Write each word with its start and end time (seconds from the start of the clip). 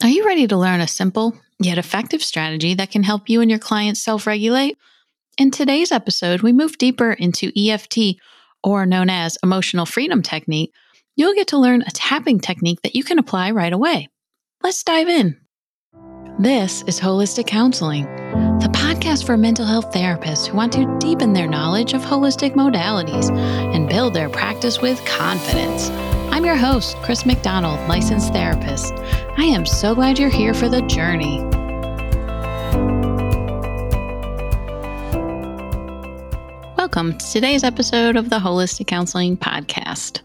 Are 0.00 0.08
you 0.08 0.24
ready 0.24 0.46
to 0.46 0.56
learn 0.56 0.80
a 0.80 0.86
simple 0.86 1.36
yet 1.58 1.76
effective 1.76 2.22
strategy 2.22 2.74
that 2.74 2.92
can 2.92 3.02
help 3.02 3.28
you 3.28 3.40
and 3.40 3.50
your 3.50 3.58
clients 3.58 4.00
self 4.00 4.28
regulate? 4.28 4.78
In 5.38 5.50
today's 5.50 5.90
episode, 5.90 6.40
we 6.40 6.52
move 6.52 6.78
deeper 6.78 7.12
into 7.12 7.50
EFT, 7.56 8.16
or 8.62 8.86
known 8.86 9.10
as 9.10 9.38
emotional 9.42 9.86
freedom 9.86 10.22
technique. 10.22 10.72
You'll 11.16 11.34
get 11.34 11.48
to 11.48 11.58
learn 11.58 11.82
a 11.82 11.90
tapping 11.90 12.38
technique 12.38 12.82
that 12.82 12.94
you 12.94 13.02
can 13.02 13.18
apply 13.18 13.50
right 13.50 13.72
away. 13.72 14.08
Let's 14.62 14.84
dive 14.84 15.08
in. 15.08 15.36
This 16.38 16.82
is 16.86 17.00
Holistic 17.00 17.48
Counseling, 17.48 18.04
the 18.60 18.70
podcast 18.72 19.26
for 19.26 19.36
mental 19.36 19.66
health 19.66 19.92
therapists 19.92 20.46
who 20.46 20.56
want 20.56 20.72
to 20.74 20.98
deepen 21.00 21.32
their 21.32 21.48
knowledge 21.48 21.92
of 21.92 22.02
holistic 22.02 22.54
modalities 22.54 23.36
and 23.74 23.88
build 23.88 24.14
their 24.14 24.28
practice 24.28 24.80
with 24.80 25.04
confidence. 25.06 25.90
I'm 26.38 26.44
your 26.44 26.54
host, 26.54 26.96
Chris 26.98 27.26
McDonald, 27.26 27.80
licensed 27.88 28.32
therapist. 28.32 28.94
I 29.36 29.42
am 29.42 29.66
so 29.66 29.96
glad 29.96 30.20
you're 30.20 30.30
here 30.30 30.54
for 30.54 30.68
the 30.68 30.82
journey. 30.82 31.42
Welcome 36.76 37.18
to 37.18 37.32
today's 37.32 37.64
episode 37.64 38.14
of 38.14 38.30
the 38.30 38.38
Holistic 38.38 38.86
Counseling 38.86 39.36
Podcast. 39.36 40.20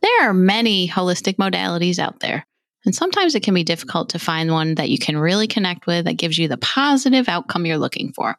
There 0.00 0.30
are 0.30 0.32
many 0.32 0.88
holistic 0.88 1.36
modalities 1.36 1.98
out 1.98 2.20
there, 2.20 2.46
and 2.86 2.94
sometimes 2.94 3.34
it 3.34 3.42
can 3.42 3.52
be 3.52 3.62
difficult 3.62 4.08
to 4.08 4.18
find 4.18 4.52
one 4.52 4.76
that 4.76 4.88
you 4.88 4.98
can 4.98 5.18
really 5.18 5.46
connect 5.46 5.86
with 5.86 6.06
that 6.06 6.14
gives 6.14 6.38
you 6.38 6.48
the 6.48 6.56
positive 6.56 7.28
outcome 7.28 7.66
you're 7.66 7.76
looking 7.76 8.14
for. 8.14 8.38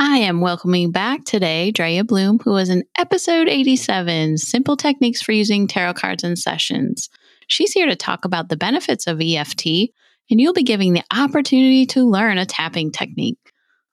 I 0.00 0.18
am 0.18 0.40
welcoming 0.40 0.92
back 0.92 1.24
today 1.24 1.72
Dreya 1.74 2.06
Blume, 2.06 2.38
who 2.44 2.52
was 2.52 2.68
in 2.68 2.84
episode 2.96 3.48
87 3.48 4.38
Simple 4.38 4.76
Techniques 4.76 5.20
for 5.20 5.32
Using 5.32 5.66
Tarot 5.66 5.94
Cards 5.94 6.22
in 6.22 6.36
Sessions. 6.36 7.08
She's 7.48 7.72
here 7.72 7.88
to 7.88 7.96
talk 7.96 8.24
about 8.24 8.48
the 8.48 8.56
benefits 8.56 9.08
of 9.08 9.20
EFT, 9.20 9.66
and 10.30 10.40
you'll 10.40 10.52
be 10.52 10.62
giving 10.62 10.92
the 10.92 11.02
opportunity 11.12 11.84
to 11.86 12.08
learn 12.08 12.38
a 12.38 12.46
tapping 12.46 12.92
technique. 12.92 13.40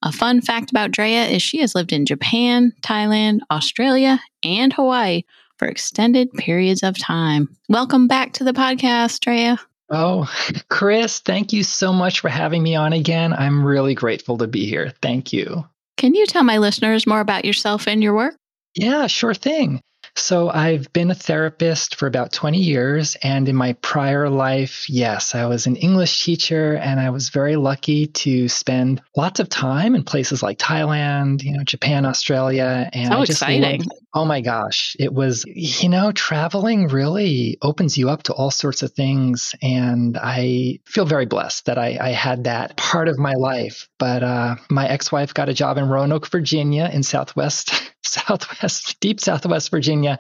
A 0.03 0.12
fun 0.12 0.42
fact 0.42 0.70
about 0.70 0.92
Dreya 0.92 1.31
is 1.31 1.42
she 1.42 1.58
has 1.62 1.73
lived 1.73 1.92
in 1.92 2.06
Japan, 2.06 2.72
Thailand, 2.81 3.40
Australia, 3.50 4.22
and 4.44 4.72
Hawaii 4.73 5.23
for 5.58 5.67
extended 5.67 6.31
periods 6.34 6.84
of 6.84 7.00
time. 7.00 7.50
Welcome 7.67 8.08
back 8.08 8.34
to 8.34 8.44
the 8.44 8.53
podcast, 8.53 9.22
Dreya. 9.22 9.58
Oh, 9.90 10.31
Chris, 10.69 11.17
thank 11.17 11.52
you 11.52 11.64
so 11.64 11.92
much 11.92 12.19
for 12.19 12.30
having 12.30 12.62
me 12.62 12.75
on 12.75 12.94
again. 12.94 13.34
I'm 13.34 13.66
really 13.66 13.95
grateful 13.95 14.38
to 14.38 14.45
be 14.45 14.67
here. 14.67 14.94
Thank 15.02 15.34
you. 15.34 15.66
Can 15.97 16.13
you 16.13 16.25
tell 16.25 16.43
my 16.43 16.57
listeners 16.57 17.07
more 17.07 17.21
about 17.21 17.45
yourself 17.45 17.88
and 17.88 18.03
your 18.03 18.13
work? 18.13 18.35
Yeah, 18.75 19.07
sure 19.07 19.33
thing. 19.33 19.81
So, 20.17 20.49
I've 20.49 20.91
been 20.93 21.11
a 21.11 21.15
therapist 21.15 21.95
for 21.95 22.07
about 22.07 22.31
20 22.31 22.57
years. 22.57 23.17
And 23.21 23.49
in 23.49 23.55
my 23.55 23.73
prior 23.81 24.29
life, 24.29 24.89
yes, 24.89 25.35
I 25.35 25.45
was 25.45 25.67
an 25.67 25.75
English 25.75 26.23
teacher 26.23 26.75
and 26.75 26.99
I 26.99 27.09
was 27.09 27.29
very 27.29 27.57
lucky 27.57 28.07
to 28.07 28.47
spend 28.47 29.01
lots 29.17 29.39
of 29.41 29.49
time 29.49 29.93
in 29.93 30.03
places 30.03 30.41
like 30.41 30.57
Thailand, 30.57 31.43
you 31.43 31.57
know, 31.57 31.63
Japan, 31.63 32.05
Australia. 32.05 32.89
And 32.93 33.11
so 33.11 33.21
exciting. 33.23 33.81
Loved, 33.81 33.91
oh 34.16 34.23
my 34.23 34.39
gosh. 34.39 34.95
It 34.97 35.13
was, 35.13 35.44
you 35.45 35.89
know, 35.89 36.13
traveling 36.13 36.88
really 36.88 37.58
opens 37.61 37.97
you 37.97 38.09
up 38.09 38.23
to 38.23 38.33
all 38.33 38.49
sorts 38.49 38.81
of 38.81 38.94
things. 38.94 39.53
And 39.61 40.17
I 40.17 40.80
feel 40.85 41.05
very 41.05 41.25
blessed 41.25 41.66
that 41.66 41.77
I, 41.77 41.97
I 41.99 42.09
had 42.11 42.45
that 42.45 42.77
part 42.77 43.09
of 43.09 43.19
my 43.19 43.33
life. 43.33 43.89
But 43.99 44.23
uh, 44.23 44.55
my 44.69 44.88
ex 44.88 45.11
wife 45.11 45.33
got 45.33 45.49
a 45.49 45.53
job 45.53 45.77
in 45.77 45.89
Roanoke, 45.89 46.27
Virginia, 46.31 46.89
in 46.91 47.03
Southwest. 47.03 47.91
Southwest, 48.05 48.99
deep 49.02 49.19
Southwest 49.19 49.69
Virginia. 49.72 50.19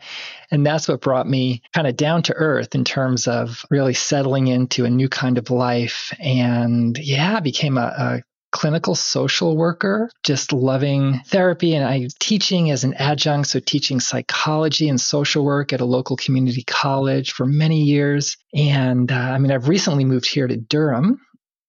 And 0.51 0.65
that's 0.65 0.87
what 0.87 1.01
brought 1.01 1.27
me 1.29 1.61
kind 1.73 1.87
of 1.87 1.95
down 1.95 2.23
to 2.23 2.33
earth 2.33 2.75
in 2.75 2.83
terms 2.83 3.27
of 3.27 3.63
really 3.69 3.93
settling 3.93 4.47
into 4.47 4.83
a 4.83 4.89
new 4.89 5.07
kind 5.07 5.37
of 5.37 5.49
life. 5.49 6.13
And 6.19 6.97
yeah, 6.97 7.39
became 7.39 7.77
a, 7.77 7.93
a 7.97 8.23
clinical 8.55 8.95
social 8.95 9.57
worker, 9.57 10.09
just 10.23 10.53
loving 10.53 11.19
therapy. 11.27 11.75
And 11.75 11.85
I 11.85 12.07
teaching 12.21 12.71
as 12.71 12.85
an 12.85 12.93
adjunct, 12.93 13.49
so 13.49 13.59
teaching 13.59 13.99
psychology 13.99 14.87
and 14.87 14.99
social 14.99 15.43
work 15.43 15.73
at 15.73 15.81
a 15.81 15.85
local 15.85 16.15
community 16.15 16.63
college 16.63 17.33
for 17.33 17.45
many 17.45 17.81
years. 17.81 18.37
And 18.53 19.11
uh, 19.11 19.15
I 19.15 19.39
mean, 19.39 19.51
I've 19.51 19.67
recently 19.67 20.05
moved 20.05 20.25
here 20.25 20.47
to 20.47 20.55
Durham 20.55 21.19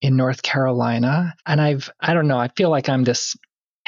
in 0.01 0.15
North 0.15 0.41
Carolina. 0.43 1.33
And 1.45 1.59
I've, 1.59 1.89
I 1.99 2.13
don't 2.13 2.29
know, 2.29 2.39
I 2.39 2.47
feel 2.55 2.69
like 2.69 2.87
I'm 2.87 3.03
this 3.03 3.35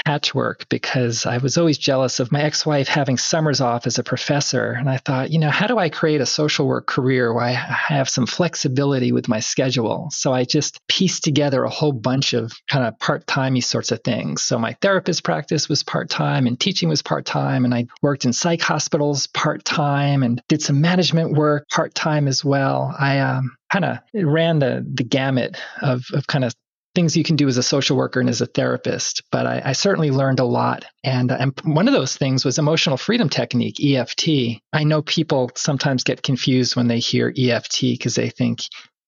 patchwork 0.06 0.68
because 0.70 1.26
I 1.26 1.38
was 1.38 1.58
always 1.58 1.78
jealous 1.78 2.20
of 2.20 2.32
my 2.32 2.42
ex 2.42 2.66
wife 2.66 2.88
having 2.88 3.18
summers 3.18 3.62
off 3.62 3.88
as 3.88 4.00
a 4.00 4.04
professor. 4.04 4.72
And 4.72 4.90
I 4.90 4.98
thought, 4.98 5.32
you 5.32 5.40
know, 5.40 5.50
how 5.50 5.68
do 5.68 5.78
I 5.78 5.90
create 5.90 6.22
a 6.22 6.26
social 6.26 6.68
work 6.68 6.88
career 6.88 7.34
where 7.34 7.44
I 7.44 7.52
have 7.52 8.09
some 8.09 8.26
flexibility 8.26 9.12
with 9.12 9.28
my 9.28 9.40
schedule? 9.40 10.09
So 10.12 10.34
I 10.34 10.46
just 10.46 10.80
pieced 10.88 11.24
together 11.24 11.64
a 11.64 11.70
whole 11.70 11.92
bunch 11.92 12.34
of 12.34 12.54
kind 12.70 12.86
of 12.86 12.98
part 13.00 13.28
timey 13.28 13.62
sorts 13.62 13.92
of 13.92 14.02
things. 14.04 14.42
So 14.42 14.58
my 14.58 14.76
therapist 14.82 15.24
practice 15.24 15.70
was 15.70 15.84
part 15.84 16.09
time 16.09 16.48
and 16.48 16.59
teaching 16.59 16.90
was 16.90 17.02
part 17.02 17.26
time. 17.26 17.66
And 17.66 17.74
I 17.74 17.88
worked 18.02 18.26
in 18.26 18.34
psych 18.34 18.62
hospitals 18.62 19.28
part 19.28 19.66
time 19.66 20.24
and 20.24 20.42
did 20.48 20.62
some 20.62 20.82
management 20.82 21.34
work 21.34 21.68
part 21.70 21.94
time 21.94 22.28
as 22.28 22.44
well. 22.44 22.96
I, 22.98 23.20
um, 23.20 23.56
kind 23.72 23.86
of 23.86 24.00
ran 24.14 24.59
the 24.59 24.86
the 24.96 25.04
gamut 25.04 25.58
of 25.82 26.04
of 26.14 26.28
kind 26.28 26.44
of 26.44 26.54
things 26.96 27.16
you 27.16 27.24
can 27.24 27.36
do 27.36 27.48
as 27.48 27.58
a 27.58 27.64
social 27.64 27.96
worker 27.96 28.20
and 28.20 28.30
as 28.30 28.42
a 28.42 28.46
therapist, 28.46 29.24
but 29.32 29.46
I, 29.46 29.62
I 29.66 29.74
certainly 29.74 30.12
learned 30.12 30.40
a 30.40 30.46
lot. 30.46 30.86
And, 31.04 31.32
and 31.32 31.54
one 31.64 31.88
of 31.88 31.94
those 31.94 32.18
things 32.18 32.44
was 32.44 32.58
emotional 32.58 32.98
freedom 32.98 33.30
technique, 33.30 33.84
EFT. 33.84 34.62
I 34.74 34.84
know 34.84 35.02
people 35.02 35.52
sometimes 35.56 36.04
get 36.04 36.24
confused 36.24 36.76
when 36.76 36.88
they 36.88 37.00
hear 37.00 37.34
EFT 37.38 37.82
because 37.82 38.16
they 38.16 38.30
think 38.30 38.62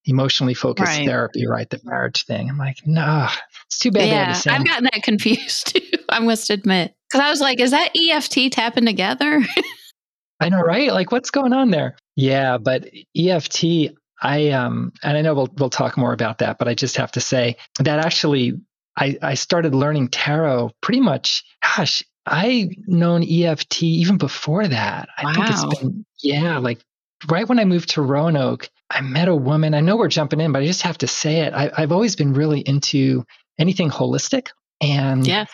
emotionally 0.04 0.54
focused 0.54 0.98
right. 0.98 1.06
therapy, 1.06 1.46
right? 1.46 1.68
The 1.68 1.80
marriage 1.84 2.24
thing. 2.24 2.48
I'm 2.48 2.58
like, 2.58 2.78
nah, 2.86 3.30
it's 3.66 3.78
too 3.78 3.90
bad. 3.90 4.06
Yeah, 4.08 4.52
I've 4.52 4.64
gotten 4.64 4.84
that 4.84 5.02
confused 5.02 5.74
too. 5.74 5.98
I 6.08 6.20
must 6.20 6.50
admit, 6.50 6.94
because 7.08 7.24
I 7.24 7.30
was 7.30 7.40
like, 7.40 7.60
is 7.60 7.70
that 7.70 7.96
EFT 7.96 8.52
tapping 8.52 8.86
together? 8.86 9.40
I 10.40 10.48
know, 10.48 10.60
right? 10.60 10.92
Like, 10.92 11.12
what's 11.12 11.30
going 11.30 11.52
on 11.52 11.70
there? 11.70 11.96
Yeah, 12.16 12.58
but 12.58 12.88
EFT, 13.16 13.64
I 14.22 14.50
um 14.50 14.92
and 15.02 15.18
I 15.18 15.20
know 15.20 15.34
we'll 15.34 15.52
we'll 15.58 15.70
talk 15.70 15.96
more 15.96 16.12
about 16.12 16.38
that, 16.38 16.58
but 16.58 16.68
I 16.68 16.74
just 16.74 16.96
have 16.96 17.12
to 17.12 17.20
say 17.20 17.56
that 17.80 17.98
actually 17.98 18.54
I, 18.96 19.18
I 19.22 19.34
started 19.34 19.74
learning 19.74 20.08
tarot 20.08 20.70
pretty 20.80 21.00
much, 21.00 21.44
gosh, 21.62 22.02
I 22.26 22.70
known 22.86 23.22
EFT 23.22 23.82
even 23.82 24.18
before 24.18 24.68
that. 24.68 25.08
I 25.16 25.24
wow. 25.24 25.32
think 25.32 25.46
it's 25.50 25.80
been 25.80 26.04
yeah, 26.22 26.58
like 26.58 26.80
right 27.28 27.48
when 27.48 27.58
I 27.58 27.64
moved 27.64 27.90
to 27.90 28.02
Roanoke, 28.02 28.68
I 28.90 29.00
met 29.00 29.28
a 29.28 29.34
woman. 29.34 29.74
I 29.74 29.80
know 29.80 29.96
we're 29.96 30.08
jumping 30.08 30.40
in, 30.40 30.52
but 30.52 30.62
I 30.62 30.66
just 30.66 30.82
have 30.82 30.98
to 30.98 31.08
say 31.08 31.40
it. 31.40 31.54
I, 31.54 31.70
have 31.80 31.92
always 31.92 32.16
been 32.16 32.34
really 32.34 32.60
into 32.60 33.24
anything 33.58 33.90
holistic. 33.90 34.48
And 34.80 35.26
yeah. 35.26 35.46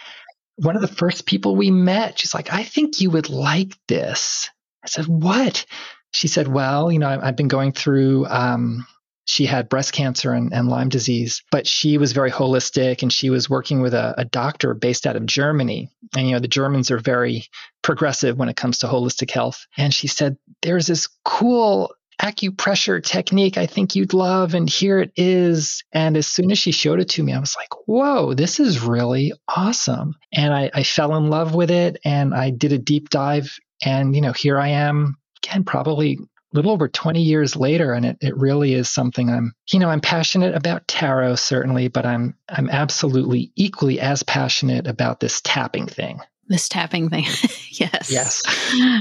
one 0.57 0.77
of 0.77 0.83
the 0.83 0.89
first 0.89 1.27
people 1.27 1.57
we 1.57 1.71
met, 1.71 2.19
she's 2.19 2.35
like, 2.35 2.53
I 2.53 2.65
think 2.65 3.01
you 3.01 3.11
would 3.11 3.31
like 3.31 3.75
this. 3.87 4.51
I 4.85 4.89
said, 4.89 5.07
What? 5.07 5.65
She 6.13 6.29
said, 6.29 6.49
Well, 6.49 6.91
you 6.91 6.99
know, 6.99 7.09
I've 7.23 7.37
been 7.37 7.49
going 7.49 7.73
through, 7.73 8.27
um, 8.27 8.87
she 9.25 9.45
had 9.45 9.69
breast 9.69 9.93
cancer 9.93 10.33
and, 10.33 10.55
and, 10.55 10.69
Lyme 10.69 10.89
disease, 10.89 11.43
but 11.51 11.67
she 11.67 11.99
was 11.99 12.13
very 12.13 12.31
holistic 12.31 13.03
and 13.03 13.13
she 13.13 13.29
was 13.29 13.51
working 13.51 13.83
with 13.83 13.93
a, 13.93 14.15
a, 14.17 14.25
doctor 14.25 14.73
based 14.73 15.07
out 15.07 15.17
of 15.17 15.27
Germany. 15.27 15.91
And, 16.17 16.27
you 16.27 16.33
know, 16.33 16.39
the 16.41 16.49
Germans 16.49 16.91
are 16.91 16.99
very 16.99 17.45
progressive 17.83 18.39
when 18.39 18.49
it 18.49 18.57
comes 18.57 18.79
to 18.79 18.87
holistic 18.87 19.31
health. 19.31 19.67
And 19.77 19.93
she 19.93 20.07
said, 20.07 20.39
There's 20.63 20.87
this 20.87 21.09
cool 21.25 21.93
acupressure 22.23 23.03
technique 23.03 23.59
I 23.59 23.67
think 23.67 23.95
you'd 23.95 24.15
love. 24.15 24.55
And 24.55 24.69
here 24.69 24.99
it 24.99 25.13
is. 25.15 25.85
And 25.93 26.17
as 26.17 26.27
soon 26.27 26.51
as 26.51 26.59
she 26.59 26.73
showed 26.73 26.99
it 26.99 27.11
to 27.11 27.23
me, 27.23 27.35
I 27.35 27.39
was 27.39 27.55
like, 27.55 27.69
Whoa, 27.87 28.33
this 28.33 28.59
is 28.59 28.81
really 28.81 29.35
awesome. 29.47 30.15
And 30.33 30.55
I, 30.55 30.71
I 30.73 30.83
fell 30.85 31.15
in 31.17 31.29
love 31.29 31.55
with 31.55 31.71
it 31.71 31.99
and 32.03 32.35
I 32.35 32.49
did 32.49 32.73
a 32.73 32.79
deep 32.79 33.11
dive. 33.11 33.59
And, 33.85 34.17
you 34.17 34.23
know, 34.23 34.33
here 34.33 34.59
I 34.59 34.69
am 34.69 35.19
again, 35.43 35.65
probably 35.65 36.19
a 36.53 36.57
little 36.57 36.71
over 36.71 36.89
20 36.89 37.23
years 37.23 37.57
later 37.57 37.93
and 37.93 38.07
it, 38.07 38.17
it 38.21 38.37
really 38.37 38.73
is 38.73 38.89
something 38.89 39.29
i'm 39.29 39.53
you 39.73 39.79
know 39.79 39.91
i'm 39.91 40.01
passionate 40.01 40.55
about 40.55 40.87
tarot 40.89 41.35
certainly 41.35 41.89
but 41.89 42.07
i'm 42.07 42.35
i'm 42.49 42.71
absolutely 42.71 43.53
equally 43.57 44.01
as 44.01 44.23
passionate 44.23 44.87
about 44.87 45.21
this 45.21 45.41
tapping 45.43 45.87
thing. 45.87 46.21
This 46.47 46.69
tapping 46.69 47.11
thing. 47.11 47.27
Yes. 47.71 48.11
Yes. 48.11 48.43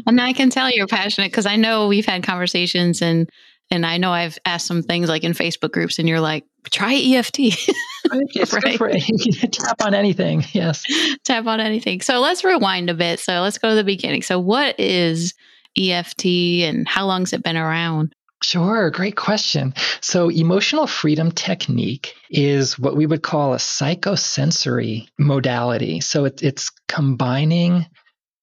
And 0.06 0.22
i 0.22 0.34
can 0.34 0.50
tell 0.50 0.70
you're 0.70 0.88
passionate 0.88 1.32
because 1.32 1.46
i 1.46 1.56
know 1.56 1.88
we've 1.88 2.06
had 2.06 2.22
conversations 2.22 3.02
and 3.02 3.28
and 3.72 3.86
i 3.86 3.98
know 3.98 4.12
i've 4.12 4.38
asked 4.46 4.68
some 4.68 4.84
things 4.84 5.10
like 5.10 5.24
in 5.24 5.32
facebook 5.32 5.72
groups 5.72 5.98
and 5.98 6.08
you're 6.08 6.20
like 6.20 6.44
try 6.70 6.94
eft 6.94 7.40
yes, 7.40 7.68
right. 8.54 8.80
tap 9.52 9.82
on 9.82 9.94
anything 9.94 10.44
yes. 10.52 10.84
Tap 11.24 11.46
on 11.48 11.60
anything. 11.60 12.02
So 12.02 12.20
let's 12.20 12.44
rewind 12.44 12.90
a 12.90 12.94
bit. 12.94 13.20
So 13.20 13.42
let's 13.42 13.58
go 13.58 13.70
to 13.70 13.76
the 13.76 13.84
beginning. 13.84 14.22
So 14.22 14.40
what 14.40 14.80
is 14.80 15.34
EFT 15.78 16.26
and 16.64 16.88
how 16.88 17.06
long's 17.06 17.34
it 17.34 17.44
been 17.44 17.58
around? 17.58 18.14
Sure, 18.44 18.92
great 18.92 19.16
question. 19.16 19.74
So, 20.00 20.30
emotional 20.30 20.86
freedom 20.86 21.32
technique 21.32 22.14
is 22.30 22.78
what 22.78 22.96
we 22.96 23.08
would 23.08 23.24
call 23.24 23.54
a 23.54 23.58
psychosensory 23.58 25.08
modality. 25.18 26.02
So, 26.02 26.26
it, 26.26 26.44
it's 26.44 26.70
combining 26.88 27.88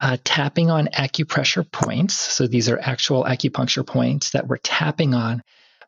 uh, 0.01 0.17
tapping 0.25 0.71
on 0.71 0.89
acupressure 0.89 1.71
points. 1.71 2.15
So, 2.15 2.49
these 2.49 2.69
are 2.69 2.81
actual 2.81 3.23
acupuncture 3.23 3.87
points 3.87 4.31
that 4.31 4.49
we're 4.49 4.57
tapping 4.57 5.15
on, 5.15 5.43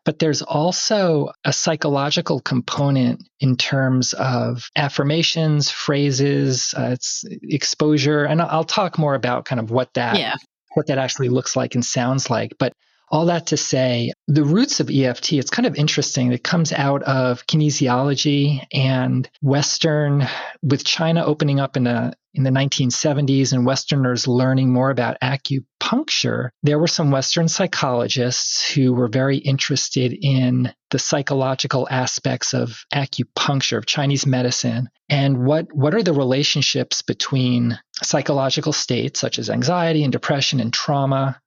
but 0.05 0.19
there's 0.19 0.41
also 0.41 1.33
a 1.43 1.51
psychological 1.51 2.39
component 2.39 3.27
in 3.41 3.57
terms 3.57 4.13
of 4.13 4.69
affirmations, 4.77 5.69
phrases, 5.69 6.73
uh, 6.77 6.91
it's 6.93 7.25
exposure, 7.43 8.23
and 8.23 8.41
I'll 8.41 8.63
talk 8.63 8.97
more 8.97 9.15
about 9.15 9.43
kind 9.43 9.59
of 9.59 9.69
what 9.69 9.93
that 9.95 10.17
yeah. 10.17 10.35
What 10.73 10.87
that 10.87 10.97
actually 10.97 11.29
looks 11.29 11.55
like 11.55 11.75
and 11.75 11.83
sounds 11.83 12.29
like. 12.29 12.53
But 12.59 12.73
all 13.09 13.25
that 13.27 13.47
to 13.47 13.57
say, 13.57 14.11
the 14.27 14.43
roots 14.43 14.79
of 14.79 14.89
EFT, 14.89 15.33
it's 15.33 15.49
kind 15.49 15.65
of 15.65 15.75
interesting. 15.75 16.31
It 16.31 16.43
comes 16.43 16.73
out 16.73 17.03
of 17.03 17.47
kinesiology 17.47 18.65
and 18.73 19.29
Western, 19.41 20.27
with 20.61 20.83
China 20.83 21.23
opening 21.23 21.59
up 21.59 21.77
in 21.77 21.85
the 21.85 22.13
in 22.37 22.43
the 22.43 22.51
1970s 22.51 23.51
and 23.51 23.65
Westerners 23.65 24.27
learning 24.27 24.71
more 24.71 24.91
about 24.91 25.17
acupuncture, 25.21 26.49
there 26.61 26.77
were 26.77 26.87
some 26.87 27.09
Western 27.09 27.47
psychologists 27.47 28.69
who 28.69 28.93
were 28.93 29.07
very 29.07 29.37
interested 29.37 30.15
in 30.21 30.71
the 30.91 30.99
psychological 30.99 31.87
aspects 31.89 32.53
of 32.53 32.85
acupuncture, 32.93 33.77
of 33.77 33.87
Chinese 33.87 34.25
medicine, 34.25 34.87
and 35.09 35.45
what, 35.45 35.73
what 35.73 35.95
are 35.95 36.03
the 36.03 36.13
relationships 36.13 37.01
between 37.01 37.77
psychological 38.03 38.71
states 38.71 39.19
such 39.19 39.39
as 39.39 39.49
anxiety 39.49 40.03
and 40.03 40.11
depression 40.11 40.59
and 40.59 40.71
trauma 40.71 41.41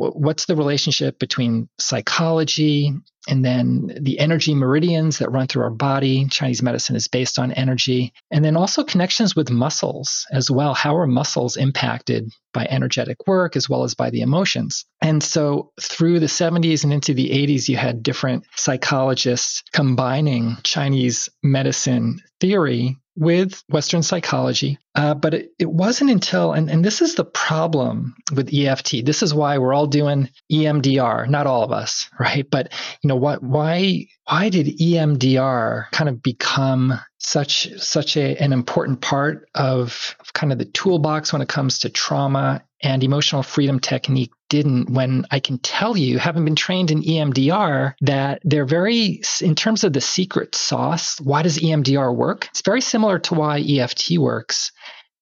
what's 0.00 0.46
the 0.46 0.56
relationship 0.56 1.18
between 1.18 1.68
psychology 1.78 2.92
and 3.28 3.44
then 3.44 3.98
the 4.00 4.18
energy 4.18 4.54
meridians 4.54 5.18
that 5.18 5.30
run 5.30 5.46
through 5.46 5.64
our 5.64 5.70
body? 5.70 6.26
Chinese 6.30 6.62
medicine 6.62 6.96
is 6.96 7.06
based 7.06 7.38
on 7.38 7.52
energy. 7.52 8.12
And 8.30 8.44
then 8.44 8.56
also 8.56 8.82
connections 8.82 9.36
with 9.36 9.50
muscles 9.50 10.26
as 10.32 10.50
well. 10.50 10.72
How 10.72 10.96
are 10.96 11.06
muscles 11.06 11.56
impacted 11.56 12.32
by 12.54 12.66
energetic 12.70 13.26
work 13.26 13.56
as 13.56 13.68
well 13.68 13.84
as 13.84 13.94
by 13.94 14.08
the 14.10 14.22
emotions? 14.22 14.86
And 15.02 15.22
so 15.22 15.70
through 15.80 16.20
the 16.20 16.26
70s 16.26 16.82
and 16.82 16.92
into 16.92 17.12
the 17.12 17.30
80s 17.30 17.68
you 17.68 17.76
had 17.76 18.02
different 18.02 18.44
psychologists 18.56 19.62
combining 19.72 20.56
chinese 20.62 21.28
medicine 21.42 22.20
theory 22.40 22.96
with 23.16 23.62
Western 23.68 24.02
psychology. 24.02 24.78
Uh, 24.94 25.14
but 25.14 25.34
it, 25.34 25.52
it 25.58 25.70
wasn't 25.70 26.10
until, 26.10 26.52
and, 26.52 26.70
and 26.70 26.84
this 26.84 27.00
is 27.02 27.14
the 27.14 27.24
problem 27.24 28.14
with 28.34 28.52
EFT. 28.52 29.04
This 29.04 29.22
is 29.22 29.34
why 29.34 29.58
we're 29.58 29.74
all 29.74 29.86
doing 29.86 30.28
EMDR, 30.50 31.28
not 31.28 31.46
all 31.46 31.62
of 31.62 31.72
us, 31.72 32.08
right? 32.20 32.48
But 32.50 32.72
you 33.02 33.08
know 33.08 33.16
what? 33.16 33.42
Why 33.42 34.06
why 34.26 34.48
did 34.48 34.78
EMDR 34.78 35.90
kind 35.90 36.08
of 36.08 36.22
become 36.22 37.00
such 37.20 37.68
such 37.78 38.16
a, 38.16 38.36
an 38.42 38.52
important 38.52 39.00
part 39.00 39.48
of, 39.54 40.16
kind 40.32 40.52
of 40.52 40.58
the 40.58 40.64
toolbox 40.64 41.32
when 41.32 41.42
it 41.42 41.48
comes 41.48 41.80
to 41.80 41.90
trauma 41.90 42.64
and 42.82 43.04
emotional 43.04 43.42
freedom 43.42 43.78
technique 43.78 44.32
didn't 44.48 44.90
when 44.90 45.26
I 45.30 45.38
can 45.38 45.58
tell 45.58 45.96
you, 45.96 46.18
having 46.18 46.44
been 46.44 46.56
trained 46.56 46.90
in 46.90 47.02
EMDR, 47.02 47.94
that 48.00 48.40
they're 48.42 48.64
very, 48.64 49.22
in 49.40 49.54
terms 49.54 49.84
of 49.84 49.92
the 49.92 50.00
secret 50.00 50.54
sauce, 50.54 51.20
why 51.20 51.42
does 51.42 51.58
EMDR 51.58 52.14
work? 52.14 52.48
It's 52.50 52.62
very 52.62 52.80
similar 52.80 53.18
to 53.20 53.34
why 53.34 53.60
EFT 53.60 54.18
works. 54.18 54.72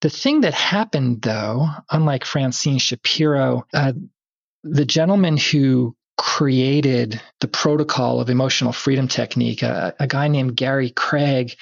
The 0.01 0.09
thing 0.11 0.43
that 0.43 0.55
happened, 0.55 1.23
though, 1.23 1.67
unlike 1.91 2.25
Francine 2.25 2.79
Shapiro, 2.79 3.67
uh, 3.75 3.93
the 4.63 4.85
gentleman 4.85 5.37
who 5.37 5.97
created 6.17 7.21
the 7.41 7.49
protocol 7.49 8.21
of 8.21 8.31
emotional 8.31 8.73
freedom 8.73 9.09
technique, 9.09 9.63
a 9.63 10.07
guy 10.09 10.29
named 10.29 10.57
Gary 10.57 10.91
Craig, 10.91 11.57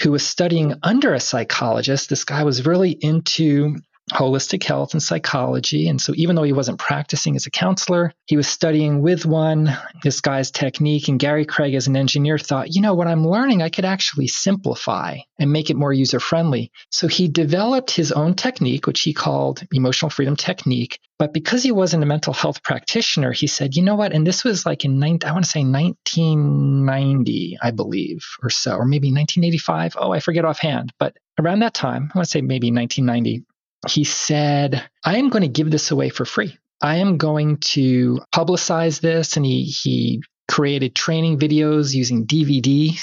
who 0.00 0.10
was 0.10 0.26
studying 0.26 0.74
under 0.82 1.14
a 1.14 1.20
psychologist. 1.20 2.08
This 2.08 2.24
guy 2.24 2.44
was 2.44 2.66
really 2.66 2.90
into 2.90 3.76
holistic 4.12 4.64
health 4.64 4.92
and 4.92 5.02
psychology. 5.02 5.88
And 5.88 6.00
so, 6.00 6.12
even 6.16 6.36
though 6.36 6.42
he 6.42 6.52
wasn't 6.52 6.78
practicing 6.78 7.36
as 7.36 7.46
a 7.46 7.50
counselor, 7.50 8.12
he 8.26 8.36
was 8.36 8.48
studying 8.48 9.02
with 9.02 9.26
one, 9.26 9.76
this 10.02 10.20
guy's 10.20 10.50
technique. 10.50 11.08
And 11.08 11.18
Gary 11.18 11.44
Craig, 11.44 11.74
as 11.74 11.86
an 11.86 11.96
engineer, 11.96 12.38
thought, 12.38 12.74
you 12.74 12.82
know, 12.82 12.94
what 12.94 13.06
I'm 13.06 13.26
learning, 13.26 13.62
I 13.62 13.68
could 13.68 13.84
actually 13.84 14.26
simplify 14.28 15.18
and 15.38 15.52
make 15.52 15.70
it 15.70 15.76
more 15.76 15.92
user 15.92 16.20
friendly. 16.20 16.70
So, 16.90 17.08
he 17.08 17.28
developed 17.28 17.90
his 17.90 18.12
own 18.12 18.34
technique, 18.34 18.86
which 18.86 19.00
he 19.00 19.12
called 19.12 19.62
emotional 19.72 20.10
freedom 20.10 20.36
technique. 20.36 20.98
But 21.18 21.34
because 21.34 21.62
he 21.62 21.70
wasn't 21.70 22.02
a 22.02 22.06
mental 22.06 22.32
health 22.32 22.62
practitioner, 22.62 23.30
he 23.30 23.46
said, 23.46 23.76
you 23.76 23.82
know 23.82 23.94
what? 23.94 24.14
And 24.14 24.26
this 24.26 24.42
was 24.42 24.64
like 24.64 24.86
in, 24.86 24.98
19, 24.98 25.28
I 25.28 25.32
want 25.32 25.44
to 25.44 25.50
say 25.50 25.62
1990, 25.62 27.58
I 27.60 27.70
believe, 27.72 28.24
or 28.42 28.48
so, 28.48 28.72
or 28.72 28.86
maybe 28.86 29.08
1985. 29.08 29.96
Oh, 29.98 30.12
I 30.12 30.20
forget 30.20 30.46
offhand. 30.46 30.94
But 30.98 31.18
around 31.38 31.60
that 31.60 31.74
time, 31.74 32.10
I 32.14 32.18
want 32.18 32.26
to 32.26 32.30
say 32.30 32.40
maybe 32.40 32.70
1990, 32.72 33.44
he 33.88 34.04
said, 34.04 34.88
I 35.04 35.16
am 35.18 35.30
going 35.30 35.42
to 35.42 35.48
give 35.48 35.70
this 35.70 35.90
away 35.90 36.10
for 36.10 36.24
free. 36.24 36.56
I 36.82 36.96
am 36.96 37.18
going 37.18 37.58
to 37.58 38.20
publicize 38.34 39.00
this. 39.00 39.36
And 39.36 39.44
he, 39.44 39.64
he 39.64 40.22
created 40.48 40.94
training 40.94 41.38
videos 41.38 41.94
using 41.94 42.26
DVD 42.26 42.98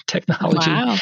technology. 0.06 0.70
Wow. 0.70 0.96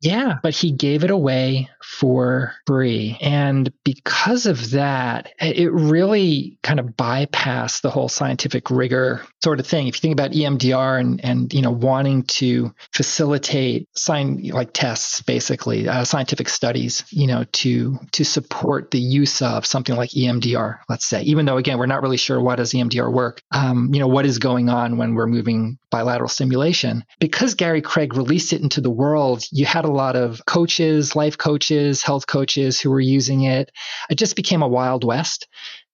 Yeah, 0.00 0.38
but 0.42 0.54
he 0.54 0.72
gave 0.72 1.04
it 1.04 1.10
away 1.10 1.68
for 1.82 2.54
free. 2.66 3.18
And 3.20 3.70
because 3.84 4.46
of 4.46 4.70
that, 4.70 5.32
it 5.40 5.70
really 5.72 6.58
kind 6.62 6.80
of 6.80 6.86
bypassed 6.86 7.82
the 7.82 7.90
whole 7.90 8.08
scientific 8.08 8.70
rigor 8.70 9.22
sort 9.42 9.60
of 9.60 9.66
thing. 9.66 9.88
If 9.88 9.96
you 9.96 10.00
think 10.00 10.12
about 10.12 10.32
EMDR 10.32 11.00
and, 11.00 11.22
and 11.24 11.52
you 11.52 11.60
know, 11.60 11.70
wanting 11.70 12.22
to 12.24 12.74
facilitate 12.92 13.88
sign 13.94 14.42
like 14.48 14.72
tests, 14.72 15.20
basically, 15.22 15.86
uh, 15.86 16.04
scientific 16.04 16.48
studies, 16.48 17.04
you 17.10 17.26
know, 17.26 17.44
to 17.52 17.98
to 18.12 18.24
support 18.24 18.90
the 18.90 19.00
use 19.00 19.42
of 19.42 19.66
something 19.66 19.96
like 19.96 20.10
EMDR, 20.10 20.78
let's 20.88 21.04
say, 21.04 21.22
even 21.22 21.44
though 21.44 21.58
again, 21.58 21.78
we're 21.78 21.86
not 21.86 22.02
really 22.02 22.16
sure 22.16 22.40
what 22.40 22.56
does 22.56 22.72
EMDR 22.72 23.12
work, 23.12 23.42
um, 23.52 23.92
you 23.92 24.00
know, 24.00 24.08
what 24.08 24.24
is 24.24 24.38
going 24.38 24.70
on 24.70 24.96
when 24.96 25.14
we're 25.14 25.26
moving 25.26 25.78
bilateral 25.90 26.28
stimulation. 26.28 27.04
Because 27.18 27.54
Gary 27.54 27.82
Craig 27.82 28.14
released 28.14 28.52
it 28.52 28.62
into 28.62 28.80
the 28.80 28.90
world, 28.90 29.44
you 29.50 29.66
had 29.66 29.84
a 29.84 29.89
lot 29.92 30.16
of 30.16 30.44
coaches, 30.46 31.16
life 31.16 31.38
coaches, 31.38 32.02
health 32.02 32.26
coaches 32.26 32.80
who 32.80 32.90
were 32.90 33.00
using 33.00 33.42
it. 33.42 33.70
It 34.08 34.16
just 34.16 34.36
became 34.36 34.62
a 34.62 34.68
wild 34.68 35.04
west. 35.04 35.48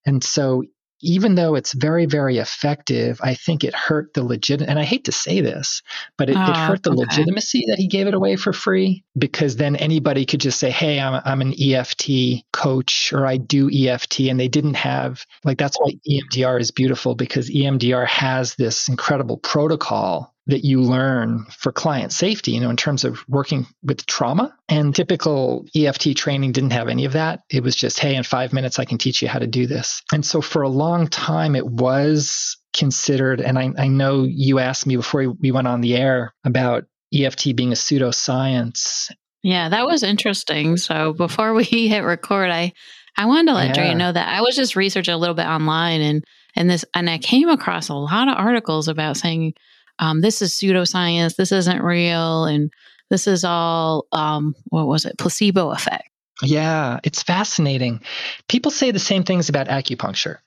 And 0.05 0.23
so 0.23 0.63
even 1.01 1.35
though 1.35 1.55
it's 1.55 1.75
very, 1.75 2.07
very 2.07 2.39
effective, 2.39 3.21
I 3.23 3.35
think 3.35 3.65
it 3.65 3.75
hurt 3.75 4.15
the 4.15 4.25
legit. 4.25 4.63
And 4.63 4.79
I 4.79 4.85
hate 4.85 5.05
to 5.05 5.13
say 5.13 5.41
this, 5.41 5.83
but 6.17 6.31
it, 6.31 6.33
it 6.33 6.39
ah, 6.39 6.67
hurt 6.67 6.83
the 6.83 6.91
okay. 6.91 7.01
legitimacy 7.01 7.65
that 7.69 7.79
he 7.79 7.87
gave 7.87 8.07
it 8.07 8.15
away 8.15 8.37
for 8.37 8.53
free 8.53 9.05
because 9.17 9.57
then 9.57 9.77
anybody 9.77 10.25
could 10.25 10.41
just 10.41 10.59
say, 10.59 10.71
"Hey, 10.71 10.99
I'm 10.99 11.21
I'm 11.25 11.43
an 11.43 11.55
EFT 11.61 12.45
coach 12.53 13.13
or 13.13 13.27
I 13.27 13.37
do 13.37 13.71
EFT," 13.71 14.21
and 14.31 14.41
they 14.41 14.49
didn't 14.49 14.75
have 14.75 15.25
like 15.45 15.59
that's 15.59 15.77
why 15.79 15.93
EMDR 16.09 16.61
is 16.61 16.71
beautiful 16.71 17.15
because 17.15 17.51
EMDR 17.51 18.07
has 18.07 18.55
this 18.55 18.89
incredible 18.89 19.37
protocol 19.37 20.35
that 20.47 20.65
you 20.65 20.81
learn 20.81 21.45
for 21.51 21.73
client 21.73 22.13
safety, 22.13 22.53
you 22.53 22.61
know, 22.61 22.71
in 22.71 22.77
terms 22.77 23.05
of 23.05 23.25
working 23.29 23.67
with 23.83 24.07
trauma. 24.07 24.55
And 24.69 24.95
typical 24.95 25.67
EFT 25.75 26.17
training 26.17 26.53
didn't 26.53 26.71
have 26.71 26.89
any 26.89 27.05
of 27.05 27.13
that. 27.15 27.41
It 27.51 27.63
was 27.63 27.75
just, 27.75 27.99
hey, 27.99 28.15
in 28.15 28.23
five 28.23 28.53
minutes, 28.53 28.79
I 28.79 28.85
can 28.85 28.99
teach 28.99 29.23
you 29.23 29.29
how 29.29 29.41
to 29.41 29.47
do 29.47 29.67
this. 29.67 30.03
And 30.13 30.25
so 30.25 30.41
for 30.41 30.63
a 30.63 30.69
long 30.69 31.09
time, 31.09 31.57
it 31.57 31.67
was 31.67 32.57
considered, 32.73 33.41
and 33.41 33.59
I, 33.59 33.71
I 33.77 33.89
know 33.89 34.23
you 34.23 34.59
asked 34.59 34.87
me 34.87 34.97
before 34.97 35.31
we 35.31 35.51
went 35.51 35.67
on 35.67 35.81
the 35.81 35.97
air 35.97 36.35
about 36.45 36.85
EFT 37.13 37.57
being 37.57 37.73
a 37.73 37.77
pseudoscience. 37.77 39.11
Yeah, 39.43 39.69
that 39.69 39.87
was 39.87 40.03
interesting. 40.03 40.77
So 40.77 41.13
before 41.13 41.55
we 41.55 41.65
hit 41.89 42.01
record, 42.01 42.51
I 42.51 42.73
I 43.19 43.27
wanted 43.27 43.47
to 43.47 43.55
let 43.55 43.77
yeah. 43.77 43.93
Dreya 43.93 43.97
know 43.97 44.13
that 44.13 44.29
I 44.29 44.43
was 44.43 44.57
just 44.57 44.77
researching 44.77 45.15
a 45.15 45.19
little 45.19 45.35
bit 45.35 45.47
online 45.47 46.03
and 46.03 46.25
and 46.55 46.69
this 46.69 46.85
and 46.95 47.09
I 47.09 47.19
came 47.19 47.49
across 47.49 47.89
a 47.89 47.95
lot 47.95 48.29
of 48.29 48.37
articles 48.37 48.89
about 48.89 49.17
saying 49.17 49.55
um, 49.99 50.21
this 50.21 50.43
is 50.43 50.53
pseudoscience, 50.53 51.37
this 51.37 51.53
isn't 51.53 51.83
real, 51.83 52.45
and 52.45 52.71
this 53.11 53.27
is 53.27 53.45
all, 53.45 54.07
um, 54.13 54.55
what 54.71 54.87
was 54.87 55.05
it, 55.05 55.19
placebo 55.19 55.71
effect. 55.71 56.09
Yeah, 56.43 57.01
it's 57.03 57.23
fascinating. 57.23 58.01
People 58.49 58.71
say 58.71 58.91
the 58.91 58.99
same 58.99 59.23
things 59.23 59.49
about 59.49 59.69
acupuncture. 59.69 60.39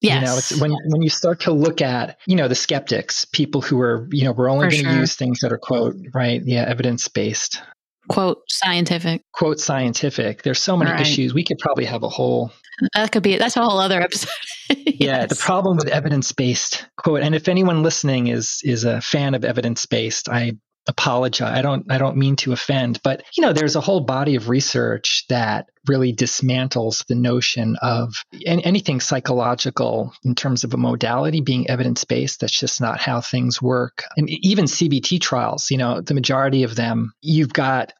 Yes. 0.00 0.20
You 0.20 0.26
know, 0.26 0.36
it's 0.36 0.60
when 0.60 0.70
when 0.90 1.02
you 1.02 1.08
start 1.08 1.40
to 1.40 1.52
look 1.52 1.80
at, 1.80 2.18
you 2.26 2.36
know, 2.36 2.46
the 2.46 2.54
skeptics, 2.54 3.24
people 3.24 3.62
who 3.62 3.80
are, 3.80 4.06
you 4.12 4.24
know, 4.24 4.32
we're 4.32 4.50
only 4.50 4.68
going 4.68 4.84
to 4.84 4.90
sure. 4.90 5.00
use 5.00 5.16
things 5.16 5.40
that 5.40 5.50
are 5.50 5.58
quote, 5.58 5.96
right? 6.12 6.42
Yeah, 6.44 6.64
evidence 6.68 7.08
based. 7.08 7.62
Quote 8.08 8.42
scientific. 8.48 9.22
Quote 9.32 9.60
scientific. 9.60 10.42
There's 10.42 10.60
so 10.60 10.76
many 10.76 10.90
right. 10.90 11.00
issues. 11.00 11.32
We 11.34 11.44
could 11.44 11.58
probably 11.58 11.84
have 11.84 12.02
a 12.02 12.08
whole 12.08 12.52
that 12.94 13.12
could 13.12 13.22
be 13.22 13.36
that's 13.36 13.56
a 13.56 13.62
whole 13.62 13.78
other 13.78 14.00
episode. 14.00 14.30
yes. 14.68 14.78
Yeah, 15.04 15.26
the 15.26 15.36
problem 15.36 15.76
with 15.76 15.88
evidence-based 15.88 16.86
quote, 16.96 17.22
and 17.22 17.34
if 17.34 17.48
anyone 17.48 17.82
listening 17.82 18.28
is 18.28 18.60
is 18.64 18.84
a 18.84 19.00
fan 19.00 19.34
of 19.34 19.44
evidence-based, 19.44 20.28
I 20.28 20.52
apologize. 20.86 21.56
I 21.56 21.62
don't 21.62 21.90
I 21.90 21.98
don't 21.98 22.16
mean 22.16 22.36
to 22.36 22.52
offend, 22.52 23.00
but 23.02 23.22
you 23.36 23.42
know, 23.42 23.52
there's 23.52 23.76
a 23.76 23.80
whole 23.80 24.00
body 24.00 24.36
of 24.36 24.48
research 24.48 25.24
that 25.28 25.66
really 25.86 26.14
dismantles 26.14 27.06
the 27.06 27.14
notion 27.14 27.76
of 27.82 28.14
anything 28.46 29.00
psychological 29.00 30.12
in 30.24 30.34
terms 30.34 30.64
of 30.64 30.74
a 30.74 30.78
modality 30.78 31.40
being 31.40 31.68
evidence-based. 31.68 32.40
That's 32.40 32.58
just 32.58 32.80
not 32.80 33.00
how 33.00 33.20
things 33.20 33.60
work. 33.60 34.04
And 34.16 34.28
even 34.30 34.64
CBT 34.64 35.20
trials, 35.20 35.70
you 35.70 35.76
know, 35.76 36.00
the 36.00 36.14
majority 36.14 36.62
of 36.62 36.74
them, 36.74 37.12
you've 37.20 37.52
got 37.52 37.92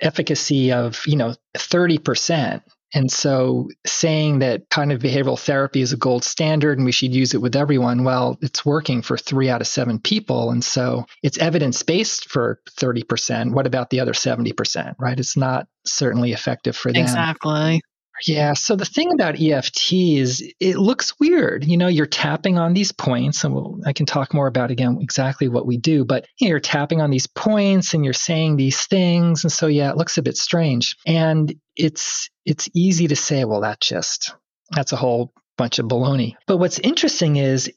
efficacy 0.00 0.72
of, 0.72 1.00
you 1.06 1.16
know, 1.16 1.34
30% 1.56 2.62
And 2.94 3.10
so 3.10 3.68
saying 3.86 4.40
that 4.40 4.68
cognitive 4.70 5.02
behavioral 5.02 5.38
therapy 5.38 5.80
is 5.80 5.92
a 5.92 5.96
gold 5.96 6.24
standard 6.24 6.78
and 6.78 6.84
we 6.84 6.92
should 6.92 7.14
use 7.14 7.34
it 7.34 7.40
with 7.40 7.56
everyone, 7.56 8.04
well, 8.04 8.38
it's 8.40 8.64
working 8.64 9.02
for 9.02 9.16
three 9.16 9.48
out 9.48 9.60
of 9.60 9.66
seven 9.66 9.98
people. 9.98 10.50
And 10.50 10.64
so 10.64 11.06
it's 11.22 11.38
evidence 11.38 11.82
based 11.82 12.28
for 12.28 12.60
30%. 12.78 13.52
What 13.52 13.66
about 13.66 13.90
the 13.90 14.00
other 14.00 14.12
70%, 14.12 14.94
right? 14.98 15.18
It's 15.18 15.36
not 15.36 15.66
certainly 15.84 16.32
effective 16.32 16.76
for 16.76 16.92
them. 16.92 17.02
Exactly. 17.02 17.80
Yeah. 18.26 18.52
So 18.54 18.76
the 18.76 18.84
thing 18.84 19.12
about 19.12 19.40
EFT 19.40 19.92
is 19.92 20.52
it 20.60 20.76
looks 20.76 21.18
weird. 21.18 21.64
You 21.64 21.76
know, 21.76 21.88
you're 21.88 22.06
tapping 22.06 22.58
on 22.58 22.74
these 22.74 22.92
points, 22.92 23.44
and 23.44 23.54
we'll, 23.54 23.78
I 23.86 23.92
can 23.92 24.06
talk 24.06 24.34
more 24.34 24.46
about 24.46 24.70
again 24.70 24.98
exactly 25.00 25.48
what 25.48 25.66
we 25.66 25.78
do, 25.78 26.04
but 26.04 26.26
you 26.38 26.46
know, 26.46 26.50
you're 26.50 26.60
tapping 26.60 27.00
on 27.00 27.10
these 27.10 27.26
points 27.26 27.94
and 27.94 28.04
you're 28.04 28.12
saying 28.12 28.56
these 28.56 28.86
things. 28.86 29.44
And 29.44 29.52
so, 29.52 29.66
yeah, 29.66 29.90
it 29.90 29.96
looks 29.96 30.18
a 30.18 30.22
bit 30.22 30.36
strange. 30.36 30.96
And 31.06 31.54
it's 31.80 32.28
it's 32.44 32.68
easy 32.74 33.08
to 33.08 33.16
say, 33.16 33.44
well, 33.44 33.60
that's 33.60 33.88
just 33.88 34.34
that's 34.70 34.92
a 34.92 34.96
whole 34.96 35.32
bunch 35.56 35.78
of 35.78 35.86
baloney. 35.86 36.34
But 36.46 36.58
what's 36.58 36.78
interesting 36.78 37.36
is 37.36 37.70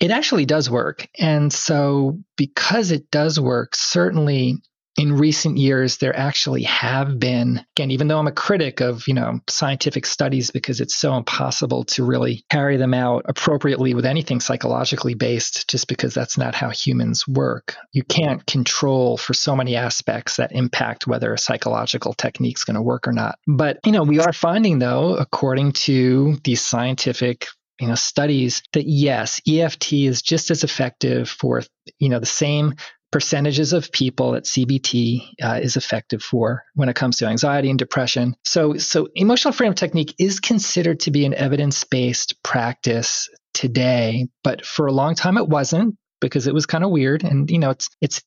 it 0.00 0.10
actually 0.10 0.46
does 0.46 0.68
work. 0.68 1.08
And 1.18 1.52
so 1.52 2.18
because 2.36 2.90
it 2.90 3.10
does 3.10 3.38
work, 3.38 3.74
certainly 3.74 4.62
in 4.96 5.12
recent 5.12 5.56
years 5.56 5.96
there 5.98 6.16
actually 6.16 6.62
have 6.64 7.18
been 7.18 7.64
again 7.76 7.90
even 7.90 8.08
though 8.08 8.18
i'm 8.18 8.26
a 8.26 8.32
critic 8.32 8.80
of 8.80 9.06
you 9.08 9.14
know 9.14 9.40
scientific 9.48 10.04
studies 10.04 10.50
because 10.50 10.80
it's 10.80 10.94
so 10.94 11.16
impossible 11.16 11.84
to 11.84 12.04
really 12.04 12.44
carry 12.50 12.76
them 12.76 12.94
out 12.94 13.24
appropriately 13.26 13.94
with 13.94 14.04
anything 14.04 14.40
psychologically 14.40 15.14
based 15.14 15.68
just 15.68 15.88
because 15.88 16.12
that's 16.12 16.36
not 16.36 16.54
how 16.54 16.68
humans 16.70 17.26
work 17.26 17.76
you 17.92 18.02
can't 18.02 18.44
control 18.46 19.16
for 19.16 19.34
so 19.34 19.56
many 19.56 19.76
aspects 19.76 20.36
that 20.36 20.52
impact 20.52 21.06
whether 21.06 21.32
a 21.32 21.38
psychological 21.38 22.12
technique 22.14 22.58
is 22.58 22.64
going 22.64 22.76
to 22.76 22.82
work 22.82 23.06
or 23.06 23.12
not. 23.12 23.38
But 23.46 23.78
you 23.84 23.92
know 23.92 24.02
we 24.02 24.20
are 24.20 24.32
finding 24.32 24.78
though 24.78 25.14
according 25.16 25.72
to 25.72 26.36
these 26.44 26.62
scientific 26.62 27.46
you 27.80 27.88
know 27.88 27.94
studies 27.94 28.62
that 28.72 28.86
yes 28.86 29.40
EFT 29.48 29.92
is 29.94 30.22
just 30.22 30.50
as 30.50 30.64
effective 30.64 31.28
for 31.28 31.62
you 31.98 32.08
know 32.08 32.20
the 32.20 32.26
same 32.26 32.74
percentages 33.12 33.72
of 33.72 33.92
people 33.92 34.32
that 34.32 34.44
CBT 34.44 35.34
uh, 35.42 35.60
is 35.62 35.76
effective 35.76 36.22
for 36.22 36.64
when 36.74 36.88
it 36.88 36.96
comes 36.96 37.18
to 37.18 37.26
anxiety 37.26 37.70
and 37.70 37.78
depression. 37.78 38.34
So, 38.44 38.78
so 38.78 39.08
emotional 39.14 39.52
freedom 39.52 39.74
technique 39.74 40.14
is 40.18 40.40
considered 40.40 41.00
to 41.00 41.10
be 41.10 41.24
an 41.24 41.34
evidence-based 41.34 42.42
practice 42.42 43.28
today, 43.54 44.28
but 44.42 44.64
for 44.64 44.86
a 44.86 44.92
long 44.92 45.14
time 45.14 45.36
it 45.36 45.48
wasn't 45.48 45.96
because 46.22 46.46
it 46.46 46.54
was 46.54 46.64
kind 46.64 46.84
of 46.84 46.90
weird. 46.90 47.22
And 47.22 47.50
you 47.50 47.58
know, 47.58 47.70
it's 47.70 47.90
it's 48.00 48.22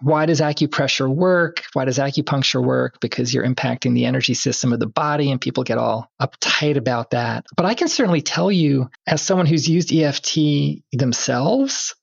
why 0.00 0.26
does 0.26 0.40
acupressure 0.40 1.12
work? 1.12 1.64
Why 1.72 1.86
does 1.86 1.98
acupuncture 1.98 2.64
work? 2.64 3.00
Because 3.00 3.34
you're 3.34 3.46
impacting 3.46 3.94
the 3.94 4.04
energy 4.04 4.34
system 4.34 4.72
of 4.72 4.78
the 4.78 4.86
body, 4.86 5.32
and 5.32 5.40
people 5.40 5.64
get 5.64 5.78
all 5.78 6.08
uptight 6.22 6.76
about 6.76 7.10
that. 7.10 7.46
But 7.56 7.66
I 7.66 7.74
can 7.74 7.88
certainly 7.88 8.20
tell 8.20 8.52
you, 8.52 8.90
as 9.08 9.22
someone 9.22 9.46
who's 9.46 9.68
used 9.68 9.92
EFT 9.92 10.82
themselves, 10.92 11.96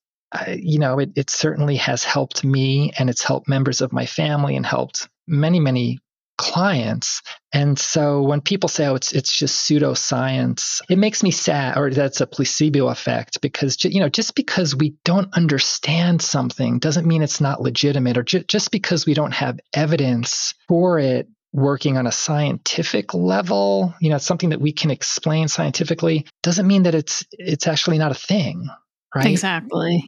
you 0.57 0.79
know, 0.79 0.99
it, 0.99 1.11
it 1.15 1.29
certainly 1.29 1.77
has 1.77 2.03
helped 2.03 2.43
me 2.43 2.91
and 2.97 3.09
it's 3.09 3.23
helped 3.23 3.47
members 3.47 3.81
of 3.81 3.93
my 3.93 4.05
family 4.05 4.55
and 4.55 4.65
helped 4.65 5.07
many, 5.27 5.59
many 5.59 5.99
clients. 6.37 7.21
And 7.51 7.79
so 7.79 8.21
when 8.21 8.41
people 8.41 8.69
say, 8.69 8.85
oh, 8.85 8.95
it's, 8.95 9.11
it's 9.11 9.35
just 9.35 9.67
pseudoscience, 9.67 10.81
it 10.89 10.97
makes 10.97 11.23
me 11.23 11.31
sad, 11.31 11.77
or 11.77 11.89
that's 11.89 12.21
a 12.21 12.27
placebo 12.27 12.89
effect 12.89 13.41
because, 13.41 13.83
you 13.83 13.99
know, 13.99 14.09
just 14.09 14.35
because 14.35 14.75
we 14.75 14.95
don't 15.03 15.33
understand 15.33 16.21
something 16.21 16.77
doesn't 16.77 17.07
mean 17.07 17.23
it's 17.23 17.41
not 17.41 17.61
legitimate, 17.61 18.17
or 18.17 18.23
ju- 18.23 18.43
just 18.47 18.69
because 18.71 19.05
we 19.05 19.15
don't 19.15 19.33
have 19.33 19.59
evidence 19.73 20.53
for 20.67 20.99
it 20.99 21.27
working 21.53 21.97
on 21.97 22.05
a 22.05 22.11
scientific 22.11 23.13
level, 23.15 23.95
you 23.99 24.09
know, 24.09 24.19
something 24.19 24.49
that 24.49 24.61
we 24.61 24.73
can 24.73 24.91
explain 24.91 25.47
scientifically, 25.47 26.27
doesn't 26.43 26.67
mean 26.67 26.83
that 26.83 26.93
it's, 26.93 27.25
it's 27.31 27.65
actually 27.65 27.97
not 27.97 28.11
a 28.11 28.15
thing. 28.15 28.67
Right? 29.15 29.25
Exactly. 29.25 30.05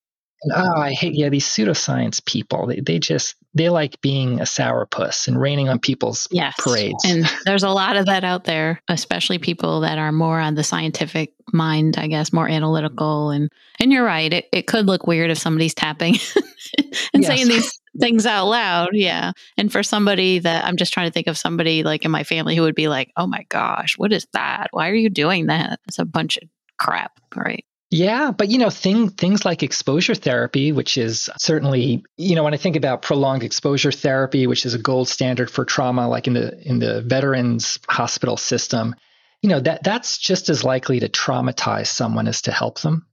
Oh, 0.54 0.78
I 0.78 0.94
hate 0.94 1.16
yeah 1.16 1.30
these 1.30 1.46
pseudoscience 1.46 2.24
people. 2.24 2.68
They 2.68 2.80
they 2.80 3.00
just 3.00 3.36
they 3.54 3.70
like 3.70 4.00
being 4.02 4.40
a 4.40 4.44
sourpuss 4.44 5.28
and 5.28 5.40
raining 5.40 5.70
on 5.70 5.80
people's 5.80 6.28
yes. 6.32 6.56
parades. 6.60 7.04
And 7.06 7.26
there's 7.46 7.64
a 7.64 7.70
lot 7.70 7.98
of 7.98 8.06
that 8.06 8.24
out 8.24 8.46
there, 8.46 8.82
especially 8.88 9.40
people 9.40 9.82
that 9.82 9.98
are 9.98 10.12
more 10.12 10.40
on 10.40 10.56
the 10.56 10.64
scientific 10.64 11.34
mind, 11.52 11.98
I 11.98 12.08
guess, 12.08 12.32
more 12.32 12.48
analytical. 12.48 13.32
And 13.32 13.50
and 13.80 13.92
you're 13.92 14.06
right, 14.06 14.32
it, 14.32 14.48
it 14.54 14.68
could 14.68 14.86
look 14.86 15.08
weird 15.08 15.32
if 15.32 15.38
somebody's 15.40 15.74
tapping 15.74 16.16
and 17.14 17.24
yes. 17.24 17.28
saying 17.28 17.48
these 17.48 17.80
things 18.00 18.26
out 18.26 18.46
loud. 18.46 18.90
Yeah. 18.94 19.32
And 19.58 19.72
for 19.72 19.84
somebody 19.84 20.40
that 20.40 20.64
I'm 20.64 20.78
just 20.78 20.94
trying 20.94 21.08
to 21.08 21.14
think 21.14 21.28
of 21.28 21.38
somebody 21.38 21.84
like 21.84 22.06
in 22.06 22.12
my 22.12 22.24
family 22.24 22.56
who 22.56 22.62
would 22.62 22.76
be 22.76 22.88
like, 22.88 23.12
oh 23.18 23.28
my 23.28 23.46
gosh, 23.50 23.98
what 23.98 24.14
is 24.14 24.26
that? 24.34 24.68
Why 24.72 24.90
are 24.90 24.96
you 24.96 25.10
doing 25.10 25.48
that? 25.48 25.80
It's 25.88 26.00
a 26.00 26.06
bunch 26.06 26.38
of 26.38 26.44
crap, 26.78 27.20
right? 27.36 27.66
Yeah, 27.92 28.32
but 28.32 28.50
you 28.50 28.60
know, 28.60 28.70
thing, 28.70 29.10
things 29.10 29.46
like 29.46 29.64
exposure 29.64 30.14
therapy, 30.14 30.72
which 30.72 30.98
is 30.98 31.28
certainly, 31.38 32.04
you 32.18 32.36
know, 32.36 32.44
when 32.44 32.54
I 32.54 32.58
think 32.58 32.76
about 32.76 33.02
prolonged 33.02 33.44
exposure 33.44 33.92
therapy, 33.92 34.46
which 34.46 34.66
is 34.66 34.76
a 34.76 34.80
gold 34.80 35.08
standard 35.08 35.50
for 35.50 35.66
trauma, 35.66 36.08
like 36.08 36.28
in 36.28 36.34
the 36.34 36.56
in 36.68 36.78
the 36.78 37.02
veterans 37.02 37.80
hospital 37.90 38.38
system, 38.38 38.96
you 39.42 39.50
know, 39.50 39.60
that 39.62 39.84
that's 39.84 40.20
just 40.20 40.50
as 40.50 40.64
likely 40.64 41.00
to 41.00 41.10
traumatize 41.10 41.88
someone 41.88 42.28
as 42.28 42.44
to 42.44 42.52
help 42.52 42.80
them. 42.82 43.08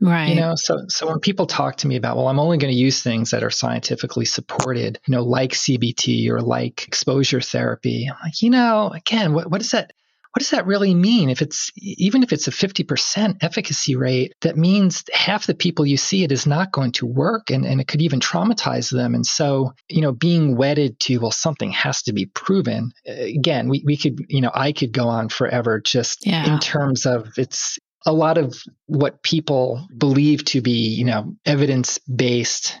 Right. 0.00 0.28
You 0.28 0.36
know, 0.36 0.54
so 0.54 0.84
so 0.86 1.08
when 1.08 1.18
people 1.18 1.46
talk 1.46 1.76
to 1.78 1.88
me 1.88 1.96
about, 1.96 2.16
well, 2.16 2.28
I'm 2.28 2.38
only 2.38 2.56
going 2.56 2.72
to 2.72 2.78
use 2.78 3.02
things 3.02 3.32
that 3.32 3.42
are 3.42 3.50
scientifically 3.50 4.24
supported, 4.24 5.00
you 5.06 5.12
know, 5.12 5.24
like 5.24 5.52
CBT 5.52 6.28
or 6.28 6.40
like 6.40 6.86
exposure 6.86 7.40
therapy, 7.40 8.08
I'm 8.08 8.16
like, 8.22 8.42
you 8.42 8.50
know, 8.50 8.90
again, 8.94 9.34
what 9.34 9.50
what 9.50 9.60
is 9.60 9.72
that? 9.72 9.92
What 10.32 10.40
does 10.40 10.50
that 10.50 10.66
really 10.66 10.94
mean? 10.94 11.28
If 11.28 11.42
it's 11.42 11.72
even 11.76 12.22
if 12.22 12.32
it's 12.32 12.46
a 12.46 12.52
50% 12.52 13.38
efficacy 13.40 13.96
rate, 13.96 14.32
that 14.42 14.56
means 14.56 15.02
half 15.12 15.46
the 15.46 15.54
people 15.54 15.84
you 15.84 15.96
see 15.96 16.22
it 16.22 16.30
is 16.30 16.46
not 16.46 16.70
going 16.70 16.92
to 16.92 17.06
work 17.06 17.50
and, 17.50 17.64
and 17.64 17.80
it 17.80 17.88
could 17.88 18.00
even 18.00 18.20
traumatize 18.20 18.90
them. 18.90 19.16
And 19.16 19.26
so, 19.26 19.72
you 19.88 20.00
know, 20.00 20.12
being 20.12 20.56
wedded 20.56 21.00
to, 21.00 21.18
well, 21.18 21.32
something 21.32 21.72
has 21.72 22.02
to 22.02 22.12
be 22.12 22.26
proven. 22.26 22.92
Again, 23.06 23.68
we, 23.68 23.82
we 23.84 23.96
could, 23.96 24.24
you 24.28 24.40
know, 24.40 24.52
I 24.54 24.70
could 24.70 24.92
go 24.92 25.08
on 25.08 25.30
forever 25.30 25.80
just 25.80 26.24
yeah. 26.24 26.52
in 26.52 26.60
terms 26.60 27.06
of 27.06 27.28
it's 27.36 27.78
a 28.06 28.12
lot 28.12 28.38
of 28.38 28.62
what 28.86 29.22
people 29.24 29.84
believe 29.98 30.44
to 30.46 30.60
be, 30.60 30.94
you 30.94 31.04
know, 31.04 31.34
evidence 31.44 31.98
based 31.98 32.80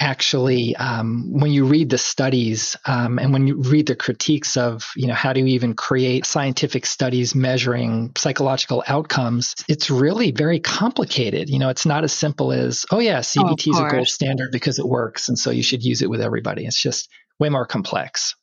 actually 0.00 0.74
um, 0.76 1.26
when 1.30 1.52
you 1.52 1.64
read 1.64 1.90
the 1.90 1.98
studies 1.98 2.76
um, 2.86 3.18
and 3.18 3.32
when 3.32 3.46
you 3.46 3.56
read 3.56 3.86
the 3.86 3.94
critiques 3.94 4.56
of 4.56 4.90
you 4.96 5.06
know 5.06 5.14
how 5.14 5.32
do 5.32 5.40
you 5.40 5.46
even 5.46 5.74
create 5.74 6.24
scientific 6.24 6.86
studies 6.86 7.34
measuring 7.34 8.10
psychological 8.16 8.82
outcomes 8.88 9.54
it's 9.68 9.90
really 9.90 10.32
very 10.32 10.58
complicated. 10.58 11.50
You 11.50 11.58
know 11.58 11.68
it's 11.68 11.86
not 11.86 12.02
as 12.02 12.12
simple 12.12 12.50
as 12.50 12.86
oh 12.90 12.98
yeah 12.98 13.20
cbt 13.20 13.68
oh, 13.68 13.70
is 13.70 13.78
a 13.78 13.88
gold 13.90 14.08
standard 14.08 14.50
because 14.50 14.78
it 14.78 14.86
works 14.86 15.28
and 15.28 15.38
so 15.38 15.50
you 15.50 15.62
should 15.62 15.84
use 15.84 16.02
it 16.02 16.10
with 16.10 16.20
everybody. 16.20 16.64
It's 16.64 16.80
just 16.80 17.08
way 17.38 17.48
more 17.48 17.66
complex. 17.66 18.34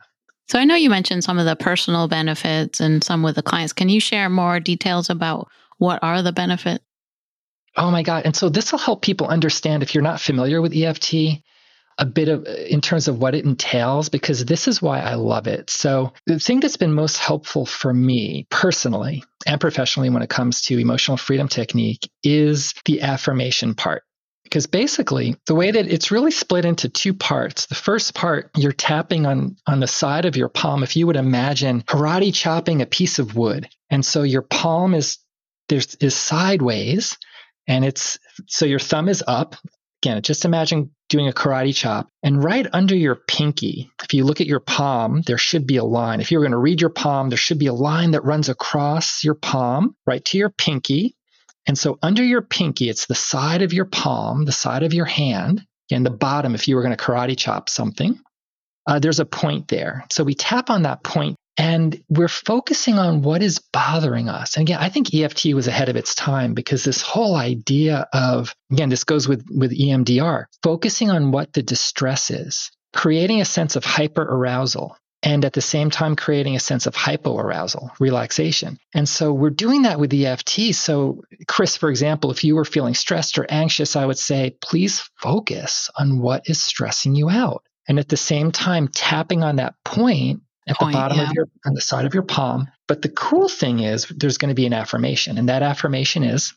So 0.50 0.60
i 0.60 0.64
know 0.64 0.76
you 0.76 0.90
mentioned 0.90 1.24
some 1.24 1.40
of 1.40 1.46
the 1.46 1.56
personal 1.56 2.08
benefits 2.08 2.80
and 2.80 3.04
some 3.04 3.24
with 3.24 3.36
the 3.36 3.44
clients. 3.44 3.74
Can 3.74 3.90
you 3.90 4.00
share 4.00 4.30
more 4.30 4.60
details 4.60 5.10
about 5.10 5.48
what 5.80 6.00
are 6.04 6.22
the 6.22 6.32
benefits 6.32 6.84
Oh 7.78 7.92
my 7.92 8.02
God. 8.02 8.24
And 8.26 8.36
so 8.36 8.50
this 8.50 8.72
will 8.72 8.80
help 8.80 9.02
people 9.02 9.28
understand 9.28 9.84
if 9.84 9.94
you're 9.94 10.04
not 10.04 10.20
familiar 10.20 10.62
with 10.62 10.76
EFT, 10.76 11.44
a 12.00 12.06
bit 12.06 12.28
of 12.28 12.46
in 12.46 12.82
terms 12.82 13.08
of 13.08 13.20
what 13.20 13.36
it 13.36 13.46
entails, 13.46 14.10
because 14.10 14.46
this 14.46 14.68
is 14.68 14.82
why 14.82 15.00
I 15.00 15.16
love 15.16 15.48
it. 15.48 15.70
So 15.70 16.14
the 16.26 16.40
thing 16.40 16.60
that's 16.60 16.78
been 16.78 16.94
most 16.94 17.18
helpful 17.18 17.66
for 17.66 17.94
me 17.94 18.48
personally 18.50 19.24
and 19.46 19.62
professionally 19.62 20.10
when 20.10 20.24
it 20.24 20.30
comes 20.30 20.62
to 20.64 20.78
emotional 20.78 21.18
freedom 21.18 21.48
technique 21.48 22.10
is 22.24 22.74
the 22.86 23.02
affirmation 23.02 23.76
part. 23.76 24.04
Because 24.44 24.66
basically, 24.66 25.36
the 25.46 25.56
way 25.56 25.72
that 25.72 25.88
it's 25.88 26.10
really 26.10 26.32
split 26.32 26.64
into 26.64 26.88
two 26.88 27.14
parts. 27.14 27.66
The 27.66 27.76
first 27.76 28.14
part, 28.14 28.50
you're 28.56 28.72
tapping 28.72 29.26
on, 29.26 29.58
on 29.68 29.82
the 29.82 29.88
side 29.88 30.24
of 30.24 30.38
your 30.38 30.48
palm. 30.48 30.84
If 30.84 30.96
you 30.96 31.06
would 31.08 31.18
imagine 31.18 31.82
karate 31.82 32.34
chopping 32.34 32.82
a 32.82 32.86
piece 32.86 33.20
of 33.20 33.36
wood. 33.36 33.68
And 33.90 34.06
so 34.06 34.24
your 34.24 34.42
palm 34.42 34.94
is 34.94 35.18
there's 35.68 35.96
is 35.96 36.16
sideways 36.16 37.18
and 37.68 37.86
it's 37.86 38.20
so 38.48 38.66
your 38.66 38.80
thumb 38.80 39.10
is 39.10 39.24
up. 39.28 39.56
Again, 40.04 40.22
just 40.22 40.46
imagine 40.46 40.92
doing 41.10 41.28
a 41.28 41.34
karate 41.34 41.76
chop. 41.76 42.08
And 42.22 42.44
right 42.44 42.68
under 42.72 42.96
your 42.96 43.16
pinky, 43.16 43.90
if 44.04 44.14
you 44.14 44.26
look 44.26 44.42
at 44.42 44.48
your 44.48 44.60
palm, 44.60 45.22
there 45.26 45.38
should 45.38 45.66
be 45.66 45.78
a 45.78 45.84
line. 45.84 46.22
If 46.22 46.32
you're 46.32 46.42
going 46.42 46.52
to 46.52 46.58
read 46.58 46.82
your 46.82 46.92
palm, 46.92 47.30
there 47.30 47.38
should 47.38 47.58
be 47.58 47.68
a 47.68 47.74
line 47.74 48.12
that 48.12 48.24
runs 48.24 48.48
across 48.48 49.24
your 49.24 49.34
palm 49.34 49.96
right 50.06 50.24
to 50.26 50.38
your 50.38 50.50
pinky. 50.50 51.16
And 51.68 51.78
so 51.78 51.98
under 52.02 52.24
your 52.24 52.42
pinky, 52.42 52.90
it's 52.90 53.08
the 53.08 53.16
side 53.16 53.62
of 53.62 53.74
your 53.74 53.86
palm, 53.86 54.46
the 54.46 54.52
side 54.52 54.84
of 54.84 54.94
your 54.94 55.06
hand, 55.06 55.66
and 55.92 56.06
the 56.06 56.12
bottom 56.12 56.56
if 56.56 56.68
you 56.68 56.76
were 56.76 56.84
going 56.84 56.96
to 56.96 57.04
karate 57.04 57.38
chop 57.38 57.70
something. 57.70 58.20
Uh, 58.88 59.00
there's 59.00 59.20
a 59.20 59.26
point 59.26 59.68
there. 59.68 60.06
So 60.10 60.24
we 60.24 60.34
tap 60.34 60.70
on 60.70 60.84
that 60.84 61.04
point 61.04 61.36
and 61.58 62.02
we're 62.08 62.28
focusing 62.28 63.00
on 63.00 63.22
what 63.22 63.42
is 63.42 63.60
bothering 63.60 64.30
us. 64.30 64.56
And 64.56 64.62
again, 64.62 64.80
I 64.80 64.90
think 64.90 65.14
EFT 65.14 65.54
was 65.54 65.68
ahead 65.68 65.90
of 65.90 65.96
its 65.96 66.16
time 66.16 66.54
because 66.54 66.84
this 66.84 67.02
whole 67.02 67.36
idea 67.36 68.08
of, 68.14 68.56
again, 68.72 68.90
this 68.90 69.04
goes 69.04 69.28
with, 69.28 69.46
with 69.50 69.78
EMDR, 69.78 70.46
focusing 70.64 71.10
on 71.10 71.32
what 71.32 71.54
the 71.54 71.64
distress 71.64 72.30
is, 72.30 72.72
creating 72.94 73.42
a 73.42 73.46
sense 73.46 73.76
of 73.76 73.84
hyper 73.84 74.22
arousal. 74.22 74.96
and 75.24 75.44
at 75.44 75.54
the 75.54 75.62
same 75.62 75.90
time 75.90 76.16
creating 76.16 76.56
a 76.56 76.60
sense 76.60 76.86
of 76.86 76.96
hypoarousal, 76.96 77.90
relaxation. 78.00 78.78
And 78.94 79.10
so 79.10 79.34
we're 79.34 79.50
doing 79.50 79.82
that 79.82 80.00
with 80.00 80.14
EFT. 80.14 80.76
So, 80.76 81.24
Chris, 81.48 81.76
for 81.76 81.90
example, 81.90 82.30
if 82.30 82.44
you 82.44 82.56
were 82.56 82.64
feeling 82.64 82.94
stressed 82.94 83.40
or 83.40 83.48
anxious, 83.50 83.96
I 83.96 84.06
would 84.06 84.20
say, 84.20 84.56
please 84.62 85.10
focus 85.20 85.90
on 85.98 86.20
what 86.20 86.44
is 86.46 86.62
stressing 86.62 87.16
you 87.16 87.32
out. 87.32 87.64
And 87.88 88.00
at 88.00 88.10
the 88.10 88.18
same 88.18 88.52
time, 88.52 88.88
tapping 88.90 89.44
on 89.44 89.58
that 89.58 89.76
point 89.86 90.42
at 90.68 90.78
point, 90.78 90.92
the 90.92 90.98
bottom 90.98 91.18
yeah. 91.18 91.30
of 91.30 91.34
your, 91.34 91.48
on 91.66 91.74
the 91.74 91.82
side 91.82 92.06
of 92.06 92.14
your 92.14 92.24
palm. 92.24 92.68
But 92.88 93.02
the 93.02 93.10
cool 93.10 93.48
thing 93.48 93.80
is, 93.80 94.06
there's 94.06 94.38
going 94.38 94.50
to 94.50 94.56
be 94.56 94.66
an 94.66 94.74
affirmation. 94.74 95.38
And 95.38 95.50
that 95.50 95.64
affirmation 95.64 96.24
is, 96.24 96.54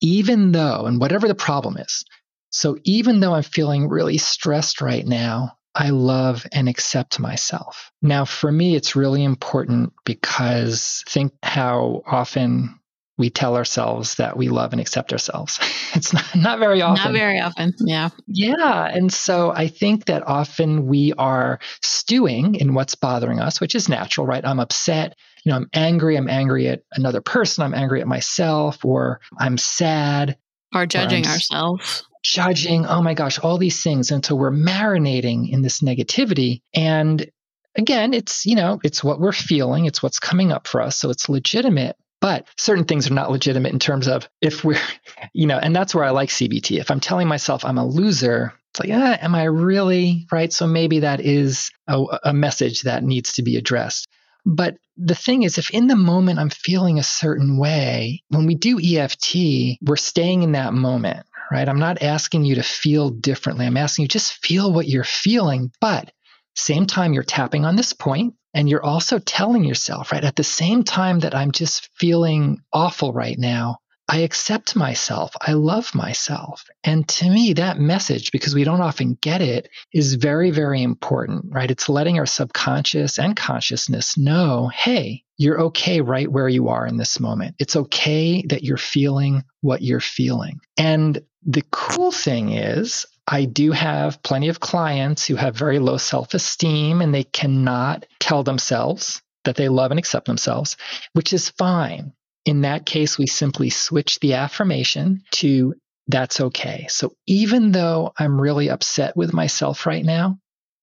even 0.00 0.52
though, 0.52 0.86
and 0.86 1.00
whatever 1.00 1.28
the 1.28 1.34
problem 1.34 1.78
is, 1.78 2.04
so 2.50 2.78
even 2.84 3.20
though 3.20 3.34
I'm 3.34 3.42
feeling 3.42 3.88
really 3.88 4.18
stressed 4.18 4.80
right 4.80 5.04
now, 5.04 5.56
I 5.74 5.90
love 5.90 6.46
and 6.52 6.68
accept 6.68 7.18
myself. 7.18 7.90
Now, 8.00 8.24
for 8.24 8.52
me, 8.52 8.76
it's 8.76 8.94
really 8.94 9.24
important 9.24 9.92
because 10.04 11.02
think 11.08 11.32
how 11.42 12.02
often 12.06 12.78
we 13.16 13.30
tell 13.30 13.56
ourselves 13.56 14.16
that 14.16 14.36
we 14.36 14.48
love 14.48 14.72
and 14.72 14.80
accept 14.80 15.12
ourselves. 15.12 15.58
It's 15.96 16.12
not, 16.12 16.24
not 16.34 16.58
very 16.58 16.82
often. 16.82 17.04
Not 17.04 17.12
very 17.12 17.38
often. 17.38 17.72
Yeah. 17.78 18.08
Yeah. 18.26 18.84
And 18.84 19.12
so 19.12 19.52
I 19.52 19.68
think 19.68 20.06
that 20.06 20.26
often 20.26 20.86
we 20.88 21.12
are 21.16 21.60
stewing 21.82 22.56
in 22.56 22.74
what's 22.74 22.96
bothering 22.96 23.38
us, 23.38 23.60
which 23.60 23.76
is 23.76 23.88
natural, 23.88 24.26
right? 24.26 24.44
I'm 24.44 24.58
upset. 24.58 25.16
You 25.44 25.50
know, 25.50 25.56
I'm 25.56 25.68
angry. 25.72 26.16
I'm 26.16 26.28
angry 26.28 26.66
at 26.66 26.82
another 26.90 27.20
person. 27.20 27.62
I'm 27.62 27.74
angry 27.74 28.00
at 28.00 28.08
myself, 28.08 28.84
or 28.84 29.20
I'm 29.38 29.56
sad. 29.56 30.36
Or 30.74 30.84
judging 30.84 31.24
or 31.24 31.30
ourselves 31.30 32.02
judging, 32.24 32.86
oh 32.86 33.02
my 33.02 33.14
gosh, 33.14 33.38
all 33.38 33.58
these 33.58 33.82
things. 33.82 34.10
And 34.10 34.24
so 34.24 34.34
we're 34.34 34.50
marinating 34.50 35.52
in 35.52 35.62
this 35.62 35.80
negativity. 35.80 36.62
And 36.74 37.30
again, 37.76 38.14
it's, 38.14 38.46
you 38.46 38.56
know, 38.56 38.80
it's 38.82 39.04
what 39.04 39.20
we're 39.20 39.32
feeling, 39.32 39.84
it's 39.84 40.02
what's 40.02 40.18
coming 40.18 40.50
up 40.50 40.66
for 40.66 40.80
us. 40.80 40.96
So 40.96 41.10
it's 41.10 41.28
legitimate. 41.28 41.96
But 42.24 42.48
certain 42.56 42.84
things 42.84 43.10
are 43.10 43.12
not 43.12 43.30
legitimate 43.30 43.74
in 43.74 43.78
terms 43.78 44.08
of 44.08 44.26
if 44.40 44.64
we're, 44.64 44.80
you 45.34 45.46
know, 45.46 45.58
and 45.58 45.76
that's 45.76 45.94
where 45.94 46.04
I 46.04 46.08
like 46.08 46.30
CBT. 46.30 46.80
If 46.80 46.90
I'm 46.90 46.98
telling 46.98 47.28
myself 47.28 47.66
I'm 47.66 47.76
a 47.76 47.86
loser, 47.86 48.54
it's 48.70 48.80
like, 48.80 48.88
ah, 48.98 49.18
am 49.20 49.34
I 49.34 49.44
really? 49.44 50.26
Right. 50.32 50.50
So 50.50 50.66
maybe 50.66 51.00
that 51.00 51.20
is 51.20 51.70
a, 51.86 52.02
a 52.22 52.32
message 52.32 52.80
that 52.84 53.04
needs 53.04 53.34
to 53.34 53.42
be 53.42 53.58
addressed. 53.58 54.08
But 54.46 54.78
the 54.96 55.14
thing 55.14 55.42
is, 55.42 55.58
if 55.58 55.68
in 55.68 55.86
the 55.86 55.96
moment 55.96 56.38
I'm 56.38 56.48
feeling 56.48 56.98
a 56.98 57.02
certain 57.02 57.58
way, 57.58 58.22
when 58.28 58.46
we 58.46 58.54
do 58.54 58.80
EFT, 58.82 59.76
we're 59.82 59.96
staying 59.96 60.44
in 60.44 60.52
that 60.52 60.72
moment, 60.72 61.26
right? 61.52 61.68
I'm 61.68 61.78
not 61.78 62.02
asking 62.02 62.46
you 62.46 62.54
to 62.54 62.62
feel 62.62 63.10
differently. 63.10 63.66
I'm 63.66 63.76
asking 63.76 64.04
you 64.04 64.08
just 64.08 64.42
feel 64.42 64.72
what 64.72 64.88
you're 64.88 65.04
feeling, 65.04 65.72
but 65.78 66.10
same 66.56 66.86
time 66.86 67.12
you're 67.12 67.22
tapping 67.22 67.66
on 67.66 67.76
this 67.76 67.92
point 67.92 68.32
and 68.54 68.68
you're 68.68 68.84
also 68.84 69.18
telling 69.18 69.64
yourself, 69.64 70.12
right, 70.12 70.24
at 70.24 70.36
the 70.36 70.44
same 70.44 70.84
time 70.84 71.20
that 71.20 71.34
I'm 71.34 71.52
just 71.52 71.90
feeling 71.96 72.60
awful 72.72 73.12
right 73.12 73.38
now, 73.38 73.78
I 74.08 74.18
accept 74.18 74.76
myself. 74.76 75.34
I 75.40 75.54
love 75.54 75.94
myself. 75.94 76.64
And 76.84 77.08
to 77.08 77.28
me, 77.28 77.54
that 77.54 77.78
message, 77.78 78.32
because 78.32 78.54
we 78.54 78.64
don't 78.64 78.82
often 78.82 79.16
get 79.20 79.40
it, 79.40 79.70
is 79.92 80.14
very, 80.14 80.50
very 80.50 80.82
important, 80.82 81.46
right? 81.48 81.70
It's 81.70 81.88
letting 81.88 82.18
our 82.18 82.26
subconscious 82.26 83.18
and 83.18 83.34
consciousness 83.34 84.18
know 84.18 84.70
hey, 84.74 85.24
you're 85.36 85.60
okay 85.62 86.00
right 86.00 86.30
where 86.30 86.48
you 86.48 86.68
are 86.68 86.86
in 86.86 86.98
this 86.98 87.18
moment. 87.18 87.56
It's 87.58 87.76
okay 87.76 88.44
that 88.50 88.62
you're 88.62 88.76
feeling 88.76 89.42
what 89.62 89.82
you're 89.82 90.00
feeling. 90.00 90.60
And 90.76 91.20
the 91.44 91.64
cool 91.70 92.12
thing 92.12 92.52
is, 92.52 93.06
I 93.26 93.46
do 93.46 93.72
have 93.72 94.22
plenty 94.22 94.48
of 94.48 94.60
clients 94.60 95.26
who 95.26 95.36
have 95.36 95.56
very 95.56 95.78
low 95.78 95.96
self 95.96 96.34
esteem 96.34 97.00
and 97.00 97.14
they 97.14 97.24
cannot 97.24 98.06
tell 98.20 98.42
themselves 98.42 99.22
that 99.44 99.56
they 99.56 99.68
love 99.68 99.90
and 99.90 99.98
accept 99.98 100.26
themselves, 100.26 100.76
which 101.12 101.32
is 101.32 101.50
fine. 101.50 102.12
In 102.44 102.62
that 102.62 102.84
case, 102.84 103.16
we 103.16 103.26
simply 103.26 103.70
switch 103.70 104.20
the 104.20 104.34
affirmation 104.34 105.22
to 105.32 105.74
that's 106.08 106.40
okay. 106.40 106.86
So 106.90 107.14
even 107.26 107.72
though 107.72 108.12
I'm 108.18 108.38
really 108.38 108.68
upset 108.68 109.16
with 109.16 109.32
myself 109.32 109.86
right 109.86 110.04
now, 110.04 110.38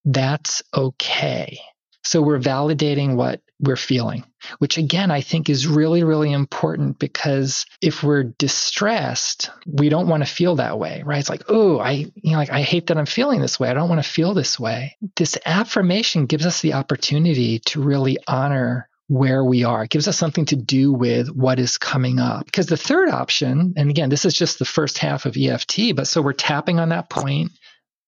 that's 0.05 0.63
okay. 0.73 1.59
So 2.03 2.23
we're 2.23 2.39
validating 2.39 3.15
what 3.15 3.41
we're 3.61 3.75
feeling, 3.75 4.23
which 4.57 4.77
again, 4.77 5.11
I 5.11 5.21
think 5.21 5.49
is 5.49 5.67
really, 5.67 6.03
really 6.03 6.31
important 6.31 6.97
because 6.99 7.65
if 7.81 8.03
we're 8.03 8.23
distressed, 8.23 9.51
we 9.65 9.89
don't 9.89 10.07
want 10.07 10.25
to 10.25 10.33
feel 10.33 10.55
that 10.55 10.79
way, 10.79 11.03
right? 11.05 11.19
It's 11.19 11.29
like, 11.29 11.43
oh, 11.47 11.79
I, 11.79 12.11
you 12.15 12.31
know, 12.31 12.37
like 12.37 12.51
I 12.51 12.61
hate 12.61 12.87
that 12.87 12.97
I'm 12.97 13.05
feeling 13.05 13.39
this 13.39 13.59
way. 13.59 13.69
I 13.69 13.73
don't 13.73 13.89
want 13.89 14.03
to 14.03 14.09
feel 14.09 14.33
this 14.33 14.59
way. 14.59 14.97
This 15.15 15.37
affirmation 15.45 16.25
gives 16.25 16.45
us 16.45 16.61
the 16.61 16.73
opportunity 16.73 17.59
to 17.67 17.81
really 17.81 18.17
honor 18.27 18.89
where 19.07 19.43
we 19.43 19.63
are. 19.63 19.83
It 19.83 19.91
gives 19.91 20.07
us 20.07 20.17
something 20.17 20.45
to 20.45 20.55
do 20.55 20.91
with 20.93 21.27
what 21.29 21.59
is 21.59 21.77
coming 21.77 22.19
up. 22.19 22.45
Because 22.45 22.67
the 22.67 22.77
third 22.77 23.09
option, 23.09 23.73
and 23.75 23.89
again, 23.89 24.09
this 24.09 24.25
is 24.25 24.33
just 24.33 24.57
the 24.57 24.65
first 24.65 24.97
half 24.97 25.25
of 25.25 25.35
EFT, 25.37 25.95
but 25.95 26.07
so 26.07 26.21
we're 26.21 26.33
tapping 26.33 26.79
on 26.79 26.89
that 26.89 27.09
point 27.09 27.51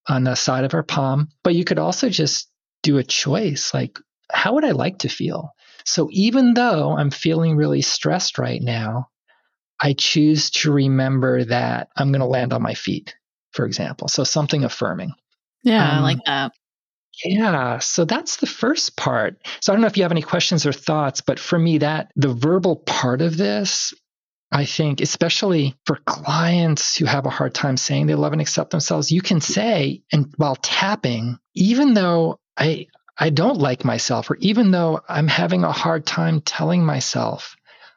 on 0.08 0.24
the 0.24 0.34
side 0.34 0.64
of 0.64 0.74
our 0.74 0.82
palm, 0.82 1.28
but 1.42 1.54
you 1.54 1.64
could 1.64 1.78
also 1.78 2.08
just 2.08 2.48
do 2.82 2.98
a 2.98 3.04
choice 3.04 3.72
like, 3.74 3.98
how 4.34 4.54
would 4.54 4.64
I 4.64 4.72
like 4.72 4.98
to 4.98 5.08
feel? 5.08 5.54
So 5.84 6.08
even 6.12 6.54
though 6.54 6.96
I'm 6.96 7.10
feeling 7.10 7.56
really 7.56 7.82
stressed 7.82 8.38
right 8.38 8.62
now, 8.62 9.08
I 9.80 9.92
choose 9.92 10.50
to 10.50 10.72
remember 10.72 11.44
that 11.44 11.88
I'm 11.96 12.10
going 12.10 12.20
to 12.20 12.26
land 12.26 12.52
on 12.52 12.62
my 12.62 12.74
feet, 12.74 13.14
for 13.52 13.66
example. 13.66 14.08
So 14.08 14.24
something 14.24 14.64
affirming. 14.64 15.12
Yeah, 15.62 15.88
um, 15.90 15.98
I 15.98 16.00
like 16.00 16.18
that. 16.26 16.52
Yeah, 17.24 17.78
so 17.78 18.04
that's 18.04 18.36
the 18.36 18.46
first 18.46 18.96
part. 18.96 19.36
So 19.60 19.72
I 19.72 19.74
don't 19.74 19.82
know 19.82 19.86
if 19.86 19.96
you 19.96 20.02
have 20.02 20.12
any 20.12 20.22
questions 20.22 20.66
or 20.66 20.72
thoughts, 20.72 21.20
but 21.20 21.38
for 21.38 21.58
me, 21.58 21.78
that 21.78 22.10
the 22.16 22.32
verbal 22.32 22.76
part 22.76 23.22
of 23.22 23.36
this, 23.36 23.94
I 24.50 24.64
think, 24.64 25.00
especially 25.00 25.76
for 25.86 25.96
clients 26.06 26.96
who 26.96 27.04
have 27.04 27.26
a 27.26 27.30
hard 27.30 27.54
time 27.54 27.76
saying 27.76 28.06
they 28.06 28.14
love 28.14 28.32
and 28.32 28.40
accept 28.40 28.70
themselves, 28.70 29.12
you 29.12 29.22
can 29.22 29.40
say, 29.40 30.02
and 30.12 30.32
while 30.36 30.56
tapping, 30.56 31.38
even 31.54 31.94
though 31.94 32.40
I 32.56 32.86
I 33.18 33.30
don't 33.30 33.58
like 33.58 33.84
myself, 33.84 34.30
or 34.30 34.36
even 34.36 34.70
though 34.70 35.00
I'm 35.08 35.28
having 35.28 35.64
a 35.64 35.72
hard 35.72 36.06
time 36.06 36.40
telling 36.40 36.84
myself 36.84 37.56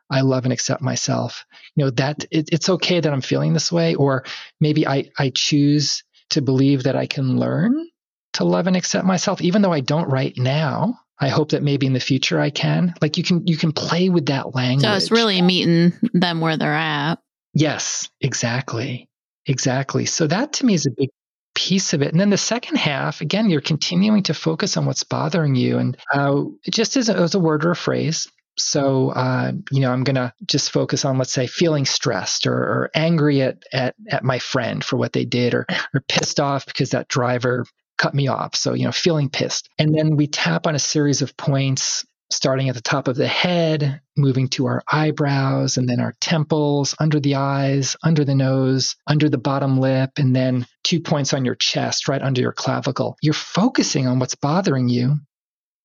I 0.09 0.21
love 0.21 0.45
and 0.45 0.53
accept 0.53 0.81
myself, 0.81 1.45
you 1.75 1.85
know 1.85 1.91
that 1.91 2.25
it, 2.31 2.49
it's 2.51 2.69
okay 2.69 2.99
that 2.99 3.11
I'm 3.11 3.21
feeling 3.21 3.53
this 3.53 3.71
way, 3.71 3.95
or 3.95 4.23
maybe 4.59 4.87
I 4.87 5.09
I 5.17 5.31
choose 5.33 6.03
to 6.31 6.41
believe 6.41 6.83
that 6.83 6.95
I 6.95 7.07
can 7.07 7.37
learn 7.37 7.87
to 8.33 8.43
love 8.43 8.67
and 8.67 8.75
accept 8.75 9.05
myself, 9.05 9.41
even 9.41 9.61
though 9.61 9.73
I 9.73 9.79
don't 9.81 10.09
right 10.09 10.37
now. 10.37 10.99
I 11.19 11.29
hope 11.29 11.49
that 11.49 11.63
maybe 11.63 11.87
in 11.87 11.93
the 11.93 11.99
future 11.99 12.39
I 12.39 12.51
can. 12.51 12.93
Like 13.01 13.17
you 13.17 13.23
can 13.23 13.47
you 13.47 13.57
can 13.57 13.71
play 13.71 14.09
with 14.09 14.27
that 14.27 14.53
language. 14.53 14.85
So 14.85 14.93
it's 14.93 15.09
really 15.09 15.41
meeting 15.41 15.93
them 16.13 16.41
where 16.41 16.57
they're 16.57 16.75
at. 16.75 17.15
Yes, 17.55 18.09
exactly. 18.21 19.09
Exactly. 19.47 20.05
So 20.05 20.27
that 20.27 20.53
to 20.53 20.65
me 20.65 20.75
is 20.75 20.85
a 20.85 20.91
big 20.91 21.09
piece 21.57 21.93
of 21.93 22.03
it. 22.03 22.11
And 22.11 22.19
then 22.19 22.29
the 22.29 22.37
second 22.37 22.77
half, 22.77 23.19
again, 23.19 23.49
you're 23.49 23.61
continuing 23.61 24.21
to 24.23 24.35
focus 24.35 24.77
on 24.77 24.85
what's 24.85 25.03
bothering 25.03 25.55
you. 25.55 25.79
And 25.79 25.97
uh, 26.13 26.43
just 26.69 26.95
as 26.95 27.09
a, 27.09 27.27
a 27.35 27.39
word 27.39 27.65
or 27.65 27.71
a 27.71 27.75
phrase, 27.75 28.27
so, 28.59 29.09
uh, 29.09 29.53
you 29.71 29.81
know, 29.81 29.91
I'm 29.91 30.03
going 30.03 30.17
to 30.17 30.31
just 30.45 30.71
focus 30.71 31.03
on, 31.03 31.17
let's 31.17 31.33
say, 31.33 31.47
feeling 31.47 31.85
stressed 31.85 32.45
or, 32.45 32.53
or, 32.53 32.91
angry 32.93 33.41
at, 33.41 33.63
at, 33.73 33.95
at 34.07 34.23
my 34.23 34.37
friend 34.37 34.83
for 34.83 34.97
what 34.97 35.13
they 35.13 35.25
did 35.25 35.55
or, 35.55 35.65
or 35.95 36.01
pissed 36.07 36.39
off 36.39 36.67
because 36.67 36.91
that 36.91 37.07
driver 37.07 37.65
cut 37.97 38.13
me 38.13 38.27
off. 38.27 38.55
So, 38.55 38.73
you 38.73 38.85
know, 38.85 38.91
feeling 38.91 39.29
pissed. 39.29 39.67
And 39.79 39.95
then 39.95 40.15
we 40.15 40.27
tap 40.27 40.67
on 40.67 40.75
a 40.75 40.79
series 40.79 41.23
of 41.23 41.35
points 41.37 42.05
starting 42.29 42.69
at 42.69 42.75
the 42.75 42.81
top 42.81 43.07
of 43.07 43.15
the 43.15 43.27
head, 43.27 44.01
moving 44.15 44.47
to 44.49 44.65
our 44.65 44.83
eyebrows, 44.91 45.77
and 45.77 45.87
then 45.87 45.99
our 45.99 46.13
temples, 46.19 46.95
under 46.99 47.19
the 47.19 47.35
eyes, 47.35 47.95
under 48.03 48.25
the 48.25 48.35
nose, 48.35 48.95
under 49.07 49.29
the 49.29 49.37
bottom 49.37 49.79
lip, 49.79 50.11
and 50.17 50.35
then 50.35 50.65
two 50.83 50.99
points 50.99 51.33
on 51.33 51.45
your 51.45 51.55
chest, 51.55 52.07
right 52.07 52.21
under 52.21 52.41
your 52.41 52.51
clavicle. 52.51 53.17
You're 53.21 53.33
focusing 53.33 54.07
on 54.07 54.19
what's 54.19 54.35
bothering 54.35 54.89
you 54.89 55.17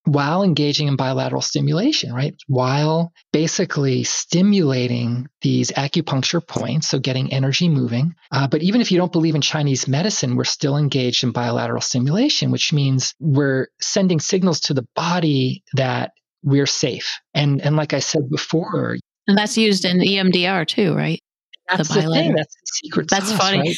while 0.04 0.42
engaging 0.42 0.88
in 0.88 0.96
bilateral 0.96 1.42
stimulation, 1.42 2.12
right? 2.12 2.34
While 2.48 3.12
basically 3.32 4.02
stimulating 4.02 5.28
these 5.42 5.70
acupuncture 5.70 6.44
points, 6.44 6.88
so 6.88 6.98
getting 6.98 7.32
energy 7.32 7.68
moving. 7.68 8.14
Uh, 8.32 8.48
but 8.48 8.62
even 8.62 8.80
if 8.80 8.90
you 8.90 8.98
don't 8.98 9.12
believe 9.12 9.36
in 9.36 9.40
Chinese 9.40 9.86
medicine, 9.86 10.34
we're 10.34 10.44
still 10.44 10.76
engaged 10.76 11.22
in 11.22 11.30
bilateral 11.30 11.80
stimulation, 11.80 12.50
which 12.50 12.72
means 12.72 13.14
we're 13.20 13.68
sending 13.80 14.18
signals 14.18 14.60
to 14.60 14.74
the 14.74 14.86
body 14.96 15.62
that 15.74 16.12
we're 16.42 16.66
safe. 16.66 17.20
And 17.34 17.60
and 17.60 17.76
like 17.76 17.92
I 17.92 18.00
said 18.00 18.28
before, 18.30 18.96
and 19.26 19.38
that's 19.38 19.56
used 19.56 19.84
in 19.84 19.98
EMDR 19.98 20.66
too, 20.66 20.94
right? 20.94 21.20
That's 21.68 21.88
the, 21.88 22.02
the 22.02 22.12
thing. 22.12 22.34
That's 22.34 22.54
the 22.54 22.66
secret. 22.66 23.08
That's 23.08 23.28
sauce, 23.28 23.38
funny. 23.38 23.76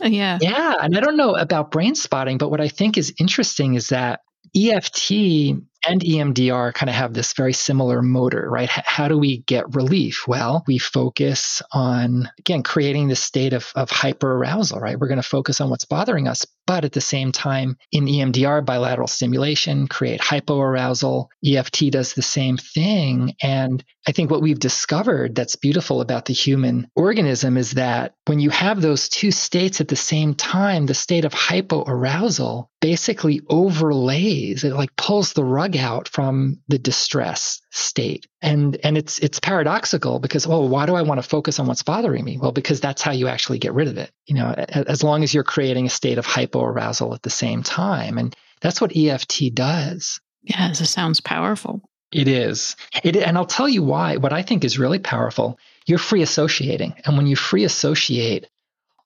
Right? 0.00 0.10
yeah. 0.12 0.38
Yeah. 0.40 0.74
And 0.80 0.96
I 0.96 1.00
don't 1.00 1.16
know 1.16 1.36
about 1.36 1.70
brain 1.70 1.94
spotting, 1.94 2.38
but 2.38 2.50
what 2.50 2.60
I 2.60 2.68
think 2.68 2.98
is 2.98 3.14
interesting 3.18 3.74
is 3.74 3.88
that 3.88 4.20
EFT 4.54 5.12
and 5.86 6.00
EMDR 6.00 6.74
kind 6.74 6.90
of 6.90 6.96
have 6.96 7.14
this 7.14 7.32
very 7.32 7.52
similar 7.52 8.02
motor, 8.02 8.48
right? 8.50 8.70
H- 8.70 8.84
how 8.86 9.08
do 9.08 9.18
we 9.18 9.38
get 9.38 9.74
relief? 9.74 10.26
Well, 10.28 10.64
we 10.66 10.78
focus 10.78 11.62
on, 11.72 12.30
again, 12.38 12.62
creating 12.62 13.08
this 13.08 13.22
state 13.22 13.52
of, 13.52 13.70
of 13.74 13.90
hyperarousal, 13.90 14.80
right? 14.80 14.98
We're 14.98 15.08
going 15.08 15.22
to 15.22 15.28
focus 15.28 15.60
on 15.60 15.70
what's 15.70 15.84
bothering 15.84 16.28
us, 16.28 16.46
but 16.66 16.84
at 16.84 16.92
the 16.92 17.00
same 17.00 17.32
time, 17.32 17.76
in 17.92 18.06
EMDR, 18.06 18.64
bilateral 18.64 19.08
stimulation, 19.08 19.88
create 19.88 20.20
hypoarousal. 20.20 21.26
EFT 21.44 21.90
does 21.90 22.14
the 22.14 22.22
same 22.22 22.56
thing. 22.56 23.34
And 23.42 23.82
I 24.06 24.12
think 24.12 24.30
what 24.30 24.42
we've 24.42 24.58
discovered 24.58 25.34
that's 25.34 25.56
beautiful 25.56 26.00
about 26.00 26.24
the 26.24 26.32
human 26.32 26.88
organism 26.94 27.56
is 27.56 27.72
that 27.72 28.14
when 28.26 28.38
you 28.38 28.50
have 28.50 28.80
those 28.80 29.08
two 29.08 29.30
states 29.30 29.80
at 29.80 29.88
the 29.88 29.96
same 29.96 30.34
time, 30.34 30.86
the 30.86 30.94
state 30.94 31.24
of 31.24 31.32
hypoarousal 31.32 32.68
basically 32.80 33.40
overlays, 33.48 34.64
it 34.64 34.72
like 34.72 34.94
pulls 34.96 35.32
the 35.32 35.44
rug 35.44 35.69
out 35.76 36.08
from 36.08 36.60
the 36.68 36.78
distress 36.78 37.60
state. 37.70 38.26
And 38.42 38.78
and 38.84 38.96
it's 38.96 39.18
it's 39.18 39.40
paradoxical 39.40 40.18
because 40.18 40.46
oh, 40.46 40.66
why 40.66 40.86
do 40.86 40.94
I 40.94 41.02
want 41.02 41.22
to 41.22 41.28
focus 41.28 41.58
on 41.58 41.66
what's 41.66 41.82
bothering 41.82 42.24
me? 42.24 42.38
Well, 42.38 42.52
because 42.52 42.80
that's 42.80 43.02
how 43.02 43.12
you 43.12 43.28
actually 43.28 43.58
get 43.58 43.74
rid 43.74 43.88
of 43.88 43.98
it. 43.98 44.10
You 44.26 44.36
know, 44.36 44.50
as 44.52 45.02
long 45.02 45.22
as 45.22 45.34
you're 45.34 45.44
creating 45.44 45.86
a 45.86 45.90
state 45.90 46.18
of 46.18 46.26
hypoarousal 46.26 47.14
at 47.14 47.22
the 47.22 47.30
same 47.30 47.62
time. 47.62 48.18
And 48.18 48.34
that's 48.60 48.80
what 48.80 48.96
EFT 48.96 49.54
does. 49.54 50.20
Yeah, 50.42 50.68
this 50.68 50.90
sounds 50.90 51.20
powerful. 51.20 51.82
It 52.12 52.26
is. 52.28 52.76
It, 53.04 53.16
and 53.16 53.36
I'll 53.36 53.46
tell 53.46 53.68
you 53.68 53.82
why. 53.82 54.16
What 54.16 54.32
I 54.32 54.42
think 54.42 54.64
is 54.64 54.78
really 54.78 54.98
powerful, 54.98 55.58
you're 55.86 55.98
free 55.98 56.22
associating. 56.22 56.94
And 57.04 57.16
when 57.16 57.26
you 57.26 57.36
free 57.36 57.64
associate, 57.64 58.48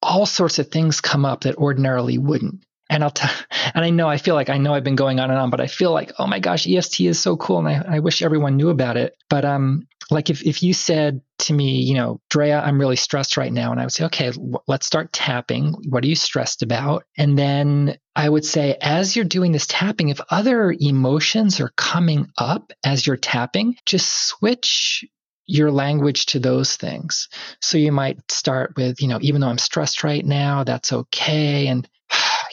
all 0.02 0.26
sorts 0.26 0.58
of 0.58 0.68
things 0.68 1.00
come 1.00 1.24
up 1.24 1.42
that 1.42 1.56
ordinarily 1.56 2.18
wouldn't. 2.18 2.64
And 2.90 3.02
I'll 3.02 3.10
tell, 3.10 3.30
and 3.74 3.84
I 3.84 3.90
know 3.90 4.08
I 4.08 4.18
feel 4.18 4.34
like 4.34 4.50
I 4.50 4.58
know 4.58 4.74
I've 4.74 4.84
been 4.84 4.96
going 4.96 5.20
on 5.20 5.30
and 5.30 5.38
on, 5.38 5.50
but 5.50 5.60
I 5.60 5.66
feel 5.66 5.92
like, 5.92 6.12
oh 6.18 6.26
my 6.26 6.38
gosh, 6.38 6.66
EFT 6.68 7.00
is 7.00 7.20
so 7.20 7.36
cool, 7.36 7.58
and 7.58 7.68
I, 7.68 7.96
I 7.96 7.98
wish 8.00 8.22
everyone 8.22 8.56
knew 8.56 8.68
about 8.68 8.96
it. 8.96 9.16
But 9.30 9.44
um, 9.44 9.86
like 10.10 10.30
if 10.30 10.42
if 10.44 10.62
you 10.62 10.74
said 10.74 11.20
to 11.40 11.52
me, 11.52 11.80
you 11.80 11.94
know, 11.94 12.20
Dreya, 12.30 12.62
I'm 12.62 12.78
really 12.78 12.96
stressed 12.96 13.36
right 13.36 13.52
now, 13.52 13.70
and 13.70 13.80
I 13.80 13.84
would 13.84 13.92
say, 13.92 14.04
okay, 14.06 14.30
w- 14.30 14.58
let's 14.66 14.86
start 14.86 15.12
tapping. 15.12 15.74
What 15.88 16.04
are 16.04 16.08
you 16.08 16.14
stressed 16.16 16.62
about? 16.62 17.04
And 17.16 17.38
then 17.38 17.96
I 18.14 18.28
would 18.28 18.44
say, 18.44 18.76
as 18.80 19.16
you're 19.16 19.24
doing 19.24 19.52
this 19.52 19.66
tapping, 19.66 20.10
if 20.10 20.20
other 20.30 20.74
emotions 20.78 21.60
are 21.60 21.72
coming 21.76 22.28
up 22.36 22.72
as 22.84 23.06
you're 23.06 23.16
tapping, 23.16 23.76
just 23.86 24.28
switch 24.28 25.04
your 25.46 25.70
language 25.70 26.26
to 26.26 26.38
those 26.38 26.76
things. 26.76 27.28
So 27.60 27.76
you 27.76 27.92
might 27.92 28.30
start 28.30 28.74
with, 28.76 29.02
you 29.02 29.08
know, 29.08 29.18
even 29.20 29.40
though 29.40 29.48
I'm 29.48 29.58
stressed 29.58 30.02
right 30.04 30.24
now, 30.24 30.64
that's 30.64 30.92
okay. 30.92 31.66
And 31.66 31.88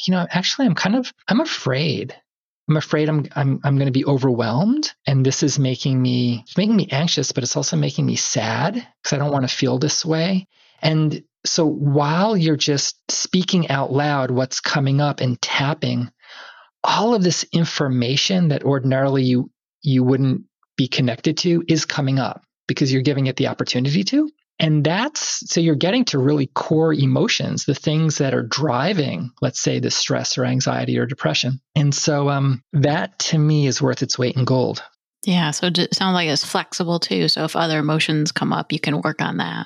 you 0.08 0.12
know, 0.12 0.26
actually, 0.30 0.68
I'm 0.68 0.76
kind 0.76 0.96
of 0.96 1.12
I'm 1.28 1.42
afraid. 1.42 2.16
I'm 2.70 2.78
afraid 2.78 3.10
I'm 3.10 3.28
I'm 3.36 3.60
I'm 3.64 3.76
going 3.76 3.88
to 3.88 3.92
be 3.92 4.06
overwhelmed, 4.06 4.94
and 5.06 5.26
this 5.26 5.44
is 5.44 5.60
making 5.60 6.02
me 6.02 6.44
it's 6.46 6.58
making 6.58 6.76
me 6.76 6.88
anxious, 6.92 7.32
but 7.32 7.44
it's 7.44 7.58
also 7.58 7.76
making 7.76 8.06
me 8.06 8.16
sad 8.16 8.76
because 8.76 9.14
I 9.14 9.18
don't 9.18 9.32
want 9.32 9.48
to 9.48 9.56
feel 9.56 9.78
this 9.78 10.06
way. 10.06 10.48
And 10.82 11.24
so 11.46 11.66
while 11.66 12.38
you're 12.38 12.56
just 12.56 12.98
speaking 13.12 13.70
out 13.70 13.92
loud 13.92 14.32
what's 14.32 14.60
coming 14.60 15.02
up 15.02 15.20
and 15.20 15.42
tapping, 15.42 16.12
all 16.84 17.14
of 17.14 17.24
this 17.24 17.46
information 17.52 18.50
that 18.50 18.64
ordinarily 18.64 19.24
you 19.24 19.50
you 19.82 20.04
wouldn't 20.04 20.44
be 20.78 20.88
connected 20.88 21.38
to 21.38 21.64
is 21.68 21.86
coming 21.86 22.20
up 22.20 22.44
because 22.68 22.92
you're 22.92 23.02
giving 23.02 23.28
it 23.28 23.36
the 23.36 23.48
opportunity 23.48 24.04
to. 24.04 24.30
And 24.62 24.84
that's 24.84 25.52
so 25.52 25.60
you're 25.60 25.74
getting 25.74 26.06
to 26.06 26.20
really 26.20 26.46
core 26.46 26.94
emotions, 26.94 27.66
the 27.66 27.74
things 27.74 28.20
that 28.20 28.36
are 28.36 28.44
driving, 28.44 29.32
let's 29.42 29.60
say, 29.60 29.80
the 29.80 29.90
stress 29.90 30.38
or 30.38 30.46
anxiety 30.46 31.00
or 31.00 31.08
depression. 31.08 31.60
And 31.76 31.94
so 31.94 32.30
um, 32.30 32.64
that 32.72 33.18
to 33.20 33.40
me 33.40 33.66
is 33.66 33.82
worth 33.82 34.04
its 34.04 34.20
weight 34.20 34.38
in 34.38 34.46
gold. 34.46 34.84
Yeah. 35.24 35.50
So 35.50 35.68
it 35.68 35.96
sounds 35.96 36.14
like 36.14 36.30
it's 36.30 36.46
flexible 36.46 37.00
too. 37.00 37.28
So 37.28 37.44
if 37.44 37.56
other 37.56 37.80
emotions 37.80 38.32
come 38.32 38.54
up, 38.54 38.72
you 38.72 38.80
can 38.80 39.02
work 39.02 39.20
on 39.20 39.38
that. 39.38 39.66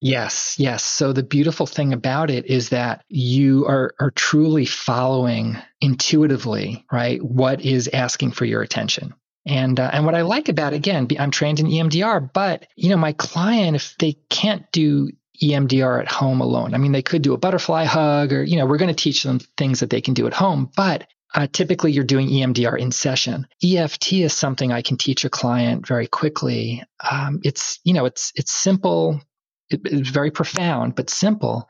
Yes, 0.00 0.56
yes. 0.58 0.84
So 0.84 1.12
the 1.12 1.24
beautiful 1.24 1.66
thing 1.66 1.94
about 1.94 2.30
it 2.30 2.46
is 2.46 2.68
that 2.68 3.02
you 3.08 3.66
are 3.66 3.94
are 3.98 4.12
truly 4.12 4.66
following 4.66 5.56
intuitively, 5.80 6.84
right? 6.92 7.20
What 7.22 7.62
is 7.62 7.88
asking 7.88 8.32
for 8.32 8.44
your 8.44 8.62
attention. 8.62 9.14
And 9.48 9.80
uh, 9.80 9.88
and 9.94 10.04
what 10.04 10.14
I 10.14 10.22
like 10.22 10.50
about 10.50 10.74
it, 10.74 10.76
again, 10.76 11.08
I'm 11.18 11.30
trained 11.30 11.58
in 11.58 11.66
EMDR, 11.66 12.32
but 12.34 12.66
you 12.76 12.90
know 12.90 12.98
my 12.98 13.12
client 13.12 13.76
if 13.76 13.96
they 13.98 14.12
can't 14.28 14.70
do 14.72 15.10
EMDR 15.42 16.02
at 16.02 16.10
home 16.10 16.42
alone, 16.42 16.74
I 16.74 16.78
mean 16.78 16.92
they 16.92 17.02
could 17.02 17.22
do 17.22 17.32
a 17.32 17.38
butterfly 17.38 17.84
hug 17.84 18.34
or 18.34 18.42
you 18.42 18.58
know 18.58 18.66
we're 18.66 18.76
going 18.76 18.94
to 18.94 19.02
teach 19.02 19.22
them 19.22 19.40
things 19.56 19.80
that 19.80 19.88
they 19.88 20.02
can 20.02 20.12
do 20.12 20.26
at 20.26 20.34
home, 20.34 20.70
but 20.76 21.06
uh, 21.34 21.46
typically 21.50 21.92
you're 21.92 22.04
doing 22.04 22.28
EMDR 22.28 22.78
in 22.78 22.92
session. 22.92 23.46
EFT 23.64 24.12
is 24.14 24.34
something 24.34 24.70
I 24.70 24.82
can 24.82 24.98
teach 24.98 25.24
a 25.24 25.30
client 25.30 25.86
very 25.86 26.06
quickly. 26.06 26.82
Um, 27.10 27.40
it's 27.42 27.80
you 27.84 27.94
know 27.94 28.04
it's 28.04 28.32
it's 28.36 28.52
simple, 28.52 29.18
it, 29.70 29.80
it's 29.86 30.10
very 30.10 30.30
profound 30.30 30.94
but 30.94 31.08
simple. 31.08 31.66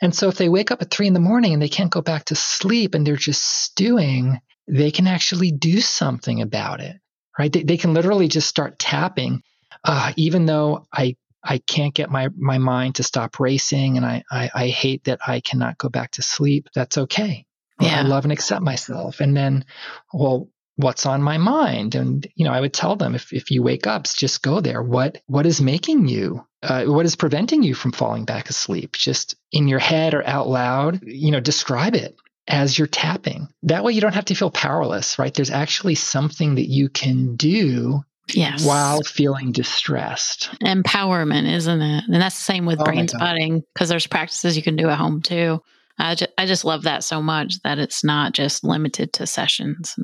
And 0.00 0.14
so 0.14 0.28
if 0.28 0.36
they 0.36 0.48
wake 0.48 0.70
up 0.70 0.80
at 0.80 0.92
three 0.92 1.08
in 1.08 1.14
the 1.14 1.18
morning 1.18 1.54
and 1.54 1.62
they 1.62 1.68
can't 1.68 1.90
go 1.90 2.02
back 2.02 2.26
to 2.26 2.36
sleep 2.36 2.94
and 2.94 3.04
they're 3.04 3.16
just 3.16 3.42
stewing, 3.42 4.38
they 4.68 4.92
can 4.92 5.08
actually 5.08 5.50
do 5.50 5.80
something 5.80 6.40
about 6.40 6.80
it 6.80 6.96
right? 7.38 7.52
They, 7.52 7.62
they 7.62 7.76
can 7.76 7.94
literally 7.94 8.28
just 8.28 8.48
start 8.48 8.78
tapping, 8.78 9.42
uh, 9.84 10.12
even 10.16 10.46
though 10.46 10.86
I 10.92 11.16
I 11.42 11.58
can't 11.58 11.94
get 11.94 12.10
my 12.10 12.28
my 12.36 12.58
mind 12.58 12.96
to 12.96 13.02
stop 13.02 13.38
racing, 13.40 13.96
and 13.96 14.04
I 14.04 14.22
I, 14.30 14.50
I 14.54 14.68
hate 14.68 15.04
that 15.04 15.20
I 15.26 15.40
cannot 15.40 15.78
go 15.78 15.88
back 15.88 16.12
to 16.12 16.22
sleep. 16.22 16.68
That's 16.74 16.98
okay. 16.98 17.46
Yeah. 17.80 18.00
I 18.00 18.02
love 18.02 18.24
and 18.24 18.32
accept 18.32 18.62
myself. 18.62 19.20
And 19.20 19.36
then, 19.36 19.64
well, 20.12 20.48
what's 20.76 21.04
on 21.04 21.22
my 21.22 21.36
mind? 21.36 21.94
And 21.94 22.26
you 22.34 22.44
know, 22.44 22.52
I 22.52 22.60
would 22.60 22.72
tell 22.72 22.96
them 22.96 23.14
if 23.14 23.32
if 23.32 23.50
you 23.50 23.62
wake 23.62 23.86
up, 23.86 24.04
just 24.04 24.42
go 24.42 24.60
there. 24.60 24.82
What 24.82 25.22
what 25.26 25.46
is 25.46 25.60
making 25.60 26.08
you? 26.08 26.44
Uh, 26.62 26.84
what 26.86 27.06
is 27.06 27.16
preventing 27.16 27.62
you 27.62 27.74
from 27.74 27.92
falling 27.92 28.24
back 28.24 28.48
asleep? 28.48 28.92
Just 28.92 29.36
in 29.52 29.68
your 29.68 29.78
head 29.78 30.14
or 30.14 30.26
out 30.26 30.48
loud, 30.48 31.00
you 31.04 31.30
know, 31.30 31.40
describe 31.40 31.94
it 31.94 32.16
as 32.48 32.78
you're 32.78 32.86
tapping. 32.86 33.48
That 33.62 33.84
way 33.84 33.92
you 33.92 34.00
don't 34.00 34.14
have 34.14 34.26
to 34.26 34.34
feel 34.34 34.50
powerless, 34.50 35.18
right? 35.18 35.34
There's 35.34 35.50
actually 35.50 35.96
something 35.96 36.54
that 36.56 36.68
you 36.68 36.88
can 36.88 37.36
do 37.36 38.02
yes. 38.34 38.64
while 38.64 39.02
feeling 39.02 39.52
distressed. 39.52 40.50
Empowerment, 40.62 41.52
isn't 41.52 41.82
it? 41.82 42.04
And 42.06 42.14
that's 42.14 42.36
the 42.36 42.44
same 42.44 42.66
with 42.66 42.80
oh 42.80 42.84
brain 42.84 43.08
spotting 43.08 43.62
because 43.74 43.88
there's 43.88 44.06
practices 44.06 44.56
you 44.56 44.62
can 44.62 44.76
do 44.76 44.88
at 44.88 44.98
home 44.98 45.22
too. 45.22 45.60
I 45.98 46.14
just, 46.14 46.30
I 46.36 46.46
just 46.46 46.64
love 46.64 46.82
that 46.82 47.04
so 47.04 47.22
much 47.22 47.60
that 47.62 47.78
it's 47.78 48.04
not 48.04 48.32
just 48.32 48.64
limited 48.64 49.12
to 49.14 49.26
sessions. 49.26 49.96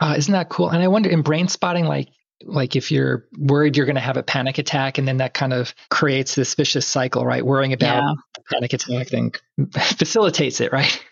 Uh, 0.00 0.14
isn't 0.16 0.32
that 0.32 0.48
cool? 0.48 0.70
And 0.70 0.82
I 0.82 0.88
wonder 0.88 1.10
in 1.10 1.22
brain 1.22 1.48
spotting, 1.48 1.84
like 1.84 2.08
like 2.44 2.74
if 2.74 2.90
you're 2.90 3.26
worried 3.38 3.76
you're 3.76 3.86
going 3.86 3.96
to 3.96 4.00
have 4.00 4.16
a 4.16 4.22
panic 4.22 4.58
attack 4.58 4.98
and 4.98 5.06
then 5.06 5.18
that 5.18 5.34
kind 5.34 5.52
of 5.52 5.74
creates 5.90 6.34
this 6.34 6.54
vicious 6.54 6.86
cycle 6.86 7.26
right 7.26 7.44
worrying 7.44 7.72
about 7.72 8.02
yeah. 8.02 8.14
panic 8.50 8.72
attack 8.72 9.08
then 9.08 9.30
facilitates 9.72 10.60
it 10.60 10.72
right 10.72 11.04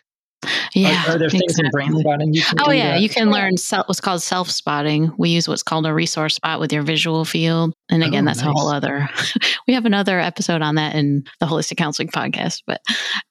yeah. 0.74 1.04
Are, 1.06 1.14
are 1.14 1.18
there 1.18 1.30
things 1.30 1.42
exactly. 1.58 1.84
in 1.84 1.92
brain 1.92 2.00
spotting 2.00 2.34
you 2.34 2.42
can 2.42 2.58
Oh, 2.60 2.70
yeah. 2.70 2.92
That? 2.92 3.00
You 3.00 3.08
can 3.08 3.30
learn 3.30 3.56
self, 3.56 3.88
what's 3.88 4.00
called 4.00 4.22
self 4.22 4.50
spotting. 4.50 5.12
We 5.18 5.30
use 5.30 5.48
what's 5.48 5.62
called 5.62 5.86
a 5.86 5.92
resource 5.92 6.34
spot 6.36 6.60
with 6.60 6.72
your 6.72 6.82
visual 6.82 7.24
field. 7.24 7.74
And 7.90 8.02
again, 8.02 8.24
oh, 8.24 8.26
that's 8.26 8.40
nice. 8.40 8.48
a 8.48 8.52
whole 8.52 8.68
other, 8.68 9.08
we 9.68 9.74
have 9.74 9.84
another 9.84 10.20
episode 10.20 10.62
on 10.62 10.76
that 10.76 10.94
in 10.94 11.24
the 11.40 11.46
Holistic 11.46 11.76
Counseling 11.76 12.08
podcast. 12.08 12.62
But, 12.66 12.80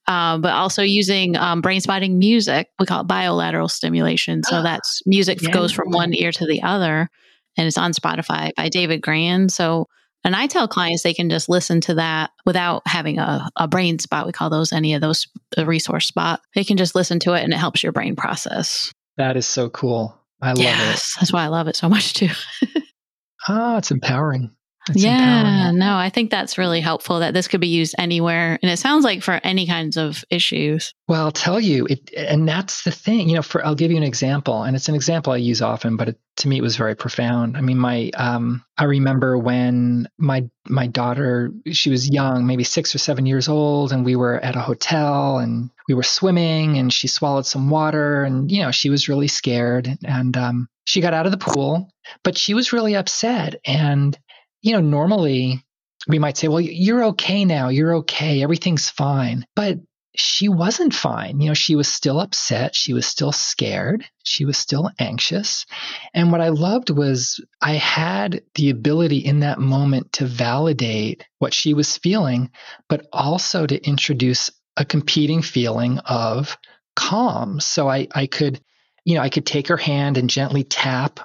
uh, 0.08 0.38
but 0.40 0.52
also 0.52 0.82
using 0.84 1.36
um, 1.38 1.62
brain 1.62 1.82
spotting 1.82 2.20
music, 2.20 2.68
we 2.80 2.86
call 2.86 3.02
it 3.02 3.08
bilateral 3.08 3.70
stimulation. 3.70 4.44
So 4.44 4.62
that's 4.62 5.02
music 5.06 5.42
yeah. 5.42 5.52
goes 5.52 5.72
from 5.72 5.92
one 5.92 6.14
ear 6.14 6.32
to 6.32 6.46
the 6.46 6.62
other. 6.64 7.10
And 7.58 7.68
it's 7.68 7.78
on 7.78 7.94
Spotify 7.94 8.52
by 8.56 8.70
David 8.70 9.02
Grand. 9.02 9.52
So 9.52 9.88
and 10.28 10.36
I 10.36 10.46
tell 10.46 10.68
clients 10.68 11.04
they 11.04 11.14
can 11.14 11.30
just 11.30 11.48
listen 11.48 11.80
to 11.82 11.94
that 11.94 12.32
without 12.46 12.82
having 12.86 13.18
a, 13.18 13.50
a 13.56 13.66
brain 13.66 13.98
spot. 13.98 14.26
We 14.26 14.34
call 14.34 14.50
those 14.50 14.74
any 14.74 14.94
of 14.94 15.00
those 15.00 15.26
a 15.56 15.66
resource 15.66 16.06
spot. 16.06 16.42
They 16.54 16.66
can 16.66 16.76
just 16.76 16.96
listen 16.96 17.18
to 17.20 17.34
it 17.34 17.46
and 17.46 17.54
it 17.54 17.58
helps 17.58 17.82
your 17.82 17.94
brain 17.94 18.14
process. 18.14 18.92
That 19.16 19.38
is 19.38 19.46
so 19.46 19.70
cool. 19.70 20.20
I 20.42 20.50
love 20.50 20.60
yes, 20.60 21.16
it. 21.16 21.22
That's 21.22 21.32
why 21.32 21.46
I 21.46 21.48
love 21.48 21.70
it 21.70 21.78
so 21.78 21.88
much 21.88 22.14
too. 22.14 22.28
ah, 23.48 23.78
it's 23.78 23.90
empowering. 23.90 24.52
It's 24.90 25.02
yeah, 25.02 25.40
empowering. 25.40 25.80
no, 25.80 25.96
I 25.96 26.10
think 26.10 26.30
that's 26.30 26.58
really 26.58 26.82
helpful 26.82 27.22
that 27.22 27.34
this 27.34 27.48
could 27.48 27.62
be 27.62 27.68
used 27.70 27.96
anywhere. 27.98 28.60
And 28.62 28.70
it 28.70 28.80
sounds 28.80 29.06
like 29.06 29.24
for 29.24 29.40
any 29.46 29.66
kinds 29.66 29.96
of 29.96 30.26
issues. 30.30 30.94
Well, 31.08 31.24
I'll 31.24 31.32
tell 31.32 31.62
you, 31.62 31.86
it, 31.86 32.14
and 32.18 32.50
that's 32.50 32.84
the 32.84 32.92
thing. 32.92 33.30
You 33.30 33.38
know, 33.38 33.42
for 33.42 33.66
I'll 33.66 33.76
give 33.76 33.92
you 33.92 33.98
an 33.98 34.04
example, 34.04 34.64
and 34.64 34.76
it's 34.76 34.90
an 34.90 34.96
example 34.96 35.32
I 35.32 35.38
use 35.38 35.62
often, 35.62 35.96
but 35.96 36.10
it, 36.10 36.20
to 36.38 36.48
me 36.48 36.58
it 36.58 36.62
was 36.62 36.78
very 36.78 36.96
profound. 36.96 37.58
I 37.58 37.62
mean, 37.62 37.78
my 37.78 38.12
um, 38.16 38.64
I 38.78 38.86
remember 38.86 39.38
when 39.38 40.08
my 40.18 40.50
my 40.68 40.88
daughter 40.88 41.52
she 41.72 41.90
was 41.90 42.10
young, 42.10 42.46
maybe 42.46 42.64
six 42.64 42.94
or 42.94 43.00
seven 43.00 43.26
years 43.26 43.48
old, 43.48 43.92
and 43.92 44.06
we 44.06 44.16
were 44.16 44.40
at 44.40 44.56
a 44.56 44.62
hotel 44.62 45.40
and 45.40 45.70
we 45.88 45.94
were 45.94 46.04
swimming, 46.04 46.78
and 46.78 46.92
she 46.94 47.08
swallowed 47.08 47.46
some 47.46 47.70
water, 47.70 48.24
and 48.24 48.52
you 48.52 48.62
know 48.62 48.72
she 48.72 48.90
was 48.90 49.10
really 49.10 49.28
scared, 49.28 49.98
and 50.06 50.38
um, 50.38 50.70
she 50.86 51.02
got 51.02 51.14
out 51.14 51.26
of 51.26 51.32
the 51.32 51.38
pool, 51.38 51.90
but 52.24 52.38
she 52.38 52.54
was 52.54 52.74
really 52.74 52.96
upset, 52.96 53.56
and 53.66 54.18
you 54.62 54.74
know 54.74 54.82
normally 54.82 55.64
we 56.08 56.20
might 56.20 56.38
say, 56.38 56.48
well, 56.48 56.62
you're 56.62 57.06
okay 57.06 57.44
now, 57.44 57.70
you're 57.70 57.96
okay, 57.98 58.42
everything's 58.42 58.90
fine, 58.90 59.46
but 59.56 59.78
she 60.20 60.50
wasn't 60.50 60.94
fine. 60.94 61.40
You 61.40 61.50
know, 61.50 61.54
she 61.54 61.76
was 61.76 61.88
still 61.88 62.20
upset. 62.20 62.76
She 62.76 62.94
was 62.94 63.06
still 63.06 63.32
scared. 63.32 64.06
She 64.24 64.46
was 64.46 64.58
still 64.58 64.90
anxious. 65.00 65.66
And 66.14 66.32
what 66.32 66.42
I 66.42 66.50
loved 66.50 66.90
was 66.90 67.40
I 67.62 67.74
had 67.74 68.44
the 68.56 68.70
ability 68.70 69.18
in 69.20 69.42
that 69.42 69.60
moment 69.60 70.14
to 70.14 70.26
validate 70.26 71.24
what 71.40 71.54
she 71.54 71.74
was 71.74 71.98
feeling, 71.98 72.52
but 72.90 73.08
also 73.14 73.66
to 73.66 73.88
introduce 73.88 74.50
a 74.76 74.86
competing 74.86 75.42
feeling 75.42 76.00
of 76.00 76.58
calm. 76.96 77.60
So 77.60 77.88
I, 77.88 78.08
I 78.14 78.28
could, 78.28 78.60
you 79.06 79.16
know, 79.16 79.22
I 79.22 79.30
could 79.30 79.46
take 79.46 79.68
her 79.68 79.78
hand 79.78 80.18
and 80.18 80.30
gently 80.30 80.64
tap 80.64 81.20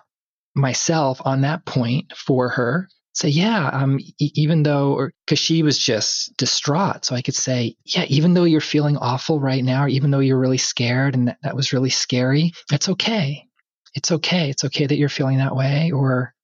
myself 0.55 1.21
on 1.25 1.43
that 1.43 1.65
point 1.65 2.13
for 2.17 2.51
her 2.51 2.89
say, 3.13 3.29
yeah, 3.29 3.69
um, 3.69 3.99
e- 4.01 4.33
even 4.35 4.63
though, 4.63 5.09
because 5.27 5.39
she 5.39 5.63
was 5.63 5.79
just 5.79 6.37
distraught. 6.37 7.05
So 7.05 7.15
I 7.15 7.23
could 7.23 7.35
say, 7.35 7.77
yeah, 7.85 8.05
even 8.09 8.35
though 8.35 8.45
you're 8.45 8.61
feeling 8.61 8.97
awful 8.97 9.39
right 9.39 9.63
now, 9.63 9.85
or 9.85 9.89
even 9.89 10.11
though 10.11 10.21
you're 10.21 10.39
really 10.39 10.59
scared 10.59 11.15
and 11.15 11.29
that, 11.29 11.39
that 11.43 11.57
was 11.57 11.73
really 11.73 11.91
scary, 11.91 12.53
it's 12.73 12.89
okay. 12.89 13.47
It's 13.95 14.11
okay. 14.11 14.51
It's 14.51 14.65
okay 14.65 14.87
that 14.87 14.97
you're 14.97 15.09
feeling 15.09 15.39
that 15.39 15.55
way. 15.55 15.91
Or, 15.93 16.35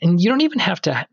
and 0.00 0.20
you 0.20 0.30
don't 0.30 0.40
even 0.40 0.60
have 0.60 0.80
to, 0.82 1.06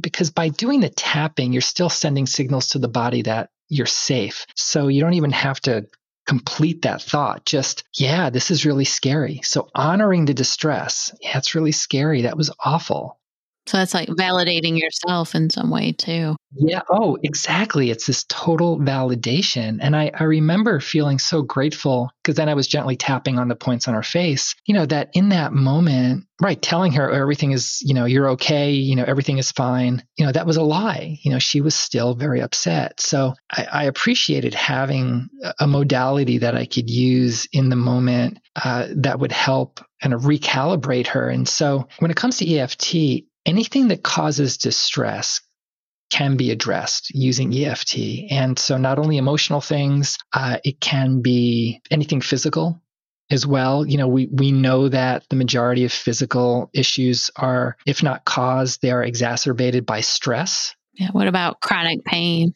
because 0.00 0.30
by 0.30 0.48
doing 0.48 0.80
the 0.80 0.90
tapping, 0.90 1.52
you're 1.52 1.62
still 1.62 1.90
sending 1.90 2.26
signals 2.26 2.68
to 2.68 2.78
the 2.78 2.88
body 2.88 3.22
that 3.22 3.50
you're 3.68 3.86
safe. 3.86 4.46
So 4.54 4.86
you 4.88 5.00
don't 5.00 5.14
even 5.14 5.32
have 5.32 5.60
to 5.62 5.86
complete 6.26 6.82
that 6.82 7.02
thought. 7.02 7.44
Just, 7.44 7.84
yeah, 7.94 8.30
this 8.30 8.50
is 8.50 8.64
really 8.64 8.84
scary. 8.84 9.40
So 9.42 9.68
honoring 9.74 10.24
the 10.24 10.34
distress. 10.34 11.12
Yeah, 11.20 11.38
it's 11.38 11.54
really 11.54 11.72
scary. 11.72 12.22
That 12.22 12.36
was 12.36 12.52
awful. 12.64 13.18
So 13.66 13.78
that's 13.78 13.94
like 13.94 14.08
validating 14.08 14.78
yourself 14.78 15.34
in 15.34 15.50
some 15.50 15.70
way 15.70 15.92
too. 15.92 16.36
Yeah. 16.54 16.82
Oh, 16.88 17.18
exactly. 17.22 17.90
It's 17.90 18.06
this 18.06 18.24
total 18.28 18.78
validation. 18.78 19.78
And 19.80 19.96
I, 19.96 20.10
I 20.14 20.24
remember 20.24 20.80
feeling 20.80 21.18
so 21.18 21.42
grateful 21.42 22.10
because 22.22 22.36
then 22.36 22.48
I 22.48 22.54
was 22.54 22.68
gently 22.68 22.96
tapping 22.96 23.38
on 23.38 23.48
the 23.48 23.56
points 23.56 23.88
on 23.88 23.94
her 23.94 24.02
face, 24.02 24.54
you 24.66 24.74
know, 24.74 24.86
that 24.86 25.10
in 25.14 25.30
that 25.30 25.52
moment, 25.52 26.24
right, 26.40 26.60
telling 26.60 26.92
her 26.92 27.10
everything 27.10 27.50
is, 27.52 27.80
you 27.82 27.92
know, 27.92 28.04
you're 28.04 28.30
okay, 28.30 28.70
you 28.70 28.94
know, 28.94 29.04
everything 29.04 29.38
is 29.38 29.50
fine, 29.50 30.02
you 30.16 30.24
know, 30.24 30.32
that 30.32 30.46
was 30.46 30.56
a 30.56 30.62
lie. 30.62 31.18
You 31.22 31.32
know, 31.32 31.38
she 31.38 31.60
was 31.60 31.74
still 31.74 32.14
very 32.14 32.40
upset. 32.40 33.00
So 33.00 33.34
I, 33.50 33.66
I 33.72 33.84
appreciated 33.84 34.54
having 34.54 35.28
a 35.58 35.66
modality 35.66 36.38
that 36.38 36.54
I 36.54 36.66
could 36.66 36.88
use 36.88 37.48
in 37.52 37.68
the 37.68 37.76
moment 37.76 38.38
uh, 38.54 38.88
that 38.96 39.18
would 39.18 39.32
help 39.32 39.80
kind 40.00 40.14
of 40.14 40.22
recalibrate 40.22 41.08
her. 41.08 41.28
And 41.28 41.48
so 41.48 41.88
when 41.98 42.10
it 42.10 42.16
comes 42.16 42.38
to 42.38 42.54
EFT, 42.54 43.24
anything 43.46 43.88
that 43.88 44.02
causes 44.02 44.58
distress 44.58 45.40
can 46.10 46.36
be 46.36 46.50
addressed 46.50 47.10
using 47.10 47.56
EFT. 47.56 47.98
And 48.30 48.58
so, 48.58 48.76
not 48.76 48.98
only 48.98 49.16
emotional 49.16 49.60
things, 49.60 50.18
uh, 50.32 50.58
it 50.64 50.80
can 50.80 51.22
be 51.22 51.80
anything 51.90 52.20
physical 52.20 52.80
as 53.30 53.46
well. 53.46 53.86
You 53.86 53.98
know, 53.98 54.08
we, 54.08 54.26
we 54.26 54.52
know 54.52 54.88
that 54.88 55.24
the 55.30 55.36
majority 55.36 55.84
of 55.84 55.92
physical 55.92 56.70
issues 56.72 57.30
are, 57.36 57.76
if 57.86 58.02
not 58.02 58.24
caused, 58.24 58.82
they 58.82 58.90
are 58.90 59.02
exacerbated 59.02 59.84
by 59.84 60.00
stress. 60.00 60.74
Yeah. 60.94 61.10
What 61.10 61.26
about 61.26 61.60
chronic 61.60 62.04
pain? 62.04 62.54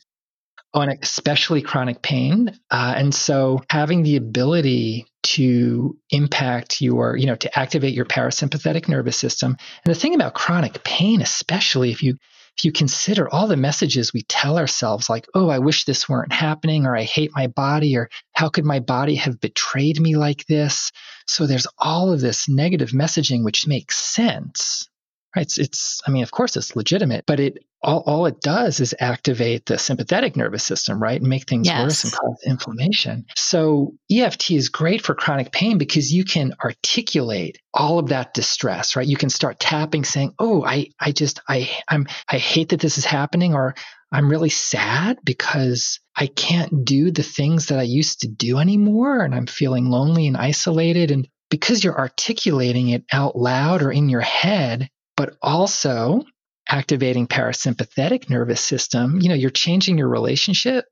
And 0.72 0.98
especially 1.02 1.62
chronic 1.62 2.00
pain. 2.00 2.56
Uh, 2.70 2.94
and 2.96 3.14
so, 3.14 3.61
having 3.68 4.02
the 4.02 4.16
ability 4.16 5.06
to 5.22 5.98
impact 6.11 6.80
your, 6.80 7.16
you 7.16 7.26
know, 7.26 7.35
to 7.35 7.59
activate 7.59 7.94
your 7.94 8.04
parasympathetic 8.04 8.88
nervous 8.88 9.16
system. 9.16 9.56
And 9.85 9.94
the 9.94 9.98
thing 9.98 10.14
about 10.14 10.35
chronic 10.35 10.83
pain, 10.85 11.22
especially 11.22 11.90
if 11.90 12.02
you 12.02 12.16
if 12.56 12.64
you 12.64 12.72
consider 12.72 13.33
all 13.33 13.46
the 13.46 13.56
messages 13.56 14.12
we 14.12 14.22
tell 14.22 14.59
ourselves, 14.59 15.09
like, 15.09 15.26
oh, 15.35 15.48
I 15.48 15.61
wish 15.61 15.85
this 15.85 16.09
weren't 16.09 16.33
happening, 16.33 16.85
or 16.85 16.96
I 16.96 17.04
hate 17.04 17.30
my 17.35 17.46
body, 17.46 17.96
or 17.96 18.11
how 18.33 18.48
could 18.48 18.64
my 18.64 18.80
body 18.80 19.14
have 19.14 19.40
betrayed 19.40 20.00
me 20.00 20.16
like 20.16 20.44
this? 20.46 20.92
So 21.26 21.46
there's 21.46 21.66
all 21.78 22.12
of 22.12 22.20
this 22.20 22.48
negative 22.48 22.90
messaging, 22.90 23.44
which 23.44 23.66
makes 23.66 23.96
sense. 23.98 24.88
Right? 25.35 25.46
It's, 25.46 25.59
it's 25.59 26.02
I 26.06 26.11
mean, 26.11 26.22
of 26.22 26.33
course, 26.33 26.56
it's 26.56 26.76
legitimate, 26.76 27.24
but 27.26 27.40
it 27.40 27.64
all, 27.82 28.02
all 28.06 28.26
it 28.26 28.40
does 28.40 28.80
is 28.80 28.94
activate 29.00 29.66
the 29.66 29.78
sympathetic 29.78 30.36
nervous 30.36 30.64
system, 30.64 31.02
right? 31.02 31.20
And 31.20 31.28
make 31.28 31.48
things 31.48 31.66
yes. 31.66 31.82
worse 31.82 32.04
and 32.04 32.12
cause 32.12 32.42
inflammation. 32.46 33.24
So 33.36 33.94
EFT 34.10 34.52
is 34.52 34.68
great 34.68 35.02
for 35.02 35.14
chronic 35.14 35.52
pain 35.52 35.78
because 35.78 36.12
you 36.12 36.24
can 36.24 36.54
articulate 36.62 37.58
all 37.72 37.98
of 37.98 38.08
that 38.08 38.34
distress, 38.34 38.96
right? 38.96 39.06
You 39.06 39.16
can 39.16 39.30
start 39.30 39.60
tapping 39.60 40.04
saying, 40.04 40.34
Oh, 40.38 40.64
I, 40.64 40.88
I 41.00 41.12
just, 41.12 41.40
I, 41.48 41.70
I'm, 41.88 42.06
I 42.30 42.36
hate 42.36 42.70
that 42.70 42.80
this 42.80 42.98
is 42.98 43.04
happening 43.04 43.54
or 43.54 43.74
I'm 44.12 44.28
really 44.28 44.50
sad 44.50 45.18
because 45.24 46.00
I 46.16 46.26
can't 46.26 46.84
do 46.84 47.10
the 47.10 47.22
things 47.22 47.66
that 47.66 47.78
I 47.78 47.84
used 47.84 48.20
to 48.20 48.28
do 48.28 48.58
anymore. 48.58 49.20
And 49.20 49.34
I'm 49.34 49.46
feeling 49.46 49.86
lonely 49.88 50.26
and 50.26 50.36
isolated. 50.36 51.10
And 51.10 51.28
because 51.48 51.82
you're 51.82 51.98
articulating 51.98 52.90
it 52.90 53.04
out 53.12 53.36
loud 53.36 53.82
or 53.82 53.92
in 53.92 54.08
your 54.08 54.20
head, 54.20 54.88
but 55.16 55.36
also 55.40 56.24
activating 56.70 57.26
parasympathetic 57.26 58.30
nervous 58.30 58.61
system, 58.61 59.20
you 59.20 59.28
know, 59.28 59.35
you're 59.35 59.50
changing 59.50 59.98
your 59.98 60.09
relationship 60.09 60.87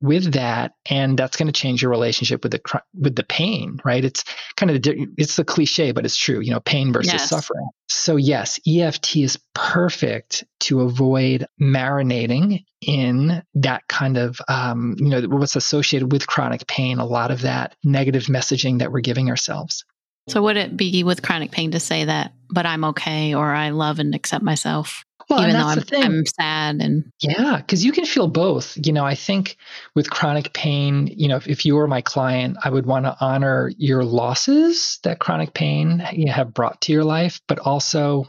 with 0.00 0.32
that 0.34 0.72
and 0.90 1.18
that's 1.18 1.36
going 1.36 1.46
to 1.46 1.52
change 1.52 1.80
your 1.80 1.90
relationship 1.90 2.42
with 2.42 2.52
the 2.52 2.82
with 3.00 3.16
the 3.16 3.22
pain 3.22 3.78
right? 3.84 4.04
It's 4.04 4.24
kind 4.56 4.70
of 4.70 4.82
the, 4.82 5.06
it's 5.16 5.36
the 5.36 5.44
cliche 5.44 5.92
but 5.92 6.04
it's 6.04 6.16
true 6.16 6.40
you 6.40 6.50
know 6.50 6.60
pain 6.60 6.92
versus 6.92 7.12
yes. 7.12 7.28
suffering. 7.28 7.66
So 7.88 8.16
yes 8.16 8.60
EFT 8.68 9.16
is 9.16 9.38
perfect 9.54 10.44
to 10.60 10.82
avoid 10.82 11.46
marinating 11.60 12.64
in 12.82 13.42
that 13.54 13.88
kind 13.88 14.18
of 14.18 14.40
um, 14.48 14.96
you 14.98 15.08
know 15.08 15.22
what's 15.22 15.56
associated 15.56 16.12
with 16.12 16.26
chronic 16.26 16.66
pain 16.66 16.98
a 16.98 17.06
lot 17.06 17.30
of 17.30 17.42
that 17.42 17.74
negative 17.82 18.24
messaging 18.24 18.80
that 18.80 18.92
we're 18.92 19.00
giving 19.00 19.30
ourselves. 19.30 19.84
So 20.28 20.42
would 20.42 20.56
it 20.56 20.76
be 20.76 21.04
with 21.04 21.22
chronic 21.22 21.50
pain 21.50 21.70
to 21.70 21.80
say 21.80 22.04
that 22.04 22.32
but 22.50 22.66
I'm 22.66 22.84
okay 22.84 23.34
or 23.34 23.54
I 23.54 23.70
love 23.70 24.00
and 24.00 24.14
accept 24.14 24.44
myself 24.44 25.04
well, 25.28 25.40
even 25.40 25.52
though 25.52 25.66
I'm, 25.66 25.82
I'm, 25.92 26.26
sad 26.26 26.80
and 26.80 27.12
yeah 27.20 27.56
because 27.58 27.84
you 27.84 27.92
can 27.92 28.04
feel 28.04 28.28
both. 28.28 28.76
You 28.84 28.92
know 28.92 29.04
i 29.04 29.14
think 29.14 29.56
with 29.94 30.10
chronic 30.10 30.52
pain 30.52 31.06
you 31.06 31.28
know 31.28 31.36
if, 31.36 31.48
if 31.48 31.64
you 31.64 31.76
were 31.76 31.86
my 31.86 32.00
client 32.00 32.56
i 32.62 32.70
would 32.70 32.86
want 32.86 33.04
to 33.06 33.16
honor 33.20 33.70
your 33.76 34.04
losses 34.04 34.98
that 35.02 35.18
chronic 35.18 35.54
pain 35.54 36.06
you 36.12 36.26
know, 36.26 36.32
have 36.32 36.52
brought 36.54 36.80
to 36.82 36.92
your 36.92 37.04
life 37.04 37.40
but 37.48 37.58
also 37.58 38.28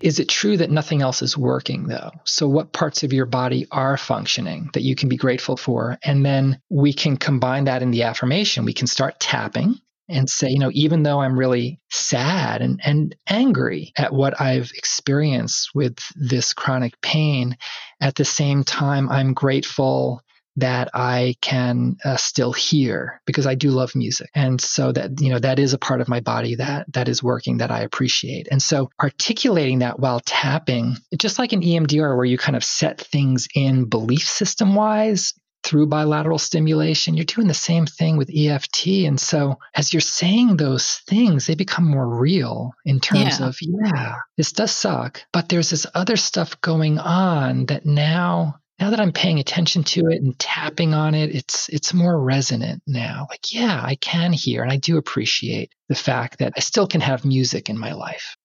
is 0.00 0.18
it 0.18 0.28
true 0.28 0.56
that 0.56 0.70
nothing 0.70 1.02
else 1.02 1.22
is 1.22 1.38
working 1.38 1.84
though? 1.84 2.10
So 2.24 2.46
what 2.46 2.72
parts 2.72 3.02
of 3.02 3.12
your 3.12 3.26
body 3.26 3.66
are 3.70 3.96
functioning 3.96 4.70
that 4.74 4.82
you 4.82 4.94
can 4.94 5.08
be 5.08 5.16
grateful 5.16 5.56
for? 5.56 5.98
And 6.02 6.24
then 6.24 6.60
we 6.68 6.92
can 6.92 7.16
combine 7.16 7.64
that 7.64 7.82
in 7.82 7.90
the 7.90 8.02
affirmation. 8.02 8.64
We 8.64 8.74
can 8.74 8.86
start 8.86 9.20
tapping 9.20 9.80
and 10.08 10.28
say, 10.28 10.50
you 10.50 10.58
know, 10.58 10.70
even 10.72 11.02
though 11.02 11.20
I'm 11.20 11.38
really 11.38 11.80
sad 11.90 12.60
and, 12.62 12.80
and 12.84 13.14
angry 13.28 13.92
at 13.96 14.12
what 14.12 14.40
I've 14.40 14.70
experienced 14.74 15.70
with 15.74 15.98
this 16.14 16.52
chronic 16.52 17.00
pain, 17.00 17.56
at 18.00 18.14
the 18.14 18.24
same 18.24 18.64
time, 18.64 19.08
I'm 19.08 19.32
grateful 19.32 20.20
that 20.56 20.88
I 20.94 21.34
can 21.40 21.96
uh, 22.04 22.16
still 22.16 22.52
hear 22.52 23.20
because 23.26 23.46
I 23.46 23.56
do 23.56 23.70
love 23.70 23.96
music. 23.96 24.30
And 24.34 24.60
so 24.60 24.92
that, 24.92 25.20
you 25.20 25.30
know, 25.30 25.40
that 25.40 25.58
is 25.58 25.72
a 25.72 25.78
part 25.78 26.00
of 26.00 26.08
my 26.08 26.20
body 26.20 26.54
that 26.56 26.92
that 26.92 27.08
is 27.08 27.22
working 27.22 27.58
that 27.58 27.72
I 27.72 27.80
appreciate. 27.80 28.46
And 28.50 28.62
so 28.62 28.88
articulating 29.02 29.80
that 29.80 29.98
while 29.98 30.20
tapping, 30.20 30.96
just 31.18 31.38
like 31.38 31.52
an 31.52 31.62
EMDR 31.62 32.16
where 32.16 32.24
you 32.24 32.38
kind 32.38 32.54
of 32.54 32.62
set 32.62 33.00
things 33.00 33.48
in 33.54 33.86
belief 33.86 34.28
system 34.28 34.74
wise, 34.76 35.34
through 35.64 35.86
bilateral 35.86 36.38
stimulation. 36.38 37.14
You're 37.14 37.24
doing 37.24 37.48
the 37.48 37.54
same 37.54 37.86
thing 37.86 38.16
with 38.16 38.30
EFT. 38.34 38.86
And 39.06 39.18
so 39.18 39.58
as 39.74 39.92
you're 39.92 40.00
saying 40.00 40.56
those 40.56 40.98
things, 41.08 41.46
they 41.46 41.54
become 41.54 41.88
more 41.88 42.06
real 42.06 42.74
in 42.84 43.00
terms 43.00 43.40
yeah. 43.40 43.46
of, 43.46 43.56
yeah, 43.60 44.16
this 44.36 44.52
does 44.52 44.70
suck, 44.70 45.22
but 45.32 45.48
there's 45.48 45.70
this 45.70 45.86
other 45.94 46.16
stuff 46.16 46.60
going 46.60 46.98
on 46.98 47.66
that 47.66 47.86
now 47.86 48.60
now 48.80 48.90
that 48.90 48.98
I'm 48.98 49.12
paying 49.12 49.38
attention 49.38 49.84
to 49.84 50.08
it 50.08 50.20
and 50.20 50.36
tapping 50.36 50.94
on 50.94 51.14
it, 51.14 51.32
it's 51.32 51.68
it's 51.68 51.94
more 51.94 52.20
resonant 52.20 52.82
now. 52.88 53.28
Like, 53.30 53.54
yeah, 53.54 53.80
I 53.82 53.94
can 53.94 54.32
hear 54.32 54.64
and 54.64 54.72
I 54.72 54.78
do 54.78 54.98
appreciate 54.98 55.72
the 55.88 55.94
fact 55.94 56.40
that 56.40 56.54
I 56.56 56.60
still 56.60 56.88
can 56.88 57.00
have 57.00 57.24
music 57.24 57.70
in 57.70 57.78
my 57.78 57.92
life. 57.92 58.36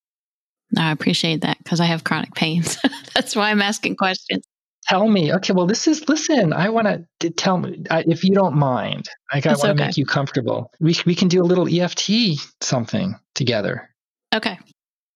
I 0.77 0.91
appreciate 0.91 1.41
that 1.41 1.57
because 1.57 1.79
I 1.79 1.85
have 1.85 2.03
chronic 2.03 2.35
pains. 2.35 2.77
That's 3.15 3.35
why 3.35 3.49
I'm 3.49 3.63
asking 3.63 3.95
questions 3.95 4.43
tell 4.89 5.07
me, 5.07 5.31
okay, 5.33 5.53
well, 5.53 5.67
this 5.67 5.87
is, 5.87 6.07
listen, 6.09 6.51
I 6.51 6.69
want 6.69 7.05
to 7.19 7.29
tell 7.29 7.57
me, 7.59 7.83
if 7.91 8.23
you 8.23 8.33
don't 8.33 8.55
mind, 8.55 9.07
like, 9.33 9.45
I 9.45 9.51
want 9.51 9.61
to 9.61 9.69
okay. 9.71 9.85
make 9.85 9.97
you 9.97 10.05
comfortable. 10.05 10.71
We, 10.79 10.95
we 11.05 11.13
can 11.13 11.27
do 11.27 11.41
a 11.41 11.45
little 11.45 11.67
EFT 11.69 12.39
something 12.61 13.15
together. 13.35 13.89
Okay. 14.33 14.57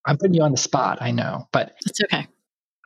I'm 0.06 0.18
putting 0.18 0.36
you 0.36 0.44
on 0.44 0.52
the 0.52 0.58
spot, 0.58 1.00
I 1.02 1.12
know, 1.12 1.48
but 1.52 1.74
it's 1.86 2.00
okay. 2.04 2.28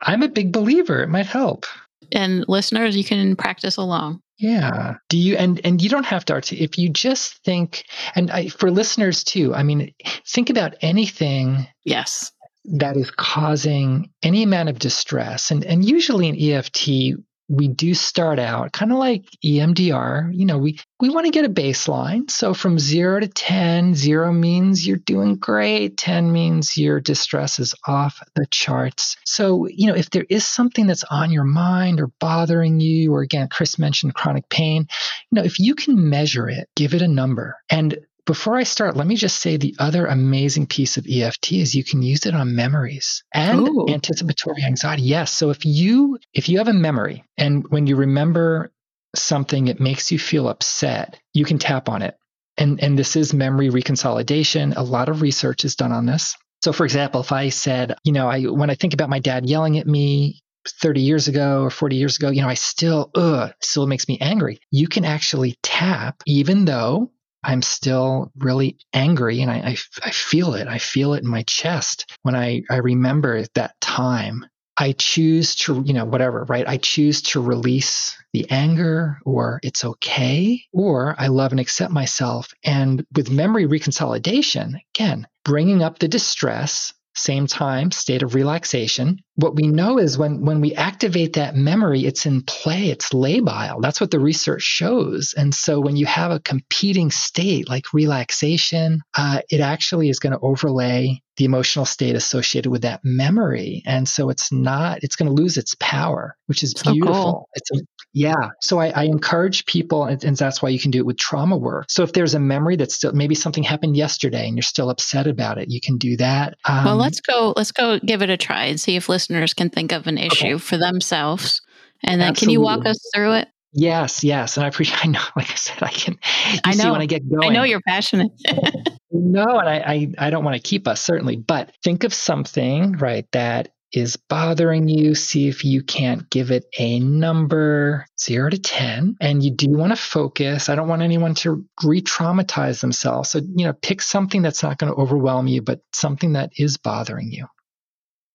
I'm 0.00 0.22
a 0.22 0.28
big 0.28 0.52
believer. 0.52 1.02
It 1.02 1.08
might 1.08 1.26
help. 1.26 1.66
And 2.12 2.44
listeners, 2.48 2.96
you 2.96 3.04
can 3.04 3.36
practice 3.36 3.76
along. 3.76 4.20
Yeah. 4.38 4.94
Do 5.08 5.18
you 5.18 5.36
and 5.36 5.60
and 5.64 5.82
you 5.82 5.88
don't 5.90 6.06
have 6.06 6.24
to 6.26 6.36
if 6.56 6.78
you 6.78 6.88
just 6.88 7.42
think 7.44 7.84
and 8.14 8.30
I, 8.30 8.48
for 8.50 8.70
listeners 8.70 9.24
too. 9.24 9.52
I 9.52 9.64
mean, 9.64 9.92
think 10.24 10.48
about 10.48 10.76
anything. 10.80 11.66
Yes 11.84 12.30
that 12.76 12.96
is 12.96 13.10
causing 13.10 14.10
any 14.22 14.42
amount 14.42 14.68
of 14.68 14.78
distress. 14.78 15.50
And, 15.50 15.64
and 15.64 15.84
usually 15.84 16.28
in 16.28 16.54
EFT, 16.54 17.18
we 17.48 17.66
do 17.66 17.94
start 17.94 18.38
out 18.38 18.72
kind 18.72 18.92
of 18.92 18.98
like 18.98 19.24
EMDR. 19.42 20.30
You 20.34 20.44
know, 20.44 20.58
we, 20.58 20.78
we 21.00 21.08
want 21.08 21.24
to 21.24 21.32
get 21.32 21.46
a 21.46 21.48
baseline. 21.48 22.30
So 22.30 22.52
from 22.52 22.78
zero 22.78 23.20
to 23.20 23.26
10, 23.26 23.94
zero 23.94 24.32
means 24.32 24.86
you're 24.86 24.98
doing 24.98 25.36
great, 25.36 25.96
10 25.96 26.30
means 26.30 26.76
your 26.76 27.00
distress 27.00 27.58
is 27.58 27.74
off 27.86 28.22
the 28.34 28.46
charts. 28.50 29.16
So, 29.24 29.66
you 29.66 29.86
know, 29.86 29.94
if 29.94 30.10
there 30.10 30.26
is 30.28 30.46
something 30.46 30.86
that's 30.86 31.04
on 31.04 31.32
your 31.32 31.44
mind 31.44 32.00
or 32.00 32.10
bothering 32.20 32.80
you, 32.80 33.14
or 33.14 33.22
again, 33.22 33.48
Chris 33.50 33.78
mentioned 33.78 34.14
chronic 34.14 34.48
pain, 34.50 34.86
you 35.30 35.36
know, 35.36 35.44
if 35.44 35.58
you 35.58 35.74
can 35.74 36.10
measure 36.10 36.50
it, 36.50 36.68
give 36.76 36.92
it 36.92 37.02
a 37.02 37.08
number. 37.08 37.56
And 37.70 37.98
before 38.28 38.56
I 38.56 38.64
start, 38.64 38.94
let 38.94 39.06
me 39.06 39.16
just 39.16 39.40
say 39.40 39.56
the 39.56 39.74
other 39.78 40.04
amazing 40.04 40.66
piece 40.66 40.98
of 40.98 41.06
EFT 41.10 41.52
is 41.52 41.74
you 41.74 41.82
can 41.82 42.02
use 42.02 42.26
it 42.26 42.34
on 42.34 42.54
memories 42.54 43.24
and 43.32 43.66
Ooh. 43.66 43.86
anticipatory 43.88 44.62
anxiety. 44.62 45.04
Yes. 45.04 45.32
So 45.32 45.48
if 45.48 45.64
you 45.64 46.18
if 46.34 46.50
you 46.50 46.58
have 46.58 46.68
a 46.68 46.74
memory 46.74 47.24
and 47.38 47.66
when 47.70 47.86
you 47.86 47.96
remember 47.96 48.70
something 49.16 49.68
it 49.68 49.80
makes 49.80 50.12
you 50.12 50.18
feel 50.18 50.46
upset, 50.46 51.18
you 51.32 51.46
can 51.46 51.58
tap 51.58 51.88
on 51.88 52.02
it. 52.02 52.18
And 52.58 52.78
and 52.82 52.98
this 52.98 53.16
is 53.16 53.32
memory 53.32 53.70
reconsolidation. 53.70 54.76
A 54.76 54.82
lot 54.82 55.08
of 55.08 55.22
research 55.22 55.64
is 55.64 55.74
done 55.74 55.92
on 55.92 56.04
this. 56.04 56.36
So 56.62 56.74
for 56.74 56.84
example, 56.84 57.22
if 57.22 57.32
I 57.32 57.48
said, 57.48 57.96
you 58.04 58.12
know, 58.12 58.28
I 58.28 58.42
when 58.42 58.68
I 58.68 58.74
think 58.74 58.92
about 58.92 59.08
my 59.08 59.20
dad 59.20 59.48
yelling 59.48 59.78
at 59.78 59.86
me 59.86 60.42
30 60.68 61.00
years 61.00 61.28
ago 61.28 61.62
or 61.62 61.70
40 61.70 61.96
years 61.96 62.18
ago, 62.18 62.28
you 62.28 62.42
know, 62.42 62.48
I 62.48 62.54
still, 62.54 63.10
ugh, 63.14 63.54
still 63.62 63.86
makes 63.86 64.06
me 64.06 64.18
angry. 64.20 64.60
You 64.70 64.86
can 64.86 65.06
actually 65.06 65.56
tap, 65.62 66.22
even 66.26 66.66
though 66.66 67.10
I'm 67.44 67.62
still 67.62 68.32
really 68.38 68.78
angry 68.92 69.40
and 69.42 69.50
I, 69.50 69.56
I, 69.56 69.76
I, 70.02 70.10
feel 70.10 70.54
it. 70.54 70.66
I 70.66 70.78
feel 70.78 71.14
it 71.14 71.22
in 71.22 71.28
my 71.28 71.42
chest 71.44 72.10
when 72.22 72.34
I, 72.34 72.62
I 72.68 72.76
remember 72.76 73.44
that 73.54 73.80
time. 73.80 74.44
I 74.80 74.92
choose 74.92 75.56
to, 75.56 75.82
you 75.84 75.92
know, 75.92 76.04
whatever, 76.04 76.44
right? 76.48 76.68
I 76.68 76.76
choose 76.76 77.22
to 77.22 77.40
release 77.40 78.16
the 78.32 78.48
anger 78.50 79.18
or 79.24 79.58
it's 79.64 79.84
okay, 79.84 80.62
or 80.72 81.16
I 81.18 81.26
love 81.28 81.50
and 81.50 81.60
accept 81.60 81.92
myself. 81.92 82.52
And 82.62 83.04
with 83.12 83.30
memory 83.30 83.66
reconsolidation, 83.66 84.80
again, 84.94 85.26
bringing 85.44 85.82
up 85.82 85.98
the 85.98 86.06
distress, 86.06 86.92
same 87.18 87.46
time, 87.46 87.90
state 87.90 88.22
of 88.22 88.34
relaxation. 88.34 89.18
What 89.36 89.54
we 89.54 89.68
know 89.68 89.98
is 89.98 90.18
when, 90.18 90.44
when 90.44 90.60
we 90.60 90.74
activate 90.74 91.34
that 91.34 91.56
memory, 91.56 92.04
it's 92.04 92.26
in 92.26 92.42
play, 92.42 92.90
it's 92.90 93.10
labile. 93.10 93.80
That's 93.80 94.00
what 94.00 94.10
the 94.10 94.20
research 94.20 94.62
shows. 94.62 95.34
And 95.36 95.54
so 95.54 95.80
when 95.80 95.96
you 95.96 96.06
have 96.06 96.30
a 96.30 96.40
competing 96.40 97.10
state 97.10 97.68
like 97.68 97.92
relaxation, 97.92 99.00
uh, 99.16 99.40
it 99.50 99.60
actually 99.60 100.08
is 100.08 100.18
going 100.18 100.32
to 100.32 100.40
overlay 100.40 101.22
the 101.38 101.44
emotional 101.44 101.84
state 101.84 102.16
associated 102.16 102.70
with 102.70 102.82
that 102.82 103.00
memory. 103.04 103.82
And 103.86 104.08
so 104.08 104.28
it's 104.28 104.52
not, 104.52 104.98
it's 105.02 105.14
going 105.14 105.34
to 105.34 105.42
lose 105.42 105.56
its 105.56 105.76
power, 105.78 106.36
which 106.46 106.64
is 106.64 106.74
so 106.76 106.92
beautiful. 106.92 107.14
Cool. 107.14 107.48
It's 107.54 107.70
a, 107.70 107.84
yeah. 108.12 108.50
So 108.60 108.80
I, 108.80 108.88
I 108.88 109.04
encourage 109.04 109.64
people, 109.64 110.04
and, 110.04 110.22
and, 110.24 110.36
that's 110.36 110.60
why 110.60 110.68
you 110.68 110.80
can 110.80 110.90
do 110.90 110.98
it 110.98 111.06
with 111.06 111.16
trauma 111.16 111.56
work. 111.56 111.86
So 111.88 112.02
if 112.02 112.12
there's 112.12 112.34
a 112.34 112.40
memory 112.40 112.74
that's 112.74 112.94
still, 112.96 113.12
maybe 113.12 113.36
something 113.36 113.62
happened 113.62 113.96
yesterday 113.96 114.48
and 114.48 114.56
you're 114.56 114.62
still 114.62 114.90
upset 114.90 115.28
about 115.28 115.58
it, 115.58 115.70
you 115.70 115.80
can 115.80 115.96
do 115.96 116.16
that. 116.16 116.54
Um, 116.64 116.84
well, 116.84 116.96
let's 116.96 117.20
go, 117.20 117.54
let's 117.56 117.70
go 117.70 118.00
give 118.00 118.20
it 118.20 118.30
a 118.30 118.36
try 118.36 118.64
and 118.64 118.80
see 118.80 118.96
if 118.96 119.08
listeners 119.08 119.54
can 119.54 119.70
think 119.70 119.92
of 119.92 120.08
an 120.08 120.18
issue 120.18 120.46
okay. 120.46 120.58
for 120.58 120.76
themselves. 120.76 121.62
And 122.02 122.20
then 122.20 122.30
Absolutely. 122.30 122.40
can 122.40 122.50
you 122.52 122.60
walk 122.60 122.84
us 122.86 122.98
through 123.14 123.34
it? 123.34 123.48
Yes, 123.72 124.24
yes. 124.24 124.56
And 124.56 124.64
I 124.64 124.68
appreciate, 124.68 124.98
I 125.04 125.08
know, 125.08 125.22
like 125.36 125.50
I 125.50 125.54
said, 125.54 125.82
I 125.82 125.90
can, 125.90 126.18
I 126.64 126.74
know 126.74 126.92
when 126.92 127.00
I 127.00 127.06
get 127.06 127.28
going. 127.28 127.50
I 127.50 127.52
know 127.52 127.64
you're 127.64 127.82
passionate. 127.86 128.30
no, 129.10 129.58
and 129.58 129.68
I, 129.68 129.76
I, 129.76 130.26
I 130.26 130.30
don't 130.30 130.44
want 130.44 130.56
to 130.56 130.62
keep 130.62 130.88
us 130.88 131.00
certainly, 131.00 131.36
but 131.36 131.72
think 131.82 132.04
of 132.04 132.14
something, 132.14 132.92
right, 132.92 133.26
that 133.32 133.70
is 133.92 134.16
bothering 134.16 134.88
you. 134.88 135.14
See 135.14 135.48
if 135.48 135.64
you 135.64 135.82
can't 135.82 136.28
give 136.28 136.50
it 136.50 136.66
a 136.78 137.00
number 137.00 138.06
zero 138.20 138.50
to 138.50 138.58
10. 138.58 139.16
And 139.20 139.42
you 139.42 139.50
do 139.50 139.70
want 139.70 139.92
to 139.92 139.96
focus. 139.96 140.68
I 140.68 140.74
don't 140.74 140.88
want 140.88 141.02
anyone 141.02 141.34
to 141.36 141.64
re 141.82 142.02
traumatize 142.02 142.80
themselves. 142.80 143.30
So, 143.30 143.38
you 143.38 143.64
know, 143.64 143.72
pick 143.72 144.02
something 144.02 144.42
that's 144.42 144.62
not 144.62 144.78
going 144.78 144.92
to 144.92 144.98
overwhelm 144.98 145.46
you, 145.46 145.62
but 145.62 145.80
something 145.92 146.34
that 146.34 146.52
is 146.58 146.76
bothering 146.76 147.30
you. 147.30 147.46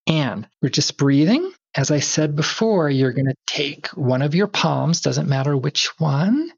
And 0.08 0.48
we're 0.62 0.70
just 0.70 0.98
breathing 0.98 1.54
as 1.76 1.92
I 1.92 2.00
said 2.00 2.36
before, 2.36 2.90
you're 2.90 3.14
going 3.14 3.28
to 3.28 3.36
take 3.48 3.88
one 3.90 4.22
of 4.22 4.36
your 4.36 4.48
palms, 4.48 5.02
doesn't 5.02 5.30
matter 5.30 5.58
which 5.58 5.90
one, 6.00 6.52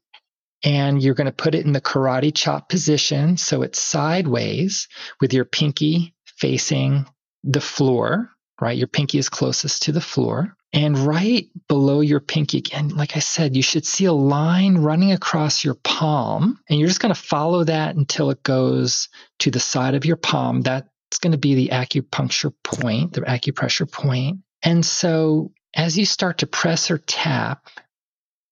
and 0.62 1.02
you're 1.02 1.14
going 1.14 1.26
to 1.26 1.32
put 1.32 1.54
it 1.54 1.64
in 1.64 1.72
the 1.72 1.80
karate 1.80 2.34
chop 2.34 2.68
position. 2.68 3.36
So 3.36 3.62
it's 3.62 3.80
sideways 3.80 4.88
with 5.20 5.32
your 5.32 5.44
pinky 5.44 6.14
facing 6.24 7.06
the 7.44 7.60
floor, 7.60 8.30
right? 8.60 8.76
Your 8.76 8.88
pinky 8.88 9.18
is 9.18 9.28
closest 9.28 9.82
to 9.84 9.92
the 9.92 10.00
floor. 10.00 10.56
And 10.72 10.98
right 10.98 11.48
below 11.68 12.00
your 12.00 12.20
pinky, 12.20 12.58
again, 12.58 12.88
like 12.88 13.16
I 13.16 13.20
said, 13.20 13.56
you 13.56 13.62
should 13.62 13.86
see 13.86 14.04
a 14.04 14.12
line 14.12 14.76
running 14.76 15.12
across 15.12 15.64
your 15.64 15.76
palm. 15.76 16.58
And 16.68 16.78
you're 16.78 16.88
just 16.88 17.00
going 17.00 17.14
to 17.14 17.20
follow 17.20 17.64
that 17.64 17.96
until 17.96 18.30
it 18.30 18.42
goes 18.42 19.08
to 19.38 19.50
the 19.50 19.60
side 19.60 19.94
of 19.94 20.04
your 20.04 20.16
palm. 20.16 20.60
That's 20.60 21.18
going 21.20 21.32
to 21.32 21.38
be 21.38 21.54
the 21.54 21.68
acupuncture 21.68 22.52
point, 22.62 23.14
the 23.14 23.22
acupressure 23.22 23.90
point. 23.90 24.40
And 24.62 24.84
so 24.84 25.52
as 25.74 25.96
you 25.98 26.06
start 26.06 26.38
to 26.38 26.46
press 26.46 26.90
or 26.90 26.98
tap, 26.98 27.68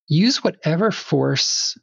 use 0.07 0.45
whatever 0.45 0.90
force 0.90 1.79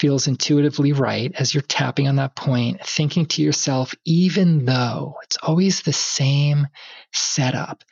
feels 0.00 0.26
intuitively 0.26 0.92
right 0.92 1.32
as 1.36 1.54
you're 1.54 1.62
tapping 1.62 2.08
on 2.08 2.16
that 2.16 2.34
point, 2.34 2.84
thinking 2.84 3.26
to 3.26 3.42
yourself, 3.42 3.94
even 4.04 4.64
though 4.64 5.14
it's 5.22 5.36
always 5.42 5.82
the 5.82 5.92
same 5.92 6.66
setup, 7.12 7.84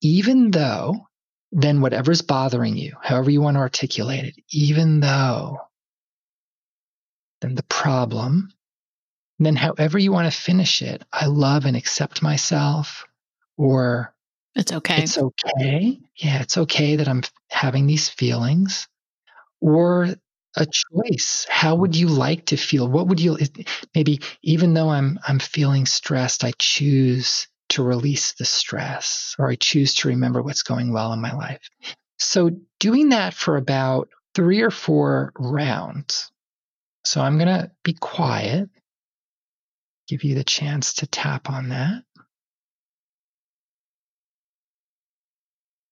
even 0.00 0.50
though, 0.50 1.06
then 1.52 1.80
whatever's 1.80 2.22
bothering 2.22 2.76
you, 2.76 2.96
however 3.00 3.30
you 3.30 3.40
want 3.40 3.56
to 3.56 3.60
articulate 3.60 4.24
it, 4.24 4.34
even 4.50 5.00
though, 5.00 5.58
then 7.40 7.54
the 7.54 7.62
problem, 7.64 8.50
then 9.38 9.54
however 9.54 9.98
you 9.98 10.10
want 10.10 10.30
to 10.32 10.36
finish 10.36 10.82
it, 10.82 11.04
I 11.12 11.26
love 11.26 11.64
and 11.66 11.76
accept 11.76 12.22
myself, 12.22 13.06
or 13.56 14.14
it's 14.56 14.72
okay. 14.72 15.02
It's 15.02 15.18
okay. 15.18 16.00
Yeah, 16.16 16.40
it's 16.42 16.56
okay 16.58 16.96
that 16.96 17.08
I'm 17.08 17.22
having 17.50 17.86
these 17.86 18.08
feelings. 18.08 18.88
Or 19.60 20.08
a 20.56 20.66
choice. 20.66 21.46
How 21.48 21.74
would 21.74 21.94
you 21.94 22.08
like 22.08 22.46
to 22.46 22.56
feel? 22.56 22.88
What 22.88 23.08
would 23.08 23.20
you 23.20 23.38
maybe 23.94 24.20
even 24.42 24.74
though 24.74 24.88
I'm 24.88 25.18
I'm 25.26 25.38
feeling 25.38 25.86
stressed, 25.86 26.44
I 26.44 26.52
choose 26.58 27.46
to 27.70 27.82
release 27.82 28.32
the 28.32 28.44
stress 28.44 29.34
or 29.38 29.50
I 29.50 29.56
choose 29.56 29.94
to 29.96 30.08
remember 30.08 30.42
what's 30.42 30.62
going 30.62 30.92
well 30.92 31.12
in 31.12 31.20
my 31.20 31.32
life. 31.32 31.68
So 32.18 32.50
doing 32.78 33.10
that 33.10 33.34
for 33.34 33.56
about 33.56 34.08
3 34.34 34.62
or 34.62 34.70
4 34.70 35.32
rounds. 35.38 36.30
So 37.04 37.20
I'm 37.20 37.38
going 37.38 37.48
to 37.48 37.70
be 37.82 37.92
quiet. 37.94 38.70
Give 40.08 40.24
you 40.24 40.34
the 40.34 40.44
chance 40.44 40.94
to 40.94 41.06
tap 41.06 41.50
on 41.50 41.70
that. 41.70 42.02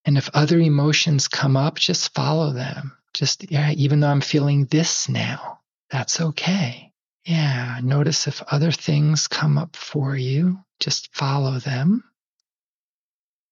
And 0.04 0.18
if 0.18 0.30
other 0.34 0.58
emotions 0.58 1.28
come 1.28 1.56
up, 1.56 1.76
just 1.76 2.14
follow 2.14 2.52
them. 2.52 2.96
Just, 3.14 3.50
yeah, 3.50 3.70
even 3.72 4.00
though 4.00 4.08
I'm 4.08 4.20
feeling 4.20 4.66
this 4.66 5.08
now, 5.08 5.60
that's 5.90 6.20
okay. 6.20 6.92
Yeah, 7.24 7.78
notice 7.82 8.26
if 8.26 8.42
other 8.42 8.70
things 8.70 9.28
come 9.28 9.56
up 9.56 9.76
for 9.76 10.14
you, 10.14 10.58
just 10.78 11.14
follow 11.14 11.58
them. 11.58 12.04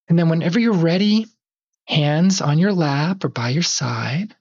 And 0.09 0.19
then 0.19 0.29
whenever 0.29 0.59
you're 0.59 0.75
ready, 0.75 1.27
hands 1.87 2.41
on 2.41 2.59
your 2.59 2.73
lap 2.73 3.25
or 3.25 3.29
by 3.29 3.49
your 3.49 3.63
side, 3.63 4.35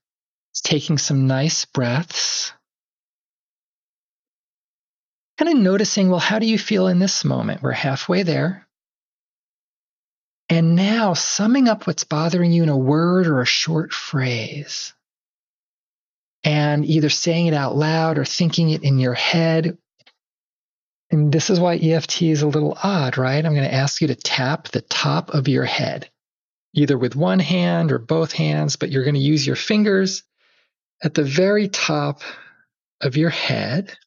taking 0.64 0.98
some 0.98 1.28
nice 1.28 1.66
breaths. 1.66 2.52
Kind 5.38 5.50
of 5.52 5.58
noticing, 5.58 6.10
well, 6.10 6.20
how 6.20 6.40
do 6.40 6.46
you 6.46 6.60
feel 6.60 6.88
in 6.88 7.00
this 7.00 7.24
moment? 7.24 7.62
We're 7.62 7.72
halfway 7.72 8.24
there. 8.24 8.68
And 10.52 10.76
now 10.76 11.14
summing 11.14 11.70
up 11.70 11.88
what's 11.88 12.04
bothering 12.04 12.52
you 12.52 12.62
in 12.62 12.68
a 12.68 12.76
word 12.76 13.26
or 13.26 13.40
a 13.40 13.46
short 13.46 13.94
phrase. 13.94 14.94
And 16.44 16.86
either 16.86 17.08
saying 17.08 17.48
it 17.48 17.54
out 17.54 17.78
loud 17.78 18.18
or 18.18 18.26
thinking 18.26 18.70
it 18.70 18.84
in 18.84 19.00
your 19.00 19.14
head. 19.14 19.78
And 21.10 21.32
this 21.32 21.50
is 21.50 21.58
why 21.58 21.78
EFT 21.78 22.24
is 22.24 22.42
a 22.42 22.50
little 22.50 22.78
odd, 22.84 23.18
right? 23.18 23.46
I'm 23.46 23.54
going 23.56 23.68
to 23.68 23.74
ask 23.74 24.02
you 24.02 24.10
to 24.10 24.16
tap 24.16 24.68
the 24.68 24.82
top 24.82 25.30
of 25.34 25.48
your 25.48 25.64
head, 25.64 26.10
either 26.74 26.98
with 26.98 27.16
one 27.16 27.40
hand 27.40 27.94
or 27.94 27.98
both 27.98 28.34
hands, 28.34 28.76
but 28.76 28.92
you're 28.92 29.06
going 29.06 29.16
to 29.16 29.22
use 29.22 29.48
your 29.48 29.56
fingers 29.56 30.24
at 31.02 31.14
the 31.14 31.24
very 31.24 31.70
top 31.70 32.24
of 33.00 33.16
your 33.16 33.30
head, 33.30 33.98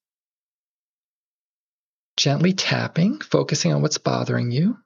gently 2.18 2.52
tapping, 2.52 3.20
focusing 3.20 3.72
on 3.72 3.80
what's 3.80 3.96
bothering 3.96 4.50
you. 4.50 4.76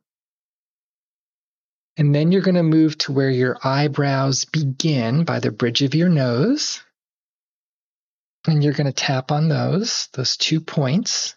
And 1.98 2.14
then 2.14 2.32
you're 2.32 2.42
going 2.42 2.56
to 2.56 2.64
move 2.64 2.98
to 3.00 3.12
where 3.12 3.30
your 3.30 3.58
eyebrows 3.64 4.46
begin 4.46 5.24
by 5.24 5.40
the 5.40 5.52
bridge 5.52 5.82
of 5.82 5.94
your 5.96 6.08
nose. 6.10 6.82
And 8.46 8.64
you're 8.64 8.74
going 8.74 8.86
to 8.88 8.92
tap 8.92 9.32
on 9.32 9.48
those, 9.48 10.08
those 10.14 10.36
two 10.38 10.60
points, 10.60 11.36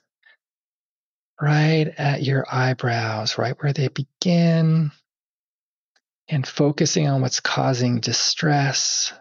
right 1.41 1.87
at 1.97 2.23
your 2.23 2.45
eyebrows, 2.51 3.37
right 3.37 3.55
where 3.61 3.73
they 3.73 3.89
begin. 3.89 4.91
and 6.27 6.47
focusing 6.47 7.07
on 7.07 7.21
what's 7.21 7.39
causing 7.39 7.99
distress. 7.99 9.13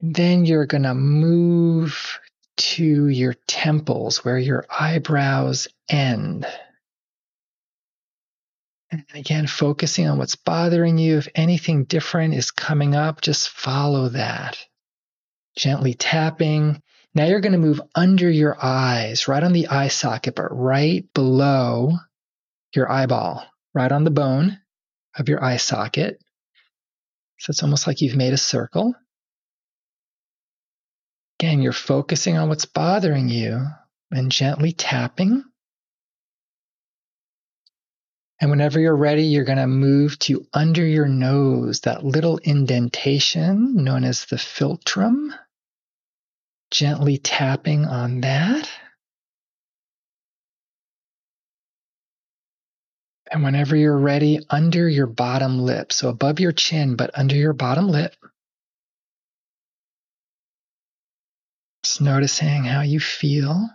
Then 0.00 0.44
you're 0.44 0.66
going 0.66 0.84
to 0.84 0.94
move 0.94 2.20
to 2.56 3.08
your 3.08 3.34
temples 3.46 4.24
where 4.24 4.38
your 4.38 4.66
eyebrows 4.70 5.68
end. 5.88 6.46
And 8.92 9.04
again, 9.14 9.46
focusing 9.46 10.06
on 10.06 10.18
what's 10.18 10.36
bothering 10.36 10.98
you. 10.98 11.16
If 11.16 11.28
anything 11.34 11.84
different 11.84 12.34
is 12.34 12.50
coming 12.50 12.94
up, 12.94 13.22
just 13.22 13.48
follow 13.48 14.10
that. 14.10 14.58
Gently 15.56 15.94
tapping. 15.94 16.82
Now 17.14 17.24
you're 17.24 17.40
going 17.40 17.52
to 17.52 17.58
move 17.58 17.80
under 17.94 18.30
your 18.30 18.56
eyes, 18.62 19.28
right 19.28 19.42
on 19.42 19.54
the 19.54 19.68
eye 19.68 19.88
socket, 19.88 20.34
but 20.34 20.48
right 20.50 21.06
below 21.14 21.92
your 22.74 22.90
eyeball, 22.90 23.46
right 23.74 23.90
on 23.90 24.04
the 24.04 24.10
bone 24.10 24.58
of 25.16 25.28
your 25.28 25.42
eye 25.42 25.56
socket. 25.56 26.22
So 27.38 27.50
it's 27.50 27.62
almost 27.62 27.86
like 27.86 28.02
you've 28.02 28.16
made 28.16 28.34
a 28.34 28.38
circle. 28.38 28.94
Again, 31.40 31.62
you're 31.62 31.72
focusing 31.72 32.36
on 32.36 32.50
what's 32.50 32.66
bothering 32.66 33.30
you 33.30 33.66
and 34.10 34.30
gently 34.30 34.72
tapping. 34.72 35.44
And 38.42 38.50
whenever 38.50 38.80
you're 38.80 38.96
ready, 38.96 39.22
you're 39.22 39.44
going 39.44 39.58
to 39.58 39.68
move 39.68 40.18
to 40.18 40.44
under 40.52 40.84
your 40.84 41.06
nose, 41.06 41.82
that 41.82 42.04
little 42.04 42.38
indentation 42.38 43.84
known 43.84 44.02
as 44.02 44.24
the 44.24 44.34
philtrum. 44.34 45.28
Gently 46.72 47.18
tapping 47.18 47.84
on 47.84 48.22
that. 48.22 48.68
And 53.30 53.44
whenever 53.44 53.76
you're 53.76 53.96
ready, 53.96 54.40
under 54.50 54.88
your 54.88 55.06
bottom 55.06 55.60
lip, 55.60 55.92
so 55.92 56.08
above 56.08 56.40
your 56.40 56.50
chin, 56.50 56.96
but 56.96 57.16
under 57.16 57.36
your 57.36 57.52
bottom 57.52 57.88
lip, 57.88 58.16
just 61.84 62.00
noticing 62.00 62.64
how 62.64 62.80
you 62.80 62.98
feel. 62.98 63.68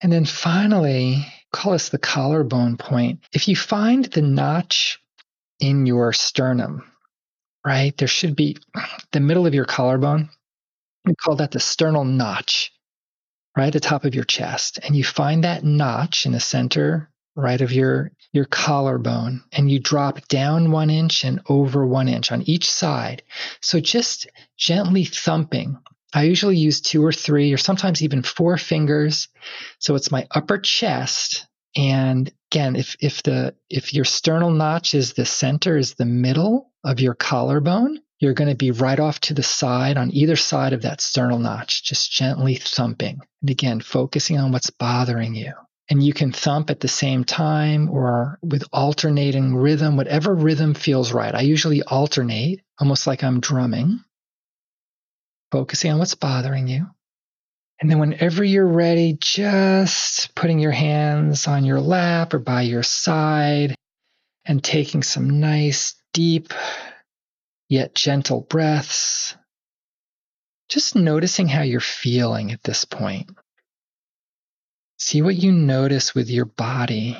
And 0.00 0.10
then 0.10 0.24
finally, 0.24 1.26
call 1.56 1.72
this 1.72 1.88
the 1.88 1.98
collarbone 1.98 2.76
point. 2.76 3.20
If 3.32 3.48
you 3.48 3.56
find 3.56 4.04
the 4.04 4.22
notch 4.22 5.00
in 5.58 5.86
your 5.86 6.12
sternum, 6.12 6.90
right, 7.64 7.96
there 7.96 8.08
should 8.08 8.36
be 8.36 8.58
the 9.12 9.20
middle 9.20 9.46
of 9.46 9.54
your 9.54 9.64
collarbone. 9.64 10.28
We 11.04 11.14
call 11.14 11.36
that 11.36 11.52
the 11.52 11.60
sternal 11.60 12.04
notch, 12.04 12.72
right 13.56 13.68
at 13.68 13.72
the 13.72 13.80
top 13.80 14.04
of 14.04 14.14
your 14.14 14.24
chest. 14.24 14.78
And 14.82 14.94
you 14.94 15.04
find 15.04 15.44
that 15.44 15.64
notch 15.64 16.26
in 16.26 16.32
the 16.32 16.40
center 16.40 17.10
right 17.36 17.60
of 17.60 17.70
your 17.70 18.10
your 18.32 18.46
collarbone 18.46 19.42
and 19.52 19.70
you 19.70 19.78
drop 19.78 20.26
down 20.28 20.72
one 20.72 20.90
inch 20.90 21.22
and 21.22 21.40
over 21.48 21.86
one 21.86 22.08
inch 22.08 22.32
on 22.32 22.42
each 22.42 22.68
side 22.70 23.22
so 23.60 23.78
just 23.78 24.26
gently 24.56 25.04
thumping 25.04 25.78
i 26.16 26.24
usually 26.24 26.56
use 26.56 26.80
two 26.80 27.04
or 27.04 27.12
three 27.12 27.52
or 27.52 27.58
sometimes 27.58 28.02
even 28.02 28.22
four 28.22 28.56
fingers. 28.56 29.28
So 29.78 29.94
it's 29.94 30.10
my 30.10 30.26
upper 30.30 30.58
chest. 30.58 31.46
And 31.76 32.32
again 32.50 32.74
if 32.74 32.96
if 33.00 33.22
the 33.22 33.54
if 33.68 33.92
your 33.92 34.06
sternal 34.06 34.50
notch 34.50 34.94
is 34.94 35.12
the 35.12 35.26
center 35.26 35.76
is 35.76 35.94
the 35.94 36.06
middle 36.06 36.72
of 36.84 37.00
your 37.00 37.14
collarbone 37.14 38.00
you're 38.18 38.34
going 38.34 38.48
to 38.48 38.56
be 38.56 38.70
right 38.70 38.98
off 38.98 39.20
to 39.20 39.34
the 39.34 39.42
side 39.42 39.98
on 39.98 40.10
either 40.10 40.36
side 40.36 40.72
of 40.72 40.82
that 40.82 41.02
sternal 41.02 41.38
notch 41.38 41.84
just 41.84 42.10
gently 42.10 42.54
thumping. 42.54 43.20
And 43.42 43.50
again 43.50 43.80
focusing 43.80 44.38
on 44.38 44.52
what's 44.52 44.70
bothering 44.70 45.34
you. 45.34 45.52
And 45.90 46.02
you 46.02 46.14
can 46.14 46.32
thump 46.32 46.70
at 46.70 46.80
the 46.80 46.88
same 46.88 47.24
time 47.24 47.90
or 47.90 48.38
with 48.42 48.64
alternating 48.72 49.54
rhythm, 49.54 49.96
whatever 49.96 50.34
rhythm 50.34 50.74
feels 50.74 51.12
right. 51.12 51.34
I 51.34 51.42
usually 51.42 51.82
alternate, 51.82 52.60
almost 52.80 53.06
like 53.06 53.22
I'm 53.22 53.38
drumming, 53.38 54.00
focusing 55.50 55.92
on 55.92 55.98
what's 55.98 56.14
bothering 56.14 56.68
you. 56.68 56.86
And 57.80 57.90
then, 57.90 57.98
whenever 57.98 58.42
you're 58.42 58.66
ready, 58.66 59.18
just 59.20 60.34
putting 60.34 60.58
your 60.58 60.72
hands 60.72 61.46
on 61.46 61.64
your 61.64 61.80
lap 61.80 62.32
or 62.32 62.38
by 62.38 62.62
your 62.62 62.82
side 62.82 63.74
and 64.46 64.64
taking 64.64 65.02
some 65.02 65.40
nice, 65.40 65.94
deep, 66.14 66.54
yet 67.68 67.94
gentle 67.94 68.40
breaths. 68.40 69.36
Just 70.68 70.96
noticing 70.96 71.48
how 71.48 71.62
you're 71.62 71.80
feeling 71.80 72.50
at 72.50 72.62
this 72.62 72.84
point. 72.84 73.30
See 74.98 75.20
what 75.20 75.36
you 75.36 75.52
notice 75.52 76.14
with 76.14 76.30
your 76.30 76.46
body. 76.46 77.18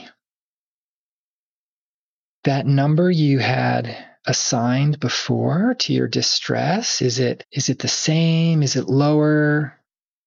That 2.45 2.66
number 2.66 3.11
you 3.11 3.39
had 3.39 3.97
assigned 4.27 5.01
before 5.01 5.74
to 5.81 5.93
your 5.93 6.09
distress, 6.09 7.01
is 7.03 7.18
it 7.18 7.45
is 7.53 7.68
it 7.68 7.79
the 7.79 7.89
same? 7.89 8.62
Is 8.62 8.77
it 8.77 8.89
lower? 8.89 9.79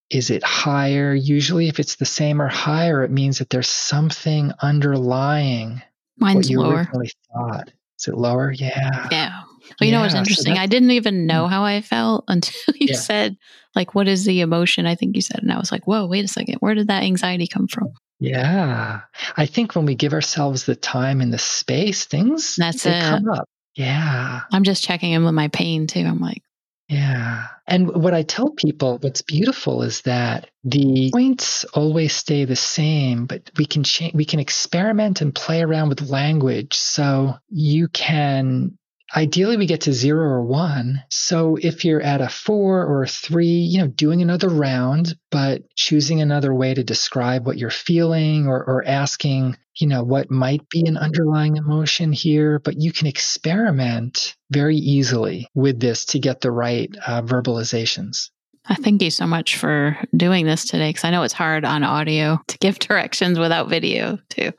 Is 0.09 0.29
it 0.29 0.43
higher? 0.43 1.13
Usually 1.13 1.67
if 1.67 1.79
it's 1.79 1.95
the 1.95 2.05
same 2.05 2.41
or 2.41 2.47
higher, 2.47 3.03
it 3.03 3.11
means 3.11 3.37
that 3.39 3.49
there's 3.49 3.69
something 3.69 4.51
underlying 4.61 5.81
Mine's 6.17 6.35
what 6.35 6.49
you 6.49 6.59
lower. 6.61 6.77
originally 6.77 7.11
thought. 7.33 7.71
Is 7.99 8.07
it 8.07 8.15
lower? 8.17 8.51
Yeah. 8.51 9.07
Yeah. 9.11 9.41
Well, 9.79 9.85
you 9.87 9.91
know 9.91 10.01
what's 10.01 10.13
Yeah, 10.13 10.17
so 10.17 10.19
interesting? 10.19 10.57
I 10.57 10.65
didn't 10.65 10.91
even 10.91 11.27
know 11.27 11.45
hmm. 11.45 11.51
how 11.51 11.63
I 11.63 11.81
felt 11.81 12.23
until 12.27 12.73
you 12.75 12.87
Yeah. 12.91 12.95
said, 12.97 13.37
like, 13.75 13.93
what 13.93 14.07
is 14.07 14.25
the 14.25 14.41
emotion? 14.41 14.87
I 14.87 14.95
think 14.95 15.15
you 15.15 15.21
said, 15.21 15.41
and 15.43 15.51
I 15.51 15.59
was 15.59 15.71
like, 15.71 15.85
whoa, 15.85 16.07
wait 16.07 16.25
a 16.25 16.27
second. 16.27 16.55
Where 16.55 16.73
did 16.73 16.87
that 16.87 17.03
anxiety 17.03 17.45
come 17.45 17.67
from? 17.67 17.89
Yeah. 18.19 19.01
I 19.37 19.45
think 19.45 19.75
when 19.75 19.85
we 19.85 19.95
give 19.95 20.13
ourselves 20.13 20.65
the 20.65 20.75
time 20.75 21.21
and 21.21 21.31
the 21.31 21.37
space, 21.37 22.05
things 22.05 22.55
That's 22.57 22.83
they 22.83 22.97
it. 22.97 23.01
come 23.03 23.29
up. 23.29 23.47
Yeah. 23.75 24.41
I'm 24.51 24.63
just 24.63 24.83
checking 24.83 25.11
in 25.11 25.23
with 25.23 25.33
my 25.33 25.47
pain 25.49 25.87
too. 25.87 26.01
I'm 26.01 26.19
like, 26.19 26.41
Yeah. 26.89 27.47
And 27.67 27.87
what 27.87 28.15
I 28.15 28.23
tell 28.23 28.49
people, 28.49 28.97
what's 28.97 29.21
beautiful 29.21 29.83
is 29.83 30.01
that 30.01 30.49
the 30.63 31.11
points 31.13 31.63
always 31.65 32.13
stay 32.13 32.45
the 32.45 32.55
same, 32.55 33.27
but 33.27 33.51
we 33.57 33.65
can 33.67 33.83
change, 33.83 34.15
we 34.15 34.25
can 34.25 34.39
experiment 34.39 35.21
and 35.21 35.33
play 35.33 35.61
around 35.61 35.89
with 35.89 36.09
language. 36.09 36.73
So 36.73 37.35
you 37.47 37.89
can, 37.89 38.78
ideally, 39.15 39.57
we 39.57 39.65
get 39.65 39.81
to 39.81 39.93
zero 39.93 40.23
or 40.23 40.43
one. 40.43 41.03
So 41.09 41.57
if 41.61 41.85
you're 41.85 42.01
at 42.01 42.21
a 42.21 42.29
four 42.29 42.85
or 42.85 43.03
a 43.03 43.07
three, 43.07 43.47
you 43.47 43.79
know, 43.79 43.87
doing 43.87 44.21
another 44.21 44.49
round, 44.49 45.15
but 45.31 45.63
choosing 45.75 46.21
another 46.21 46.53
way 46.53 46.73
to 46.73 46.83
describe 46.83 47.45
what 47.45 47.57
you're 47.57 47.69
feeling 47.69 48.47
or, 48.47 48.63
or 48.63 48.83
asking, 48.85 49.57
you 49.75 49.87
know, 49.87 50.03
what 50.03 50.31
might 50.31 50.67
be 50.69 50.85
an 50.85 50.97
underlying 50.97 51.57
emotion 51.57 52.11
here, 52.11 52.59
but 52.59 52.79
you 52.79 52.91
can 52.91 53.07
experiment 53.07 54.35
very 54.51 54.77
easily 54.77 55.47
with 55.53 55.79
this 55.79 56.05
to 56.05 56.19
get 56.19 56.41
the 56.41 56.51
right 56.51 56.93
uh, 57.05 57.21
verbalizations. 57.21 58.29
I 58.65 58.75
thank 58.75 59.01
you 59.01 59.09
so 59.09 59.25
much 59.25 59.57
for 59.57 59.97
doing 60.15 60.45
this 60.45 60.65
today 60.65 60.89
because 60.89 61.03
I 61.03 61.09
know 61.09 61.23
it's 61.23 61.33
hard 61.33 61.65
on 61.65 61.83
audio 61.83 62.39
to 62.47 62.57
give 62.59 62.77
directions 62.79 63.39
without 63.39 63.69
video 63.69 64.19
too. 64.29 64.51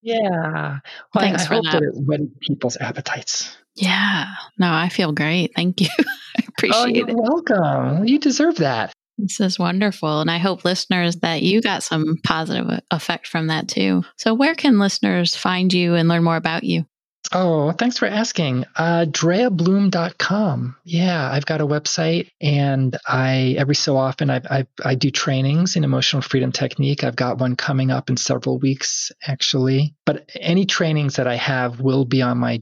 Yeah. 0.00 0.78
Well, 1.14 1.24
Thanks 1.24 1.42
I, 1.42 1.44
I 1.44 1.48
for 1.48 1.54
hope 1.54 1.64
that. 1.64 1.80
that 1.80 2.20
it 2.20 2.40
people's 2.40 2.76
appetites. 2.78 3.56
Yeah. 3.80 4.26
No, 4.58 4.72
I 4.72 4.88
feel 4.88 5.12
great. 5.12 5.52
Thank 5.54 5.80
you. 5.80 5.88
I 5.98 6.42
appreciate 6.48 6.76
Oh, 6.76 6.82
appreciate 6.82 6.96
you're 6.96 7.08
it. 7.08 7.16
welcome. 7.16 8.04
You 8.06 8.18
deserve 8.18 8.56
that. 8.56 8.92
This 9.18 9.40
is 9.40 9.58
wonderful. 9.58 10.20
And 10.20 10.30
I 10.30 10.38
hope 10.38 10.64
listeners 10.64 11.16
that 11.16 11.42
you 11.42 11.60
got 11.60 11.82
some 11.82 12.18
positive 12.24 12.80
effect 12.92 13.26
from 13.26 13.48
that 13.48 13.66
too. 13.68 14.04
So, 14.16 14.32
where 14.34 14.54
can 14.54 14.78
listeners 14.78 15.34
find 15.36 15.72
you 15.72 15.94
and 15.94 16.08
learn 16.08 16.22
more 16.22 16.36
about 16.36 16.62
you? 16.64 16.86
Oh, 17.32 17.72
thanks 17.72 17.98
for 17.98 18.06
asking. 18.06 18.64
Uh, 18.76 19.04
DreyaBlume.com. 19.08 20.76
Yeah, 20.84 21.30
I've 21.30 21.44
got 21.46 21.60
a 21.60 21.66
website, 21.66 22.28
and 22.40 22.96
I 23.06 23.54
every 23.58 23.74
so 23.74 23.96
often 23.96 24.30
I, 24.30 24.40
I 24.50 24.66
I 24.84 24.94
do 24.94 25.10
trainings 25.10 25.76
in 25.76 25.84
emotional 25.84 26.22
freedom 26.22 26.52
technique. 26.52 27.04
I've 27.04 27.16
got 27.16 27.38
one 27.38 27.56
coming 27.56 27.90
up 27.90 28.08
in 28.08 28.16
several 28.16 28.58
weeks, 28.58 29.12
actually. 29.26 29.94
But 30.06 30.30
any 30.36 30.64
trainings 30.64 31.16
that 31.16 31.26
I 31.26 31.36
have 31.36 31.80
will 31.80 32.04
be 32.04 32.22
on 32.22 32.38
my 32.38 32.58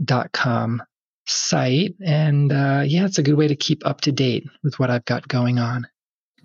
DreyaBlume.com 0.00 0.82
site, 1.26 1.94
and 2.04 2.52
uh, 2.52 2.82
yeah, 2.86 3.04
it's 3.06 3.18
a 3.18 3.22
good 3.22 3.34
way 3.34 3.48
to 3.48 3.56
keep 3.56 3.86
up 3.86 4.02
to 4.02 4.12
date 4.12 4.46
with 4.62 4.78
what 4.78 4.90
I've 4.90 5.04
got 5.04 5.26
going 5.28 5.58
on. 5.58 5.86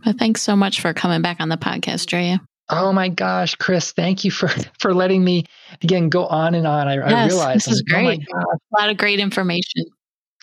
But 0.03 0.17
thanks 0.17 0.41
so 0.41 0.55
much 0.55 0.79
for 0.81 0.93
coming 0.93 1.21
back 1.21 1.41
on 1.41 1.49
the 1.49 1.57
podcast, 1.57 2.05
Dreya. 2.07 2.39
Oh 2.69 2.93
my 2.93 3.09
gosh, 3.09 3.55
Chris, 3.55 3.91
thank 3.91 4.23
you 4.23 4.31
for 4.31 4.47
for 4.79 4.93
letting 4.93 5.23
me 5.23 5.45
again 5.83 6.09
go 6.09 6.25
on 6.25 6.55
and 6.55 6.65
on. 6.67 6.87
I, 6.87 6.93
I 6.93 7.09
Yes, 7.09 7.31
realize 7.31 7.65
this 7.65 7.67
is 7.67 7.83
oh 7.91 7.93
my 8.01 8.15
great. 8.15 8.27
gosh. 8.31 8.43
A 8.77 8.81
lot 8.81 8.89
of 8.89 8.97
great 8.97 9.19
information. 9.19 9.85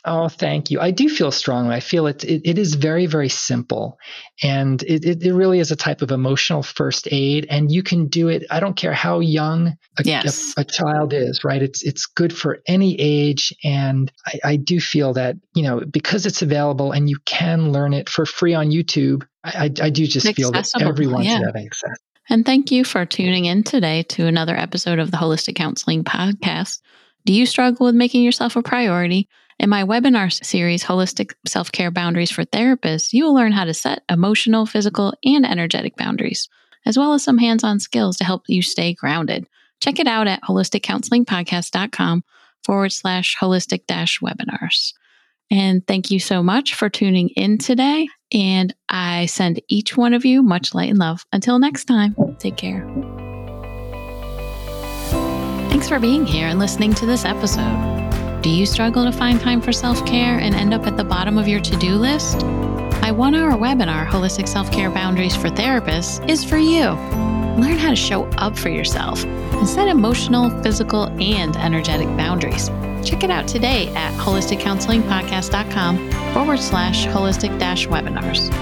Oh, 0.08 0.28
thank 0.28 0.70
you. 0.70 0.78
I 0.80 0.92
do 0.92 1.08
feel 1.08 1.32
strongly. 1.32 1.74
I 1.74 1.80
feel 1.80 2.06
it. 2.06 2.22
It, 2.22 2.42
it 2.44 2.58
is 2.58 2.74
very, 2.74 3.06
very 3.06 3.28
simple, 3.28 3.98
and 4.40 4.80
it, 4.84 5.04
it, 5.04 5.22
it 5.24 5.34
really 5.34 5.58
is 5.58 5.72
a 5.72 5.76
type 5.76 6.00
of 6.00 6.12
emotional 6.12 6.62
first 6.62 7.08
aid. 7.10 7.44
And 7.50 7.72
you 7.72 7.82
can 7.82 8.06
do 8.06 8.28
it. 8.28 8.44
I 8.48 8.60
don't 8.60 8.76
care 8.76 8.92
how 8.92 9.18
young 9.18 9.76
a, 9.98 10.04
Yes. 10.04 10.54
a, 10.56 10.60
a 10.60 10.64
child 10.64 11.12
is. 11.12 11.42
Right? 11.42 11.60
It's 11.60 11.82
it's 11.82 12.06
good 12.06 12.32
for 12.32 12.62
any 12.68 12.94
age. 13.00 13.52
And 13.64 14.12
I, 14.26 14.38
I 14.44 14.56
do 14.56 14.78
feel 14.78 15.12
that 15.14 15.34
you 15.54 15.64
know 15.64 15.80
because 15.80 16.24
it's 16.24 16.40
available 16.40 16.92
and 16.92 17.10
you 17.10 17.18
can 17.24 17.72
learn 17.72 17.92
it 17.92 18.08
for 18.08 18.24
free 18.24 18.54
on 18.54 18.70
YouTube. 18.70 19.26
I, 19.42 19.70
I, 19.80 19.90
do 19.90 20.06
just 20.06 20.34
feel 20.34 20.50
that 20.52 20.68
everyone 20.80 21.22
yeah. 21.24 21.38
should 21.38 21.46
have 21.46 21.56
access. 21.56 21.98
And 22.28 22.44
thank 22.44 22.72
you 22.72 22.84
for 22.84 23.06
tuning 23.06 23.44
in 23.44 23.62
today 23.62 24.02
to 24.04 24.26
another 24.26 24.56
episode 24.56 24.98
of 24.98 25.10
the 25.10 25.16
Holistic 25.16 25.54
Counseling 25.54 26.02
Podcast. 26.02 26.80
Do 27.24 27.32
you 27.32 27.46
struggle 27.46 27.86
with 27.86 27.94
making 27.94 28.22
yourself 28.22 28.56
a 28.56 28.62
priority? 28.62 29.28
In 29.58 29.70
my 29.70 29.84
webinar 29.84 30.32
series, 30.44 30.84
Holistic 30.84 31.32
Self 31.46 31.72
Care 31.72 31.90
Boundaries 31.90 32.30
for 32.30 32.44
Therapists, 32.44 33.12
you 33.12 33.24
will 33.24 33.34
learn 33.34 33.52
how 33.52 33.64
to 33.64 33.72
set 33.72 34.02
emotional, 34.10 34.66
physical, 34.66 35.14
and 35.24 35.46
energetic 35.46 35.96
boundaries, 35.96 36.48
as 36.84 36.98
well 36.98 37.14
as 37.14 37.24
some 37.24 37.38
hands 37.38 37.64
on 37.64 37.80
skills 37.80 38.18
to 38.18 38.24
help 38.24 38.42
you 38.48 38.60
stay 38.60 38.92
grounded. 38.92 39.46
Check 39.80 39.98
it 39.98 40.06
out 40.06 40.26
at 40.26 40.42
holisticcounselingpodcast.com 40.42 42.24
forward 42.64 42.92
slash 42.92 43.36
holistic 43.40 43.86
dash 43.86 44.20
webinars. 44.20 44.92
And 45.50 45.86
thank 45.86 46.10
you 46.10 46.18
so 46.18 46.42
much 46.42 46.74
for 46.74 46.90
tuning 46.90 47.30
in 47.30 47.56
today. 47.56 48.08
And 48.32 48.74
I 48.88 49.26
send 49.26 49.62
each 49.68 49.96
one 49.96 50.12
of 50.12 50.24
you 50.24 50.42
much 50.42 50.74
light 50.74 50.90
and 50.90 50.98
love. 50.98 51.24
Until 51.32 51.58
next 51.58 51.84
time, 51.84 52.14
take 52.38 52.56
care. 52.56 52.86
Thanks 55.70 55.88
for 55.88 56.00
being 56.00 56.26
here 56.26 56.48
and 56.48 56.58
listening 56.58 56.94
to 56.94 57.06
this 57.06 57.24
episode. 57.24 57.95
Do 58.46 58.52
you 58.52 58.64
struggle 58.64 59.04
to 59.04 59.10
find 59.10 59.40
time 59.40 59.60
for 59.60 59.72
self 59.72 60.06
care 60.06 60.38
and 60.38 60.54
end 60.54 60.72
up 60.72 60.86
at 60.86 60.96
the 60.96 61.02
bottom 61.02 61.36
of 61.36 61.48
your 61.48 61.58
to 61.58 61.76
do 61.78 61.96
list? 61.96 62.46
My 63.02 63.10
one 63.10 63.34
hour 63.34 63.54
webinar, 63.54 64.06
Holistic 64.06 64.46
Self 64.46 64.70
Care 64.70 64.88
Boundaries 64.88 65.34
for 65.34 65.48
Therapists, 65.48 66.24
is 66.30 66.44
for 66.44 66.56
you. 66.56 66.90
Learn 67.60 67.76
how 67.76 67.90
to 67.90 67.96
show 67.96 68.26
up 68.38 68.56
for 68.56 68.68
yourself 68.68 69.24
and 69.24 69.68
set 69.68 69.88
emotional, 69.88 70.50
physical, 70.62 71.08
and 71.20 71.56
energetic 71.56 72.06
boundaries. 72.16 72.68
Check 73.04 73.24
it 73.24 73.30
out 73.30 73.48
today 73.48 73.88
at 73.96 74.12
holisticcounselingpodcast.com 74.14 76.10
forward 76.32 76.60
slash 76.60 77.04
holistic 77.06 77.58
dash 77.58 77.88
webinars. 77.88 78.52